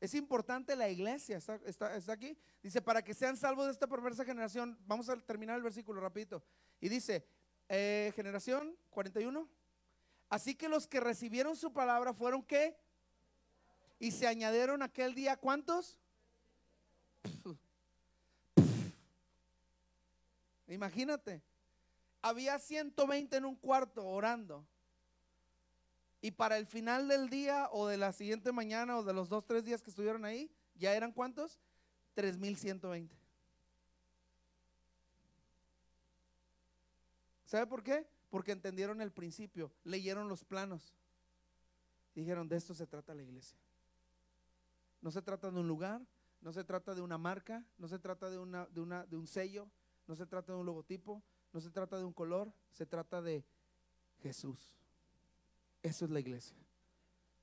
Es 0.00 0.12
importante 0.14 0.74
la 0.74 0.90
iglesia, 0.90 1.36
¿está, 1.36 2.12
aquí? 2.12 2.36
Dice, 2.64 2.82
para 2.82 3.00
que 3.00 3.14
sean 3.14 3.36
salvos 3.36 3.66
de 3.66 3.70
esta 3.70 3.86
perversa 3.86 4.24
generación, 4.24 4.76
vamos 4.88 5.08
a 5.08 5.16
terminar 5.18 5.54
el 5.54 5.62
versículo 5.62 6.00
rapidito. 6.00 6.42
Y 6.80 6.88
dice, 6.88 7.24
eh, 7.68 8.12
generación 8.16 8.76
41. 8.90 9.57
Así 10.28 10.54
que 10.54 10.68
los 10.68 10.86
que 10.86 11.00
recibieron 11.00 11.56
su 11.56 11.72
palabra 11.72 12.12
fueron 12.12 12.42
qué? 12.42 12.76
Y 13.98 14.10
se 14.10 14.26
añadieron 14.26 14.82
aquel 14.82 15.14
día, 15.14 15.36
¿cuántos? 15.36 15.98
Imagínate, 20.68 21.42
había 22.20 22.58
120 22.58 23.36
en 23.36 23.44
un 23.46 23.56
cuarto 23.56 24.06
orando. 24.06 24.66
Y 26.20 26.32
para 26.32 26.58
el 26.58 26.66
final 26.66 27.08
del 27.08 27.30
día 27.30 27.68
o 27.70 27.86
de 27.86 27.96
la 27.96 28.12
siguiente 28.12 28.52
mañana 28.52 28.98
o 28.98 29.02
de 29.02 29.14
los 29.14 29.28
dos, 29.28 29.46
tres 29.46 29.64
días 29.64 29.82
que 29.82 29.90
estuvieron 29.90 30.24
ahí, 30.24 30.50
¿ya 30.74 30.94
eran 30.94 31.12
cuántos? 31.12 31.58
3120. 32.14 33.16
¿Sabe 37.46 37.66
por 37.66 37.82
qué? 37.82 38.06
Porque 38.30 38.52
entendieron 38.52 39.00
el 39.00 39.10
principio, 39.10 39.72
leyeron 39.84 40.28
los 40.28 40.44
planos. 40.44 40.94
Dijeron, 42.14 42.48
de 42.48 42.56
esto 42.56 42.74
se 42.74 42.86
trata 42.86 43.14
la 43.14 43.22
iglesia. 43.22 43.58
No 45.00 45.10
se 45.10 45.22
trata 45.22 45.50
de 45.50 45.58
un 45.58 45.68
lugar, 45.68 46.02
no 46.40 46.52
se 46.52 46.64
trata 46.64 46.94
de 46.94 47.00
una 47.00 47.18
marca, 47.18 47.64
no 47.78 47.88
se 47.88 47.98
trata 47.98 48.30
de, 48.30 48.38
una, 48.38 48.66
de, 48.66 48.80
una, 48.80 49.06
de 49.06 49.16
un 49.16 49.26
sello, 49.26 49.68
no 50.06 50.16
se 50.16 50.26
trata 50.26 50.52
de 50.52 50.58
un 50.58 50.66
logotipo, 50.66 51.22
no 51.52 51.60
se 51.60 51.70
trata 51.70 51.98
de 51.98 52.04
un 52.04 52.12
color, 52.12 52.52
se 52.72 52.86
trata 52.86 53.22
de 53.22 53.44
Jesús. 54.22 54.76
Eso 55.82 56.04
es 56.04 56.10
la 56.10 56.20
iglesia. 56.20 56.56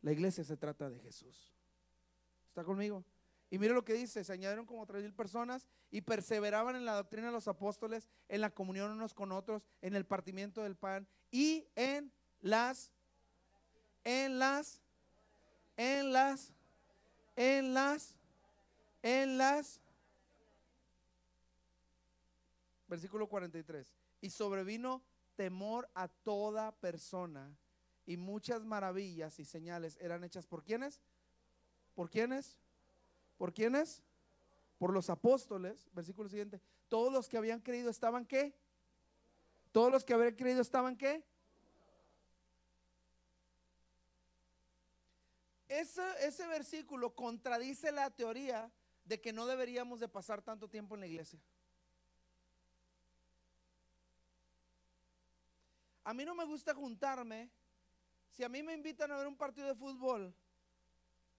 La 0.02 0.12
iglesia 0.12 0.44
se 0.44 0.58
trata 0.58 0.90
de 0.90 1.00
Jesús. 1.00 1.52
¿Está 2.50 2.64
conmigo? 2.64 3.04
Y 3.56 3.58
mire 3.58 3.74
lo 3.74 3.86
que 3.86 3.94
dice, 3.94 4.22
se 4.22 4.34
añadieron 4.34 4.66
como 4.66 4.86
tres 4.86 5.02
mil 5.02 5.14
personas 5.14 5.66
y 5.90 6.02
perseveraban 6.02 6.76
en 6.76 6.84
la 6.84 6.96
doctrina 6.96 7.28
de 7.28 7.32
los 7.32 7.48
apóstoles, 7.48 8.10
en 8.28 8.42
la 8.42 8.50
comunión 8.50 8.92
unos 8.92 9.14
con 9.14 9.32
otros, 9.32 9.64
en 9.82 9.96
el 9.96 10.06
partimiento 10.06 10.62
del 10.62 10.76
pan 10.76 11.08
y 11.32 11.66
en 11.74 12.12
las, 12.42 12.92
en 14.04 14.40
las, 14.40 14.82
en 15.78 16.12
las, 16.12 16.52
en 17.38 17.74
las, 17.74 18.18
en 19.02 19.38
las, 19.38 19.80
versículo 22.90 23.30
43, 23.30 23.96
y 24.20 24.32
sobrevino 24.32 25.02
temor 25.38 25.90
a 25.94 26.10
toda 26.10 26.74
persona 26.74 27.56
y 28.06 28.18
muchas 28.18 28.66
maravillas 28.66 29.40
y 29.40 29.46
señales 29.46 29.98
eran 30.02 30.26
hechas 30.26 30.46
por 30.46 30.62
quienes, 30.62 31.00
por 31.94 32.10
quienes, 32.10 32.60
por 33.38 33.54
quienes, 33.54 34.04
por 34.78 34.94
los 34.94 35.10
apóstoles, 35.10 35.88
versículo 35.94 36.30
siguiente, 36.30 36.62
todos 36.88 37.12
los 37.12 37.28
que 37.28 37.38
habían 37.38 37.62
creído 37.62 37.90
estaban 37.90 38.26
qué, 38.26 38.56
todos 39.72 39.92
los 39.92 40.04
que 40.04 40.14
habían 40.14 40.36
creído 40.36 40.62
estaban 40.62 40.98
qué, 40.98 41.24
ese, 45.68 46.04
ese 46.22 46.48
versículo 46.48 47.16
contradice 47.16 47.92
la 47.92 48.10
teoría 48.10 48.72
de 49.04 49.20
que 49.20 49.34
no 49.34 49.46
deberíamos 49.46 50.00
de 50.00 50.08
pasar 50.08 50.42
tanto 50.42 50.70
tiempo 50.70 50.96
en 50.96 51.02
la 51.02 51.08
iglesia. 51.08 51.40
A 56.04 56.14
mí 56.14 56.24
no 56.24 56.36
me 56.36 56.46
gusta 56.46 56.74
juntarme. 56.74 57.50
Si 58.30 58.44
a 58.44 58.50
mí 58.50 58.62
me 58.62 58.74
invitan 58.74 59.12
a 59.12 59.18
ver 59.18 59.28
un 59.28 59.36
partido 59.36 59.68
de 59.68 59.76
fútbol 59.76 60.34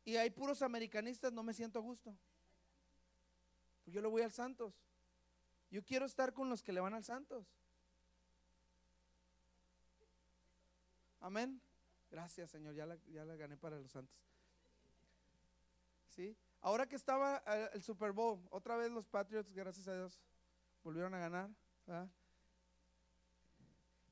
y 0.06 0.16
hay 0.16 0.30
puros 0.30 0.62
americanistas, 0.62 1.32
no 1.32 1.42
me 1.42 1.52
siento 1.52 1.80
a 1.80 1.82
gusto. 1.82 2.16
Yo 3.86 4.00
le 4.00 4.06
voy 4.06 4.22
al 4.22 4.30
Santos. 4.30 4.72
Yo 5.68 5.84
quiero 5.84 6.06
estar 6.06 6.32
con 6.32 6.48
los 6.48 6.62
que 6.62 6.72
le 6.72 6.80
van 6.80 6.94
al 6.94 7.02
Santos. 7.02 7.44
Amén. 11.18 11.60
Gracias, 12.08 12.52
Señor. 12.52 12.72
Ya 12.74 12.86
la, 12.86 13.36
gané 13.36 13.56
para 13.56 13.80
los 13.80 13.90
Santos. 13.90 14.16
¿Sí? 16.10 16.36
Ahora 16.60 16.86
que 16.86 16.94
estaba 16.94 17.42
eh, 17.44 17.70
el 17.74 17.82
Super 17.82 18.12
Bowl, 18.12 18.40
otra 18.50 18.76
vez 18.76 18.92
los 18.92 19.08
Patriots, 19.08 19.52
gracias 19.52 19.88
a 19.88 19.94
Dios, 19.94 20.20
volvieron 20.84 21.14
a 21.14 21.18
ganar. 21.18 21.50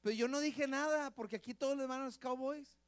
Pero 0.03 0.17
yo 0.17 0.27
no 0.27 0.41
dije 0.41 0.67
nada 0.67 1.13
porque 1.13 1.37
aquí 1.37 1.55
todos 1.55 1.77
le 1.77 1.87
van 1.87 2.01
a 2.01 2.07
los 2.07 2.19
Cowboys. 2.19 2.84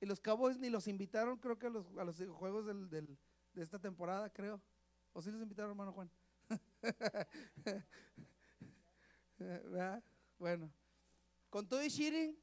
Y 0.00 0.06
los 0.06 0.20
Cowboys 0.20 0.58
ni 0.58 0.70
los 0.70 0.86
invitaron, 0.86 1.38
creo 1.38 1.58
que 1.58 1.66
a 1.66 1.70
los, 1.70 1.86
a 1.96 2.04
los 2.04 2.16
juegos 2.30 2.66
del, 2.66 2.88
de 2.90 3.62
esta 3.62 3.78
temporada, 3.78 4.30
creo. 4.30 4.60
¿O 5.12 5.22
sí 5.22 5.30
los 5.30 5.42
invitaron, 5.42 5.70
hermano 5.70 5.92
Juan? 5.92 6.10
Bueno, 10.36 10.68
con 11.48 11.68
todo 11.68 11.82
y 11.84 11.88
cheating, 11.88 12.36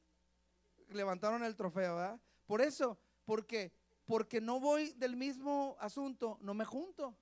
levantaron 0.88 1.44
el 1.44 1.54
trofeo, 1.54 1.96
¿verdad? 1.96 2.20
Por 2.46 2.62
eso, 2.62 2.98
porque 3.26 3.72
porque 4.06 4.40
no 4.40 4.60
voy 4.60 4.92
del 4.92 5.16
mismo 5.16 5.76
asunto, 5.80 6.38
no 6.40 6.54
me 6.54 6.64
junto. 6.64 7.16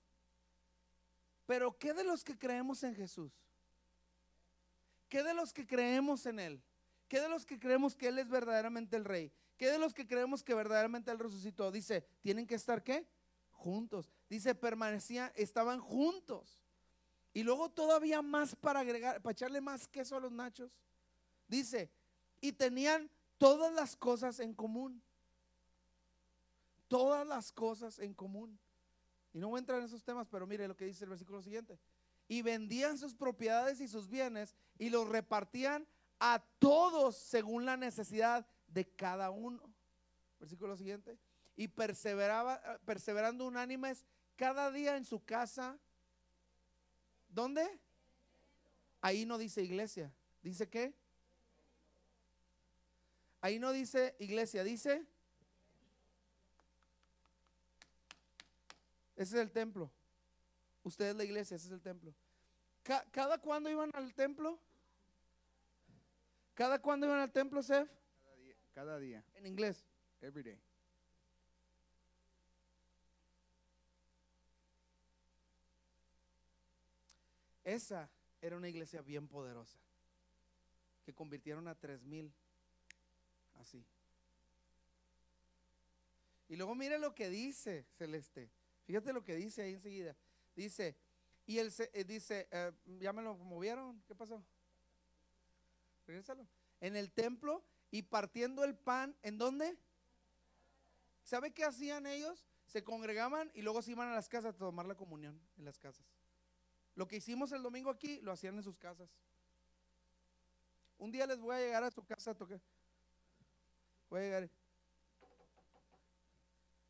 Pero 1.47 1.77
¿qué 1.79 1.95
de 1.95 2.05
los 2.05 2.23
que 2.23 2.39
creemos 2.39 2.83
en 2.85 2.95
Jesús? 2.95 3.33
¿Qué 5.09 5.23
de 5.23 5.35
los 5.35 5.53
que 5.53 5.67
creemos 5.67 6.27
en 6.27 6.39
Él? 6.39 6.63
¿Qué 7.09 7.21
de 7.21 7.29
los 7.29 7.47
que 7.47 7.59
creemos 7.59 7.97
que 7.97 8.09
Él 8.09 8.19
es 8.19 8.29
verdaderamente 8.29 8.97
el 8.97 9.05
Rey? 9.05 9.33
¿Qué 9.65 9.71
de 9.71 9.79
los 9.79 9.95
que 9.95 10.07
creemos 10.07 10.45
que 10.45 10.53
verdaderamente 10.53 11.11
Él 11.11 11.19
resucitó? 11.19 11.73
Dice, 11.73 12.07
¿tienen 12.21 12.47
que 12.47 12.55
estar 12.55 12.85
qué? 12.85 13.09
Juntos. 13.51 14.13
Dice, 14.29 14.55
permanecían, 14.55 15.33
estaban 15.37 15.81
juntos. 15.81 16.61
Y 17.33 17.45
luego 17.45 17.71
todavía 17.71 18.21
más 18.21 18.55
para 18.55 18.81
agregar, 18.81 19.23
para 19.23 19.33
echarle 19.33 19.63
más 19.63 19.89
queso 19.89 20.17
a 20.17 20.21
los 20.21 20.31
nachos. 20.33 20.71
Dice, 21.49 21.91
y 22.43 22.53
tenían 22.53 23.09
todas 23.39 23.73
las 23.73 23.97
cosas 23.97 24.39
en 24.39 24.53
común. 24.53 25.03
Todas 26.87 27.27
las 27.27 27.51
cosas 27.51 27.99
en 28.01 28.13
común. 28.13 28.59
Y 29.33 29.39
no 29.39 29.49
voy 29.49 29.57
a 29.57 29.61
entrar 29.61 29.79
en 29.79 29.87
esos 29.87 30.05
temas, 30.05 30.29
pero 30.31 30.47
mire 30.47 30.69
lo 30.69 30.77
que 30.77 30.85
dice 30.85 31.05
el 31.05 31.09
versículo 31.09 31.41
siguiente 31.41 31.79
y 32.29 32.43
vendían 32.43 32.99
sus 32.99 33.15
propiedades 33.15 33.81
y 33.81 33.89
sus 33.89 34.11
bienes 34.11 34.55
y 34.77 34.91
los 34.91 35.09
repartían 35.09 35.87
a 36.21 36.45
todos 36.59 37.17
según 37.17 37.65
la 37.65 37.79
necesidad 37.79 38.47
de 38.75 38.85
cada 38.85 39.31
uno. 39.31 39.63
Versículo 40.41 40.77
siguiente. 40.77 41.17
Y 41.57 41.69
perseveraba, 41.69 42.61
perseverando 42.85 43.47
unánimes 43.47 44.05
cada 44.37 44.71
día 44.71 44.97
en 44.97 45.05
su 45.05 45.25
casa. 45.25 45.79
¿Dónde? 47.29 47.81
Ahí 49.01 49.25
no 49.25 49.39
dice 49.39 49.63
iglesia. 49.63 50.13
¿Dice 50.43 50.69
qué? 50.69 50.93
Ahí 53.41 53.59
no 53.59 53.73
dice 53.73 54.17
iglesia, 54.19 54.65
dice. 54.65 55.07
Ese 59.17 59.37
es 59.37 59.43
el 59.43 59.53
templo. 59.53 59.91
Usted 60.83 61.11
es 61.11 61.17
la 61.17 61.25
iglesia, 61.25 61.55
ese 61.55 61.67
es 61.67 61.73
el 61.73 61.81
templo. 61.81 62.13
¿Cada 62.83 63.39
cuándo 63.39 63.71
iban 63.71 63.91
al 63.95 64.13
templo? 64.13 64.59
¿Cada 66.55 66.81
cuándo 66.81 67.07
iban 67.07 67.21
al 67.21 67.33
templo, 67.33 67.63
Seth? 67.63 67.89
Cada 68.75 68.99
día. 68.99 69.25
En 69.35 69.47
inglés. 69.47 69.87
Every 70.21 70.43
day. 70.43 70.61
Esa 77.63 78.11
era 78.43 78.57
una 78.57 78.69
iglesia 78.69 79.01
bien 79.01 79.29
poderosa. 79.29 79.79
Que 81.05 81.15
convirtieron 81.15 81.69
a 81.69 81.75
tres 81.75 82.03
mil. 82.03 82.33
Así. 83.55 83.85
Y 86.49 86.57
luego 86.57 86.75
mire 86.75 86.99
lo 86.99 87.15
que 87.15 87.31
dice 87.31 87.87
Celeste. 87.97 88.51
Fíjate 88.85 89.13
lo 89.13 89.25
que 89.25 89.35
dice 89.37 89.63
ahí 89.63 89.73
enseguida. 89.75 90.15
Dice, 90.55 90.97
y 91.47 91.59
él 91.59 91.73
eh, 91.93 92.05
dice, 92.05 92.49
eh, 92.51 92.73
ya 93.01 93.13
me 93.13 93.23
lo 93.23 93.37
movieron, 93.37 94.03
¿qué 94.07 94.15
pasó? 94.15 94.45
Regresalo. 96.07 96.47
En 96.81 96.97
el 96.97 97.13
templo 97.13 97.65
y 97.95 98.03
partiendo 98.03 98.65
el 98.65 98.75
pan, 98.75 99.17
¿en 99.23 99.39
dónde? 99.39 99.79
¿Sabe 101.23 101.53
qué 101.53 101.65
hacían 101.65 102.07
ellos? 102.07 102.45
Se 102.67 102.83
congregaban 102.83 103.53
y 103.55 103.63
luego 103.63 103.83
se 103.83 103.93
iban 103.93 104.09
a 104.09 104.15
las 104.17 104.29
casas 104.29 104.57
a 104.57 104.59
tomar 104.59 104.85
la 104.85 104.97
comunión 104.97 105.41
en 105.57 105.65
las 105.65 105.79
casas. 105.79 106.05
Lo 106.97 107.07
que 107.07 107.19
hicimos 107.19 107.53
el 107.53 107.63
domingo 107.63 107.91
aquí 107.91 108.21
lo 108.23 108.33
hacían 108.33 108.57
en 108.57 108.65
sus 108.65 108.77
casas. 108.79 109.09
Un 110.99 111.13
día 111.13 111.25
les 111.25 111.39
voy 111.39 111.55
a 111.55 111.61
llegar 111.61 111.85
a 111.85 111.91
tu 111.93 112.05
casa 112.05 112.33
a 112.33 112.35
tocar. 112.35 112.61
Voy 114.11 114.23
a 114.23 114.25
llegar. 114.25 114.51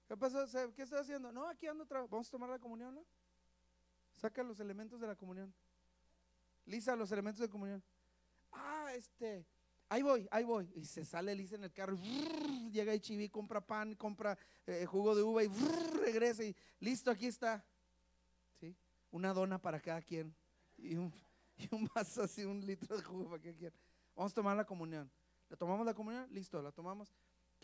¿Qué 0.09 0.17
pasó? 0.17 0.47
¿Qué 0.75 0.85
estás 0.85 1.03
haciendo? 1.03 1.31
No, 1.33 1.47
aquí 1.51 1.67
ando. 1.67 1.85
Vamos 1.85 2.29
a 2.29 2.31
tomar 2.31 2.49
la 2.49 2.59
comunión, 2.59 2.95
¿no? 2.95 3.05
Saca 4.17 4.43
los 4.43 4.59
elementos 4.59 4.99
de 5.03 5.07
la 5.07 5.17
comunión. 5.17 5.53
Lisa, 6.65 6.97
los 6.97 7.13
elementos 7.13 7.43
de 7.43 7.51
comunión. 7.51 7.85
Ah, 8.53 8.91
este, 8.95 9.45
ahí 9.89 10.03
voy, 10.03 10.29
ahí 10.31 10.45
voy. 10.45 10.71
Y 10.75 10.85
se 10.85 11.05
sale 11.05 11.35
Lisa 11.35 11.57
en 11.57 11.65
el 11.65 11.73
carro. 11.73 11.99
llega 12.71 12.99
Chibi, 12.99 13.29
compra 13.29 13.61
pan, 13.61 13.95
compra 13.95 14.37
eh, 14.67 14.85
jugo 14.87 15.15
de 15.15 15.23
uva 15.23 15.45
y 15.45 15.49
regresa 16.01 16.45
y 16.45 16.55
listo, 16.81 17.11
aquí 17.11 17.27
está. 17.27 17.65
¿Sí? 18.61 18.77
Una 19.11 19.33
dona 19.33 19.61
para 19.61 19.81
cada 19.81 20.03
quien. 20.03 20.35
Y 20.79 20.97
un, 20.97 21.13
y 21.57 21.69
un 21.75 21.89
vaso 21.95 22.23
así, 22.23 22.45
un 22.45 22.65
litro 22.65 22.97
de 22.97 23.03
jugo 23.03 23.31
para 23.31 23.43
cada 23.43 23.55
quien. 23.55 23.73
Vamos 24.15 24.33
a 24.33 24.35
tomar 24.35 24.57
la 24.57 24.65
comunión. 24.65 25.11
¿La 25.49 25.57
tomamos 25.57 25.85
la 25.87 25.95
comunión? 25.95 26.27
Listo, 26.33 26.61
la 26.63 26.73
tomamos. 26.73 27.13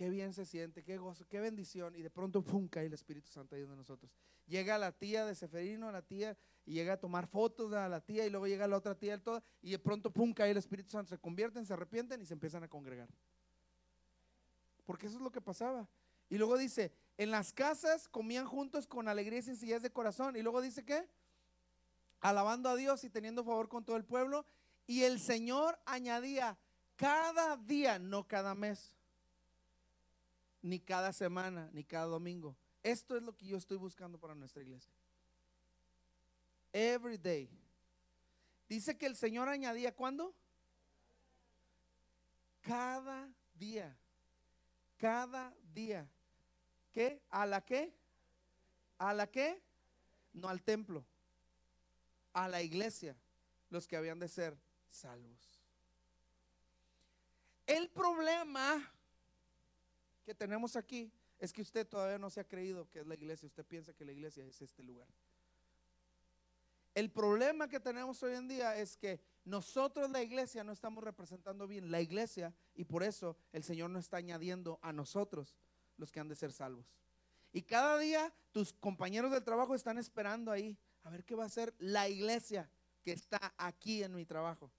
Qué 0.01 0.09
bien 0.09 0.33
se 0.33 0.47
siente, 0.47 0.83
qué 0.83 0.97
gozo, 0.97 1.27
qué 1.29 1.41
bendición. 1.41 1.95
Y 1.95 2.01
de 2.01 2.09
pronto, 2.09 2.43
pum, 2.43 2.67
cae 2.69 2.87
el 2.87 2.95
Espíritu 2.95 3.31
Santo 3.31 3.55
ahí 3.55 3.61
de 3.61 3.77
nosotros. 3.77 4.11
Llega 4.47 4.79
la 4.79 4.93
tía 4.93 5.27
de 5.27 5.35
Seferino, 5.35 5.93
la 5.93 6.01
tía, 6.01 6.39
y 6.65 6.73
llega 6.73 6.95
a 6.95 6.97
tomar 6.97 7.27
fotos 7.27 7.71
de 7.71 7.77
la 7.87 8.01
tía, 8.01 8.25
y 8.25 8.31
luego 8.31 8.47
llega 8.47 8.67
la 8.67 8.79
otra 8.79 8.95
tía, 8.95 9.17
y, 9.17 9.19
todo, 9.19 9.43
y 9.61 9.73
de 9.73 9.79
pronto, 9.79 10.11
pum, 10.11 10.33
cae 10.33 10.53
el 10.53 10.57
Espíritu 10.57 10.89
Santo. 10.89 11.11
Se 11.11 11.19
convierten, 11.19 11.67
se 11.67 11.75
arrepienten 11.75 12.19
y 12.23 12.25
se 12.25 12.33
empiezan 12.33 12.63
a 12.63 12.69
congregar. 12.69 13.11
Porque 14.87 15.07
eso 15.07 15.17
es 15.17 15.23
lo 15.23 15.31
que 15.31 15.43
pasaba. 15.43 15.87
Y 16.31 16.39
luego 16.39 16.57
dice, 16.57 16.95
en 17.19 17.31
las 17.31 17.53
casas 17.53 18.09
comían 18.09 18.47
juntos 18.47 18.87
con 18.87 19.07
alegría 19.07 19.41
y 19.41 19.43
sencillez 19.43 19.83
de 19.83 19.91
corazón. 19.91 20.35
Y 20.35 20.41
luego 20.41 20.63
dice 20.63 20.83
que, 20.83 21.07
alabando 22.21 22.71
a 22.71 22.77
Dios 22.77 23.05
y 23.05 23.11
teniendo 23.11 23.45
favor 23.45 23.69
con 23.69 23.85
todo 23.85 23.99
el 23.99 24.07
pueblo. 24.07 24.47
Y 24.87 25.03
el 25.03 25.21
Señor 25.21 25.79
añadía 25.85 26.57
cada 26.97 27.59
día, 27.59 27.99
no 27.99 28.27
cada 28.27 28.55
mes 28.55 28.97
ni 30.63 30.81
cada 30.81 31.13
semana, 31.13 31.71
ni 31.73 31.85
cada 31.85 32.07
domingo. 32.07 32.57
Esto 32.83 33.17
es 33.17 33.23
lo 33.23 33.37
que 33.37 33.47
yo 33.47 33.57
estoy 33.57 33.77
buscando 33.77 34.19
para 34.19 34.35
nuestra 34.35 34.63
iglesia. 34.63 34.93
Every 36.73 37.19
day. 37.19 37.51
Dice 38.69 38.97
que 38.97 39.07
el 39.07 39.17
Señor 39.17 39.49
añadía, 39.49 39.95
¿cuándo? 39.95 40.35
Cada 42.61 43.29
día. 43.55 43.97
Cada 44.97 45.53
día. 45.75 46.09
¿Qué? 46.93 47.21
¿A 47.31 47.47
la 47.47 47.61
qué? 47.65 47.93
¿A 48.99 49.15
la 49.15 49.27
qué? 49.27 49.63
No 50.33 50.49
al 50.49 50.63
templo, 50.63 51.05
a 52.33 52.49
la 52.49 52.63
iglesia, 52.63 53.17
los 53.69 53.89
que 53.89 53.97
habían 53.97 54.19
de 54.19 54.29
ser 54.29 54.57
salvos. 54.89 55.61
El 57.67 57.89
problema 57.89 58.93
que 60.25 60.35
tenemos 60.35 60.77
aquí 60.77 61.13
es 61.39 61.53
que 61.53 61.63
usted 61.63 61.87
todavía 61.87 62.19
no 62.19 62.31
se 62.31 62.41
ha 62.41 62.45
creído 62.45 62.89
que 62.91 63.01
es 63.01 63.07
la 63.07 63.15
iglesia, 63.15 63.47
usted 63.47 63.65
piensa 63.65 63.95
que 63.95 64.05
la 64.05 64.13
iglesia 64.13 64.45
es 64.45 64.61
este 64.61 64.83
lugar. 64.83 65.09
El 66.95 67.11
problema 67.11 67.69
que 67.69 67.79
tenemos 67.79 68.23
hoy 68.23 68.35
en 68.35 68.49
día 68.49 68.77
es 68.77 68.97
que 68.97 69.21
nosotros 69.45 70.11
la 70.11 70.23
iglesia 70.23 70.65
no 70.65 70.73
estamos 70.73 71.05
representando 71.05 71.67
bien 71.67 71.91
la 71.91 72.01
iglesia 72.01 72.53
y 72.75 72.85
por 72.85 73.03
eso 73.03 73.37
el 73.53 73.63
Señor 73.63 73.91
no 73.91 73.99
está 73.99 74.17
añadiendo 74.17 74.79
a 74.83 74.93
nosotros 74.93 75.57
los 75.97 76.11
que 76.11 76.21
han 76.21 76.29
de 76.29 76.35
ser 76.35 76.53
salvos. 76.53 76.93
Y 77.53 77.63
cada 77.63 77.99
día 77.99 78.33
tus 78.53 78.73
compañeros 78.73 79.31
del 79.31 79.45
trabajo 79.45 79.75
están 79.75 79.99
esperando 79.99 80.51
ahí 80.51 80.77
a 81.05 81.11
ver 81.11 81.25
qué 81.25 81.35
va 81.35 81.45
a 81.45 81.47
hacer 81.47 81.75
la 81.79 82.09
iglesia 82.09 82.71
que 83.03 83.13
está 83.13 83.55
aquí 83.57 84.03
en 84.03 84.15
mi 84.15 84.25
trabajo. 84.25 84.71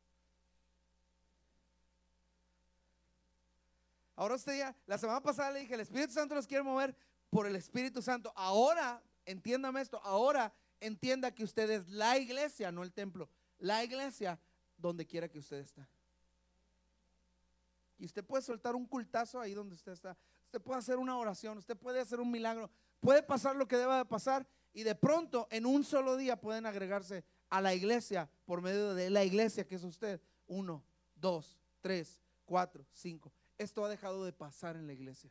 Ahora 4.21 4.35
usted 4.35 4.55
ya, 4.55 4.75
la 4.85 4.99
semana 4.99 5.19
pasada 5.19 5.49
le 5.49 5.61
dije, 5.61 5.73
el 5.73 5.79
Espíritu 5.79 6.13
Santo 6.13 6.35
los 6.35 6.45
quiere 6.45 6.61
mover 6.61 6.95
por 7.31 7.47
el 7.47 7.55
Espíritu 7.55 8.03
Santo. 8.03 8.31
Ahora, 8.35 9.01
entiéndame 9.25 9.81
esto, 9.81 9.99
ahora 10.03 10.53
entienda 10.79 11.33
que 11.33 11.43
usted 11.43 11.67
es 11.71 11.89
la 11.89 12.19
iglesia, 12.19 12.71
no 12.71 12.83
el 12.83 12.93
templo. 12.93 13.27
La 13.57 13.83
iglesia 13.83 14.39
donde 14.77 15.07
quiera 15.07 15.27
que 15.27 15.39
usted 15.39 15.57
está. 15.57 15.89
Y 17.97 18.05
usted 18.05 18.23
puede 18.23 18.43
soltar 18.43 18.75
un 18.75 18.85
cultazo 18.85 19.39
ahí 19.39 19.55
donde 19.55 19.73
usted 19.73 19.93
está. 19.93 20.15
Usted 20.45 20.61
puede 20.61 20.77
hacer 20.77 20.99
una 20.99 21.17
oración, 21.17 21.57
usted 21.57 21.75
puede 21.75 21.99
hacer 21.99 22.19
un 22.19 22.29
milagro. 22.29 22.69
Puede 22.99 23.23
pasar 23.23 23.55
lo 23.55 23.67
que 23.67 23.77
deba 23.77 23.97
de 23.97 24.05
pasar 24.05 24.45
y 24.71 24.83
de 24.83 24.93
pronto 24.93 25.47
en 25.49 25.65
un 25.65 25.83
solo 25.83 26.15
día 26.15 26.39
pueden 26.39 26.67
agregarse 26.67 27.23
a 27.49 27.59
la 27.59 27.73
iglesia 27.73 28.29
por 28.45 28.61
medio 28.61 28.93
de 28.93 29.09
la 29.09 29.23
iglesia 29.23 29.65
que 29.65 29.77
es 29.77 29.83
usted. 29.83 30.21
Uno, 30.45 30.83
dos, 31.15 31.59
tres, 31.81 32.21
cuatro, 32.45 32.85
cinco. 32.93 33.33
Esto 33.61 33.85
ha 33.85 33.89
dejado 33.89 34.25
de 34.25 34.33
pasar 34.33 34.75
en 34.75 34.87
la 34.87 34.93
iglesia. 34.93 35.29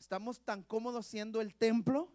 Estamos 0.00 0.40
tan 0.40 0.64
cómodos 0.64 1.06
siendo 1.06 1.40
el 1.40 1.54
templo. 1.54 2.12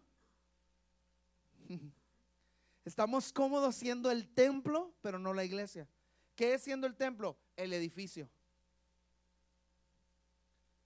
Estamos 2.84 3.32
cómodos 3.32 3.74
siendo 3.74 4.10
el 4.10 4.28
templo, 4.28 4.92
pero 5.00 5.18
no 5.18 5.32
la 5.32 5.42
iglesia. 5.42 5.88
¿Qué 6.36 6.52
es 6.52 6.62
siendo 6.62 6.86
el 6.86 6.94
templo? 6.94 7.38
El 7.56 7.72
edificio. 7.72 8.28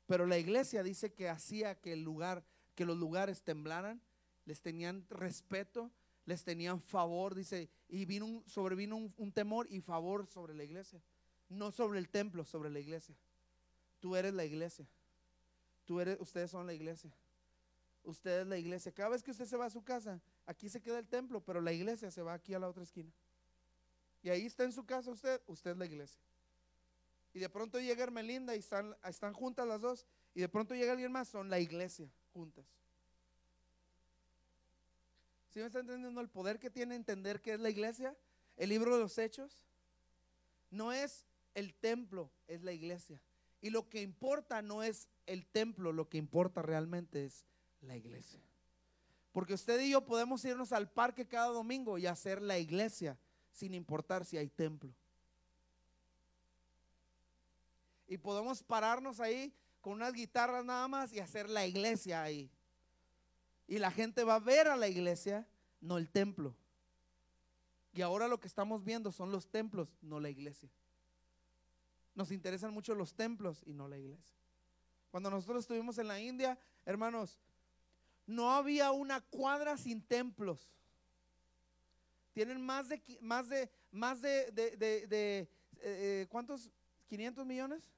Pero 0.06 0.24
la 0.24 0.38
iglesia 0.38 0.84
dice 0.84 1.12
que 1.12 1.28
hacía 1.28 1.74
que 1.74 1.92
el 1.92 2.04
lugar, 2.04 2.44
que 2.76 2.84
los 2.84 2.96
lugares 2.96 3.42
temblaran, 3.42 4.00
les 4.44 4.62
tenían 4.62 5.04
respeto, 5.10 5.90
les 6.26 6.44
tenían 6.44 6.80
favor, 6.80 7.34
dice, 7.34 7.70
y 7.88 8.04
vino 8.04 8.26
un, 8.26 8.48
sobrevino 8.48 8.94
un, 8.94 9.12
un 9.16 9.32
temor 9.32 9.66
y 9.68 9.80
favor 9.80 10.28
sobre 10.28 10.54
la 10.54 10.62
iglesia. 10.62 11.02
No 11.48 11.72
sobre 11.72 11.98
el 11.98 12.08
templo, 12.08 12.44
sobre 12.44 12.70
la 12.70 12.78
iglesia. 12.78 13.16
Tú 14.04 14.14
eres 14.16 14.34
la 14.34 14.44
iglesia. 14.44 14.86
Tú 15.86 15.98
eres, 15.98 16.20
ustedes 16.20 16.50
son 16.50 16.66
la 16.66 16.74
iglesia. 16.74 17.10
Usted 18.02 18.42
es 18.42 18.46
la 18.46 18.58
iglesia. 18.58 18.92
Cada 18.92 19.08
vez 19.08 19.22
que 19.22 19.30
usted 19.30 19.46
se 19.46 19.56
va 19.56 19.64
a 19.64 19.70
su 19.70 19.82
casa, 19.82 20.20
aquí 20.44 20.68
se 20.68 20.82
queda 20.82 20.98
el 20.98 21.08
templo, 21.08 21.40
pero 21.40 21.62
la 21.62 21.72
iglesia 21.72 22.10
se 22.10 22.20
va 22.20 22.34
aquí 22.34 22.52
a 22.52 22.58
la 22.58 22.68
otra 22.68 22.82
esquina. 22.82 23.10
Y 24.22 24.28
ahí 24.28 24.44
está 24.44 24.64
en 24.64 24.72
su 24.72 24.84
casa 24.84 25.10
usted, 25.10 25.40
usted 25.46 25.70
es 25.70 25.78
la 25.78 25.86
iglesia. 25.86 26.20
Y 27.32 27.38
de 27.38 27.48
pronto 27.48 27.80
llega 27.80 28.02
Hermelinda 28.02 28.54
y 28.54 28.58
están, 28.58 28.94
están 29.04 29.32
juntas 29.32 29.66
las 29.66 29.80
dos. 29.80 30.04
Y 30.34 30.42
de 30.42 30.50
pronto 30.50 30.74
llega 30.74 30.92
alguien 30.92 31.10
más, 31.10 31.28
son 31.28 31.48
la 31.48 31.58
iglesia 31.58 32.06
juntas. 32.34 32.66
¿Sí 35.48 35.60
me 35.60 35.64
está 35.64 35.78
entendiendo 35.80 36.20
el 36.20 36.28
poder 36.28 36.58
que 36.58 36.68
tiene 36.68 36.94
entender 36.94 37.40
que 37.40 37.54
es 37.54 37.60
la 37.60 37.70
iglesia? 37.70 38.14
El 38.58 38.68
libro 38.68 38.94
de 38.96 39.00
los 39.00 39.16
hechos. 39.16 39.64
No 40.70 40.92
es 40.92 41.24
el 41.54 41.72
templo, 41.72 42.30
es 42.46 42.62
la 42.62 42.72
iglesia. 42.72 43.18
Y 43.64 43.70
lo 43.70 43.88
que 43.88 44.02
importa 44.02 44.60
no 44.60 44.82
es 44.82 45.08
el 45.24 45.46
templo, 45.46 45.90
lo 45.90 46.10
que 46.10 46.18
importa 46.18 46.60
realmente 46.60 47.24
es 47.24 47.46
la 47.80 47.96
iglesia. 47.96 48.38
Porque 49.32 49.54
usted 49.54 49.80
y 49.80 49.88
yo 49.88 50.04
podemos 50.04 50.44
irnos 50.44 50.70
al 50.70 50.90
parque 50.90 51.26
cada 51.26 51.46
domingo 51.46 51.96
y 51.96 52.06
hacer 52.06 52.42
la 52.42 52.58
iglesia 52.58 53.18
sin 53.52 53.72
importar 53.72 54.26
si 54.26 54.36
hay 54.36 54.50
templo. 54.50 54.92
Y 58.06 58.18
podemos 58.18 58.62
pararnos 58.62 59.18
ahí 59.18 59.50
con 59.80 59.94
unas 59.94 60.12
guitarras 60.12 60.62
nada 60.62 60.86
más 60.86 61.10
y 61.14 61.20
hacer 61.20 61.48
la 61.48 61.66
iglesia 61.66 62.22
ahí. 62.22 62.50
Y 63.66 63.78
la 63.78 63.90
gente 63.90 64.24
va 64.24 64.34
a 64.34 64.40
ver 64.40 64.68
a 64.68 64.76
la 64.76 64.88
iglesia, 64.88 65.48
no 65.80 65.96
el 65.96 66.10
templo. 66.10 66.54
Y 67.94 68.02
ahora 68.02 68.28
lo 68.28 68.38
que 68.38 68.46
estamos 68.46 68.84
viendo 68.84 69.10
son 69.10 69.32
los 69.32 69.48
templos, 69.48 69.88
no 70.02 70.20
la 70.20 70.28
iglesia. 70.28 70.68
Nos 72.14 72.30
interesan 72.30 72.72
mucho 72.72 72.94
los 72.94 73.14
templos 73.14 73.62
y 73.66 73.72
no 73.72 73.88
la 73.88 73.98
iglesia. 73.98 74.34
Cuando 75.10 75.30
nosotros 75.30 75.64
estuvimos 75.64 75.98
en 75.98 76.08
la 76.08 76.20
India, 76.20 76.58
hermanos, 76.84 77.38
no 78.26 78.50
había 78.50 78.92
una 78.92 79.20
cuadra 79.20 79.76
sin 79.76 80.02
templos. 80.02 80.70
Tienen 82.32 82.60
más 82.60 82.88
de, 82.88 83.00
más 83.20 83.48
de, 83.48 83.70
más 83.92 84.20
de, 84.20 84.50
de, 84.50 84.68
eh, 85.08 85.48
eh, 85.80 86.26
¿cuántos? 86.28 86.70
¿500 87.10 87.44
millones? 87.44 87.90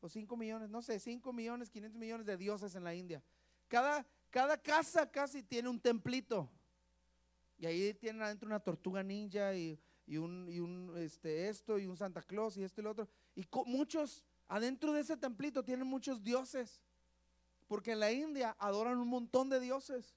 ¿O 0.00 0.08
5 0.08 0.36
millones? 0.36 0.70
No 0.70 0.80
sé, 0.80 0.98
5 0.98 1.32
millones, 1.32 1.70
500 1.70 1.98
millones 1.98 2.26
de 2.26 2.36
dioses 2.36 2.74
en 2.74 2.84
la 2.84 2.94
India. 2.94 3.22
Cada, 3.68 4.06
cada 4.30 4.56
casa 4.56 5.10
casi 5.10 5.42
tiene 5.42 5.68
un 5.68 5.80
templito. 5.80 6.48
Y 7.58 7.66
ahí 7.66 7.94
tienen 7.94 8.22
adentro 8.22 8.46
una 8.46 8.60
tortuga 8.60 9.02
ninja 9.02 9.54
y, 9.54 9.78
y 10.06 10.16
un, 10.16 10.48
y 10.50 10.60
un 10.60 10.94
este, 10.96 11.48
esto 11.48 11.78
y 11.78 11.86
un 11.86 11.96
Santa 11.96 12.22
Claus 12.22 12.56
y 12.56 12.62
esto 12.62 12.80
y 12.80 12.84
lo 12.84 12.90
otro. 12.90 13.08
Y 13.34 13.46
muchos, 13.66 14.24
adentro 14.48 14.92
de 14.92 15.00
ese 15.00 15.16
templito 15.16 15.64
tienen 15.64 15.86
muchos 15.86 16.22
dioses. 16.22 16.80
Porque 17.66 17.92
en 17.92 18.00
la 18.00 18.12
India 18.12 18.56
adoran 18.58 18.98
un 18.98 19.08
montón 19.08 19.48
de 19.48 19.60
dioses. 19.60 20.14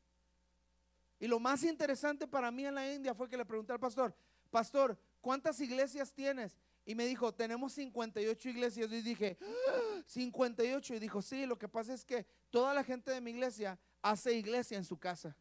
Y 1.19 1.27
lo 1.27 1.39
más 1.39 1.63
interesante 1.63 2.27
para 2.27 2.51
mí 2.51 2.65
en 2.65 2.75
la 2.75 2.93
India 2.93 3.15
fue 3.15 3.27
que 3.27 3.37
le 3.37 3.45
pregunté 3.45 3.73
al 3.73 3.79
pastor, 3.79 4.15
pastor, 4.51 4.97
¿cuántas 5.21 5.59
iglesias 5.59 6.13
tienes? 6.13 6.59
Y 6.85 6.95
me 6.95 7.05
dijo, 7.05 7.33
tenemos 7.33 7.73
58 7.73 8.49
iglesias. 8.49 8.91
Y 8.91 9.01
dije, 9.01 9.37
58. 10.05 10.95
Y 10.95 10.99
dijo, 10.99 11.21
sí, 11.21 11.45
lo 11.45 11.57
que 11.57 11.67
pasa 11.67 11.93
es 11.93 12.05
que 12.05 12.25
toda 12.49 12.73
la 12.73 12.83
gente 12.83 13.11
de 13.11 13.19
mi 13.19 13.31
iglesia 13.31 13.77
hace 14.01 14.33
iglesia 14.33 14.77
en 14.77 14.85
su 14.85 14.97
casa. 14.97 15.35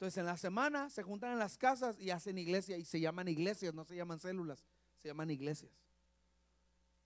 Entonces 0.00 0.16
en 0.16 0.24
la 0.24 0.38
semana 0.38 0.88
se 0.88 1.02
juntan 1.02 1.32
en 1.32 1.38
las 1.38 1.58
casas 1.58 2.00
y 2.00 2.10
hacen 2.10 2.38
iglesia 2.38 2.78
y 2.78 2.86
se 2.86 2.98
llaman 2.98 3.28
iglesias, 3.28 3.74
no 3.74 3.84
se 3.84 3.94
llaman 3.94 4.18
células, 4.18 4.64
se 5.02 5.08
llaman 5.08 5.28
iglesias. 5.28 5.70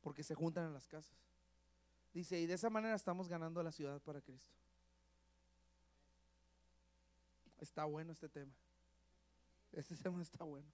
Porque 0.00 0.22
se 0.22 0.36
juntan 0.36 0.66
en 0.66 0.74
las 0.74 0.86
casas. 0.86 1.12
Dice, 2.12 2.40
y 2.40 2.46
de 2.46 2.54
esa 2.54 2.70
manera 2.70 2.94
estamos 2.94 3.26
ganando 3.26 3.60
la 3.64 3.72
ciudad 3.72 4.00
para 4.00 4.20
Cristo. 4.20 4.54
Está 7.58 7.84
bueno 7.84 8.12
este 8.12 8.28
tema. 8.28 8.52
Este 9.72 9.96
tema 10.00 10.22
está 10.22 10.44
bueno. 10.44 10.68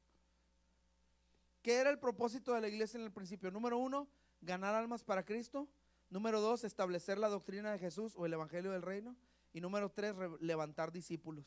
¿Qué 1.62 1.77
era 1.77 1.89
el 1.89 1.99
propósito 1.99 2.53
de 2.53 2.61
la 2.61 2.68
iglesia 2.68 2.99
en 2.99 3.05
el 3.05 3.12
principio? 3.12 3.51
Número 3.51 3.79
uno, 3.79 4.07
ganar 4.43 4.75
almas 4.75 5.03
para 5.03 5.25
Cristo. 5.25 5.71
Número 6.11 6.43
dos, 6.43 6.64
establecer 6.64 7.16
la 7.16 7.31
doctrina 7.31 7.73
de 7.73 7.79
Jesús 7.79 8.12
o 8.14 8.27
el 8.27 8.35
Evangelio 8.35 8.73
del 8.73 8.83
Reino. 8.83 9.16
Y 9.55 9.62
número 9.62 9.91
tres, 9.91 10.14
levantar 10.39 10.93
discípulos. 10.93 11.47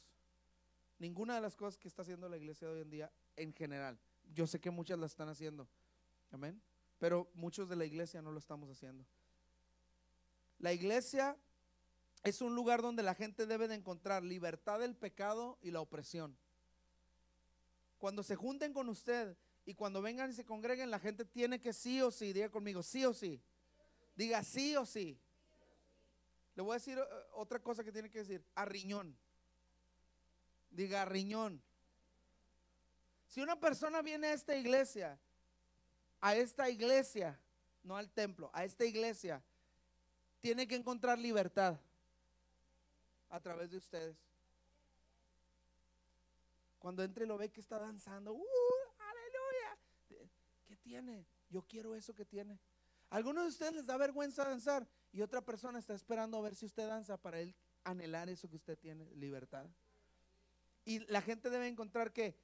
Ninguna 0.99 1.35
de 1.35 1.41
las 1.41 1.55
cosas 1.55 1.77
que 1.77 1.87
está 1.87 2.01
haciendo 2.01 2.29
la 2.29 2.37
iglesia 2.37 2.69
hoy 2.69 2.81
en 2.81 2.89
día 2.89 3.11
en 3.35 3.53
general. 3.53 3.99
Yo 4.33 4.47
sé 4.47 4.59
que 4.59 4.69
muchas 4.69 4.99
las 4.99 5.11
están 5.11 5.29
haciendo. 5.29 5.67
Amén. 6.31 6.61
Pero 6.99 7.29
muchos 7.33 7.67
de 7.69 7.75
la 7.75 7.85
iglesia 7.85 8.21
no 8.21 8.31
lo 8.31 8.39
estamos 8.39 8.69
haciendo. 8.69 9.05
La 10.59 10.71
iglesia 10.71 11.37
es 12.23 12.41
un 12.41 12.55
lugar 12.55 12.81
donde 12.81 13.03
la 13.03 13.15
gente 13.15 13.45
debe 13.45 13.67
de 13.67 13.75
encontrar 13.75 14.23
libertad 14.23 14.79
del 14.79 14.95
pecado 14.95 15.57
y 15.61 15.71
la 15.71 15.81
opresión. 15.81 16.37
Cuando 17.97 18.23
se 18.23 18.35
junten 18.35 18.73
con 18.73 18.87
usted 18.87 19.37
y 19.65 19.73
cuando 19.73 20.01
vengan 20.01 20.29
y 20.29 20.33
se 20.33 20.45
congreguen, 20.45 20.89
la 20.89 20.99
gente 20.99 21.25
tiene 21.25 21.59
que 21.59 21.73
sí 21.73 22.01
o 22.01 22.11
sí, 22.11 22.31
diga 22.31 22.49
conmigo, 22.49 22.81
sí 22.81 23.05
o 23.05 23.13
sí. 23.13 23.41
Diga 24.15 24.43
sí 24.43 24.75
o 24.75 24.85
sí. 24.85 25.19
Le 26.55 26.63
voy 26.63 26.71
a 26.71 26.75
decir 26.75 26.97
eh, 26.97 27.03
otra 27.33 27.59
cosa 27.59 27.83
que 27.83 27.91
tiene 27.91 28.09
que 28.09 28.19
decir, 28.19 28.45
a 28.55 28.65
riñón. 28.65 29.17
Diga 30.73 31.05
riñón. 31.05 31.61
Si 33.27 33.41
una 33.41 33.59
persona 33.59 34.01
viene 34.01 34.27
a 34.27 34.33
esta 34.33 34.55
iglesia, 34.55 35.19
a 36.19 36.35
esta 36.35 36.69
iglesia, 36.69 37.39
no 37.83 37.95
al 37.95 38.09
templo, 38.09 38.49
a 38.53 38.63
esta 38.63 38.85
iglesia, 38.85 39.41
tiene 40.39 40.67
que 40.67 40.75
encontrar 40.75 41.17
libertad 41.19 41.79
a 43.29 43.39
través 43.39 43.71
de 43.71 43.77
ustedes. 43.77 44.17
Cuando 46.79 47.03
entre 47.03 47.25
y 47.25 47.27
lo 47.27 47.37
ve 47.37 47.49
que 47.49 47.61
está 47.61 47.79
danzando, 47.79 48.33
¡uh! 48.33 48.43
¡Aleluya! 48.99 50.27
¿Qué 50.67 50.75
tiene? 50.75 51.25
Yo 51.49 51.61
quiero 51.63 51.95
eso 51.95 52.13
que 52.13 52.25
tiene. 52.25 52.59
algunos 53.09 53.43
de 53.43 53.49
ustedes 53.49 53.73
les 53.73 53.85
da 53.85 53.95
vergüenza 53.95 54.43
danzar 54.43 54.87
Y 55.11 55.21
otra 55.21 55.41
persona 55.41 55.79
está 55.79 55.93
esperando 55.93 56.37
a 56.37 56.41
ver 56.41 56.55
si 56.55 56.65
usted 56.65 56.87
danza 56.87 57.15
para 57.17 57.39
él 57.39 57.55
anhelar 57.83 58.29
eso 58.29 58.49
que 58.49 58.55
usted 58.55 58.77
tiene, 58.77 59.09
libertad. 59.15 59.67
Y 60.85 60.99
la 61.11 61.21
gente 61.21 61.49
debe 61.49 61.67
encontrar 61.67 62.11
que 62.11 62.35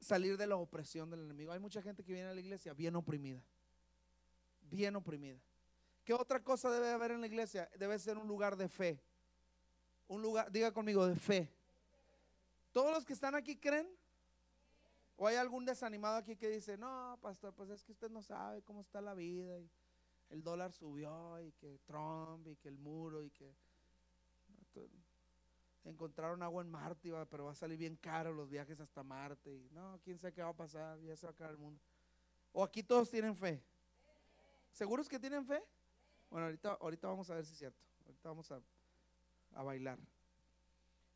salir 0.00 0.36
de 0.36 0.46
la 0.46 0.56
opresión 0.56 1.10
del 1.10 1.20
enemigo. 1.20 1.52
Hay 1.52 1.58
mucha 1.58 1.80
gente 1.80 2.02
que 2.02 2.12
viene 2.12 2.28
a 2.28 2.34
la 2.34 2.40
iglesia 2.40 2.74
bien 2.74 2.96
oprimida, 2.96 3.42
bien 4.62 4.96
oprimida. 4.96 5.40
¿Qué 6.04 6.12
otra 6.12 6.42
cosa 6.42 6.70
debe 6.70 6.90
haber 6.90 7.12
en 7.12 7.20
la 7.20 7.26
iglesia? 7.26 7.70
Debe 7.78 7.98
ser 7.98 8.18
un 8.18 8.26
lugar 8.26 8.56
de 8.56 8.68
fe. 8.68 9.00
Un 10.08 10.20
lugar, 10.20 10.50
diga 10.50 10.72
conmigo, 10.72 11.06
de 11.06 11.16
fe. 11.16 11.48
¿Todos 12.72 12.92
los 12.92 13.04
que 13.04 13.12
están 13.12 13.34
aquí 13.34 13.56
creen? 13.56 13.88
¿O 15.16 15.26
hay 15.26 15.36
algún 15.36 15.64
desanimado 15.64 16.16
aquí 16.16 16.36
que 16.36 16.48
dice, 16.48 16.76
no, 16.76 17.16
pastor, 17.22 17.54
pues 17.54 17.70
es 17.70 17.84
que 17.84 17.92
usted 17.92 18.10
no 18.10 18.22
sabe 18.22 18.62
cómo 18.62 18.80
está 18.80 19.00
la 19.00 19.14
vida? 19.14 19.60
Y 19.60 19.70
el 20.30 20.42
dólar 20.42 20.72
subió 20.72 21.40
y 21.40 21.52
que 21.52 21.78
Trump 21.84 22.48
y 22.48 22.56
que 22.56 22.68
el 22.68 22.78
muro 22.78 23.22
y 23.22 23.30
que 23.30 23.54
encontraron 25.84 26.42
agua 26.42 26.62
en 26.62 26.70
Marte, 26.70 27.12
pero 27.30 27.46
va 27.46 27.52
a 27.52 27.54
salir 27.54 27.78
bien 27.78 27.96
caro 27.96 28.32
los 28.32 28.48
viajes 28.48 28.80
hasta 28.80 29.02
Marte. 29.02 29.68
No, 29.72 29.98
quién 30.04 30.18
sabe 30.18 30.32
qué 30.32 30.42
va 30.42 30.50
a 30.50 30.56
pasar, 30.56 31.00
ya 31.00 31.16
se 31.16 31.26
va 31.26 31.30
a 31.30 31.34
acabar 31.34 31.52
el 31.52 31.58
mundo. 31.58 31.80
¿O 32.52 32.62
aquí 32.62 32.82
todos 32.82 33.10
tienen 33.10 33.34
fe? 33.34 33.62
¿Seguros 34.70 35.08
que 35.08 35.18
tienen 35.18 35.44
fe? 35.44 35.62
Bueno, 36.30 36.46
ahorita, 36.46 36.78
ahorita 36.80 37.08
vamos 37.08 37.28
a 37.30 37.34
ver 37.34 37.44
si 37.44 37.52
es 37.52 37.58
cierto. 37.58 37.78
Ahorita 38.06 38.28
vamos 38.28 38.50
a, 38.52 38.60
a 39.54 39.62
bailar. 39.62 39.98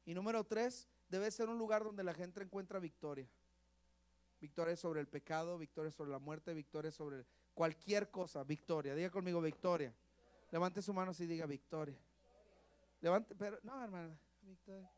Y 0.04 0.14
número 0.14 0.44
tres, 0.44 0.88
debe 1.08 1.30
ser 1.30 1.48
un 1.48 1.58
lugar 1.58 1.84
donde 1.84 2.02
la 2.02 2.14
gente 2.14 2.42
encuentra 2.42 2.78
victoria. 2.78 3.28
Victoria 4.40 4.76
sobre 4.76 5.00
el 5.00 5.08
pecado, 5.08 5.58
victoria 5.58 5.90
sobre 5.90 6.10
la 6.10 6.18
muerte, 6.18 6.52
victoria 6.52 6.90
sobre 6.90 7.24
cualquier 7.54 8.10
cosa, 8.10 8.44
victoria. 8.44 8.94
Diga 8.94 9.10
conmigo 9.10 9.40
victoria. 9.40 9.94
Levante 10.50 10.82
su 10.82 10.92
mano 10.92 11.12
y 11.18 11.26
diga 11.26 11.46
victoria. 11.46 11.98
Levante, 13.00 13.34
pero 13.34 13.58
no, 13.62 13.82
hermana, 13.82 14.16
victoria. 14.46 14.90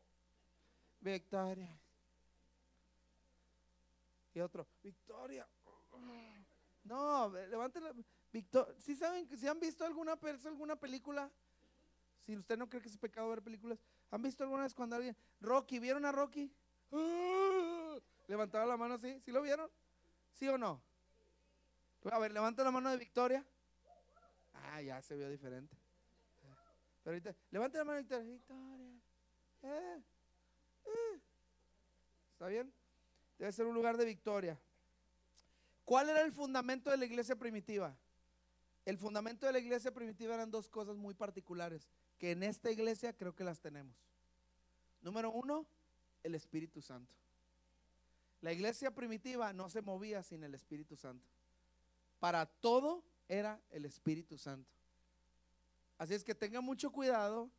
Victoria. 1.01 1.79
Y 4.33 4.39
otro, 4.39 4.67
victoria. 4.83 5.47
No, 6.83 7.29
levante 7.29 7.81
la 7.81 7.93
victoria. 8.31 8.73
Si 8.79 8.95
saben 8.95 9.27
si 9.37 9.47
han 9.47 9.59
visto 9.59 9.85
alguna 9.85 10.17
alguna 10.45 10.75
película, 10.75 11.29
si 12.25 12.37
usted 12.37 12.57
no 12.57 12.69
cree 12.69 12.81
que 12.81 12.89
es 12.89 12.97
pecado 12.97 13.29
ver 13.29 13.41
películas, 13.41 13.79
¿han 14.11 14.21
visto 14.21 14.43
alguna 14.43 14.63
vez 14.63 14.73
cuando 14.73 14.95
alguien 14.95 15.15
Rocky, 15.41 15.79
¿vieron 15.79 16.05
a 16.05 16.11
Rocky? 16.11 16.51
Levantaba 18.27 18.65
la 18.65 18.77
mano 18.77 18.95
así, 18.95 19.19
¿sí 19.21 19.31
lo 19.31 19.41
vieron? 19.41 19.69
¿Sí 20.33 20.47
o 20.47 20.57
no? 20.57 20.81
A 22.11 22.19
ver, 22.19 22.31
levanta 22.31 22.63
la 22.63 22.71
mano 22.71 22.89
de 22.89 22.97
Victoria. 22.97 23.45
Ah, 24.53 24.81
ya 24.81 25.01
se 25.01 25.15
vio 25.15 25.29
diferente. 25.29 25.75
Pero 27.03 27.15
ahorita, 27.15 27.35
levanta 27.51 27.79
la 27.79 27.83
mano 27.83 27.97
de 27.97 28.03
Victoria. 28.03 28.31
Victoria. 28.31 29.08
Eh, 29.63 30.01
eh. 30.85 31.19
¿Está 32.33 32.47
bien? 32.47 32.71
Debe 33.37 33.51
ser 33.51 33.65
un 33.65 33.75
lugar 33.75 33.97
de 33.97 34.05
victoria. 34.05 34.59
¿Cuál 35.85 36.09
era 36.09 36.21
el 36.21 36.31
fundamento 36.31 36.91
de 36.91 36.97
la 36.97 37.05
iglesia 37.05 37.35
primitiva? 37.35 37.95
El 38.85 38.97
fundamento 38.97 39.45
de 39.45 39.53
la 39.53 39.59
iglesia 39.59 39.91
primitiva 39.91 40.35
eran 40.35 40.51
dos 40.51 40.69
cosas 40.69 40.97
muy 40.97 41.13
particulares, 41.13 41.87
que 42.17 42.31
en 42.31 42.43
esta 42.43 42.71
iglesia 42.71 43.13
creo 43.13 43.35
que 43.35 43.43
las 43.43 43.59
tenemos. 43.59 43.95
Número 45.01 45.31
uno, 45.31 45.65
el 46.23 46.35
Espíritu 46.35 46.81
Santo. 46.81 47.13
La 48.41 48.53
iglesia 48.53 48.91
primitiva 48.91 49.51
no 49.53 49.69
se 49.69 49.81
movía 49.81 50.23
sin 50.23 50.43
el 50.43 50.53
Espíritu 50.53 50.95
Santo. 50.95 51.25
Para 52.19 52.45
todo 52.45 53.03
era 53.27 53.61
el 53.71 53.85
Espíritu 53.85 54.37
Santo. 54.37 54.69
Así 55.97 56.13
es 56.13 56.23
que 56.23 56.35
tenga 56.35 56.61
mucho 56.61 56.91
cuidado 56.91 57.49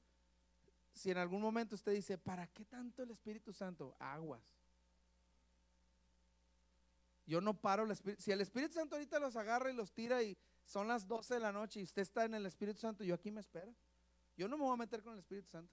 si 0.94 1.10
en 1.10 1.18
algún 1.18 1.40
momento 1.40 1.74
usted 1.74 1.92
dice, 1.92 2.18
¿para 2.18 2.46
qué 2.46 2.64
tanto 2.64 3.02
el 3.02 3.10
Espíritu 3.10 3.52
Santo? 3.52 3.96
Aguas. 3.98 4.42
Yo 7.26 7.40
no 7.40 7.54
paro 7.54 7.84
el 7.84 7.92
Espíritu. 7.92 8.22
Si 8.22 8.32
el 8.32 8.40
Espíritu 8.40 8.74
Santo 8.74 8.96
ahorita 8.96 9.18
los 9.20 9.36
agarra 9.36 9.70
y 9.70 9.74
los 9.74 9.92
tira 9.92 10.22
y 10.22 10.36
son 10.64 10.88
las 10.88 11.06
12 11.06 11.34
de 11.34 11.40
la 11.40 11.52
noche 11.52 11.80
y 11.80 11.84
usted 11.84 12.02
está 12.02 12.24
en 12.24 12.34
el 12.34 12.44
Espíritu 12.46 12.80
Santo, 12.80 13.04
yo 13.04 13.14
aquí 13.14 13.30
me 13.30 13.40
espero. 13.40 13.72
Yo 14.36 14.48
no 14.48 14.56
me 14.56 14.64
voy 14.64 14.74
a 14.74 14.76
meter 14.76 15.02
con 15.02 15.12
el 15.12 15.20
Espíritu 15.20 15.48
Santo. 15.48 15.72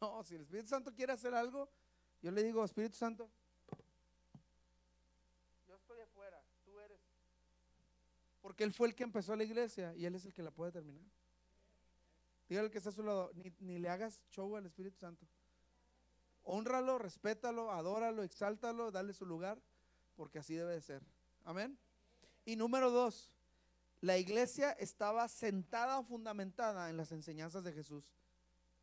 No, 0.00 0.22
si 0.24 0.34
el 0.34 0.42
Espíritu 0.42 0.68
Santo 0.68 0.94
quiere 0.94 1.12
hacer 1.12 1.34
algo, 1.34 1.68
yo 2.22 2.30
le 2.30 2.42
digo, 2.42 2.64
Espíritu 2.64 2.96
Santo, 2.96 3.30
yo 5.68 5.74
estoy 5.76 6.00
afuera, 6.00 6.42
tú 6.64 6.78
eres. 6.80 7.00
Porque 8.40 8.64
Él 8.64 8.72
fue 8.72 8.88
el 8.88 8.94
que 8.94 9.04
empezó 9.04 9.36
la 9.36 9.44
iglesia 9.44 9.94
y 9.94 10.06
Él 10.06 10.14
es 10.14 10.24
el 10.24 10.32
que 10.32 10.42
la 10.42 10.50
puede 10.50 10.72
terminar. 10.72 11.04
Dígale 12.48 12.70
que 12.70 12.78
está 12.78 12.90
a 12.90 12.92
su 12.92 13.02
lado, 13.02 13.30
ni, 13.60 13.78
le 13.78 13.88
hagas 13.88 14.20
show 14.30 14.56
al 14.56 14.66
Espíritu 14.66 14.98
Santo. 14.98 15.26
Honralo, 16.42 16.98
respétalo, 16.98 17.70
adóralo, 17.70 18.22
exáltalo, 18.22 18.90
dale 18.90 19.12
su 19.12 19.24
lugar, 19.24 19.60
porque 20.16 20.38
así 20.38 20.54
debe 20.54 20.72
de 20.72 20.80
ser. 20.80 21.02
Amén. 21.44 21.78
Y 22.44 22.56
número 22.56 22.90
dos, 22.90 23.36
la 24.00 24.18
iglesia 24.18 24.72
estaba 24.72 25.28
sentada, 25.28 26.02
fundamentada 26.02 26.90
en 26.90 26.96
las 26.96 27.12
enseñanzas 27.12 27.62
de 27.62 27.72
Jesús 27.72 28.10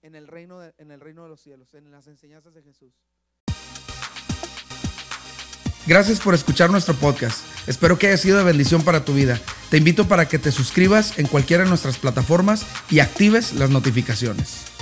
en 0.02 0.16
el 0.16 0.28
reino 0.28 0.60
de, 0.60 0.74
en 0.78 0.92
el 0.92 1.00
reino 1.00 1.24
de 1.24 1.30
los 1.30 1.42
cielos, 1.42 1.74
en 1.74 1.92
las 1.92 2.08
enseñanzas 2.08 2.54
de 2.54 2.64
Jesús. 2.64 2.94
Gracias 5.88 6.20
por 6.20 6.36
escuchar 6.36 6.70
nuestro 6.70 6.94
podcast. 6.96 7.40
Espero 7.66 7.98
que 7.98 8.08
haya 8.08 8.18
sido 8.18 8.38
de 8.38 8.44
bendición 8.44 8.82
para 8.82 9.06
tu 9.06 9.14
vida. 9.14 9.40
Te 9.70 9.78
invito 9.78 10.06
para 10.06 10.28
que 10.28 10.38
te 10.38 10.52
suscribas 10.52 11.18
en 11.18 11.28
cualquiera 11.28 11.64
de 11.64 11.70
nuestras 11.70 11.98
plataformas 11.98 12.66
y 12.90 13.00
actives 13.00 13.54
las 13.54 13.70
notificaciones. 13.70 14.77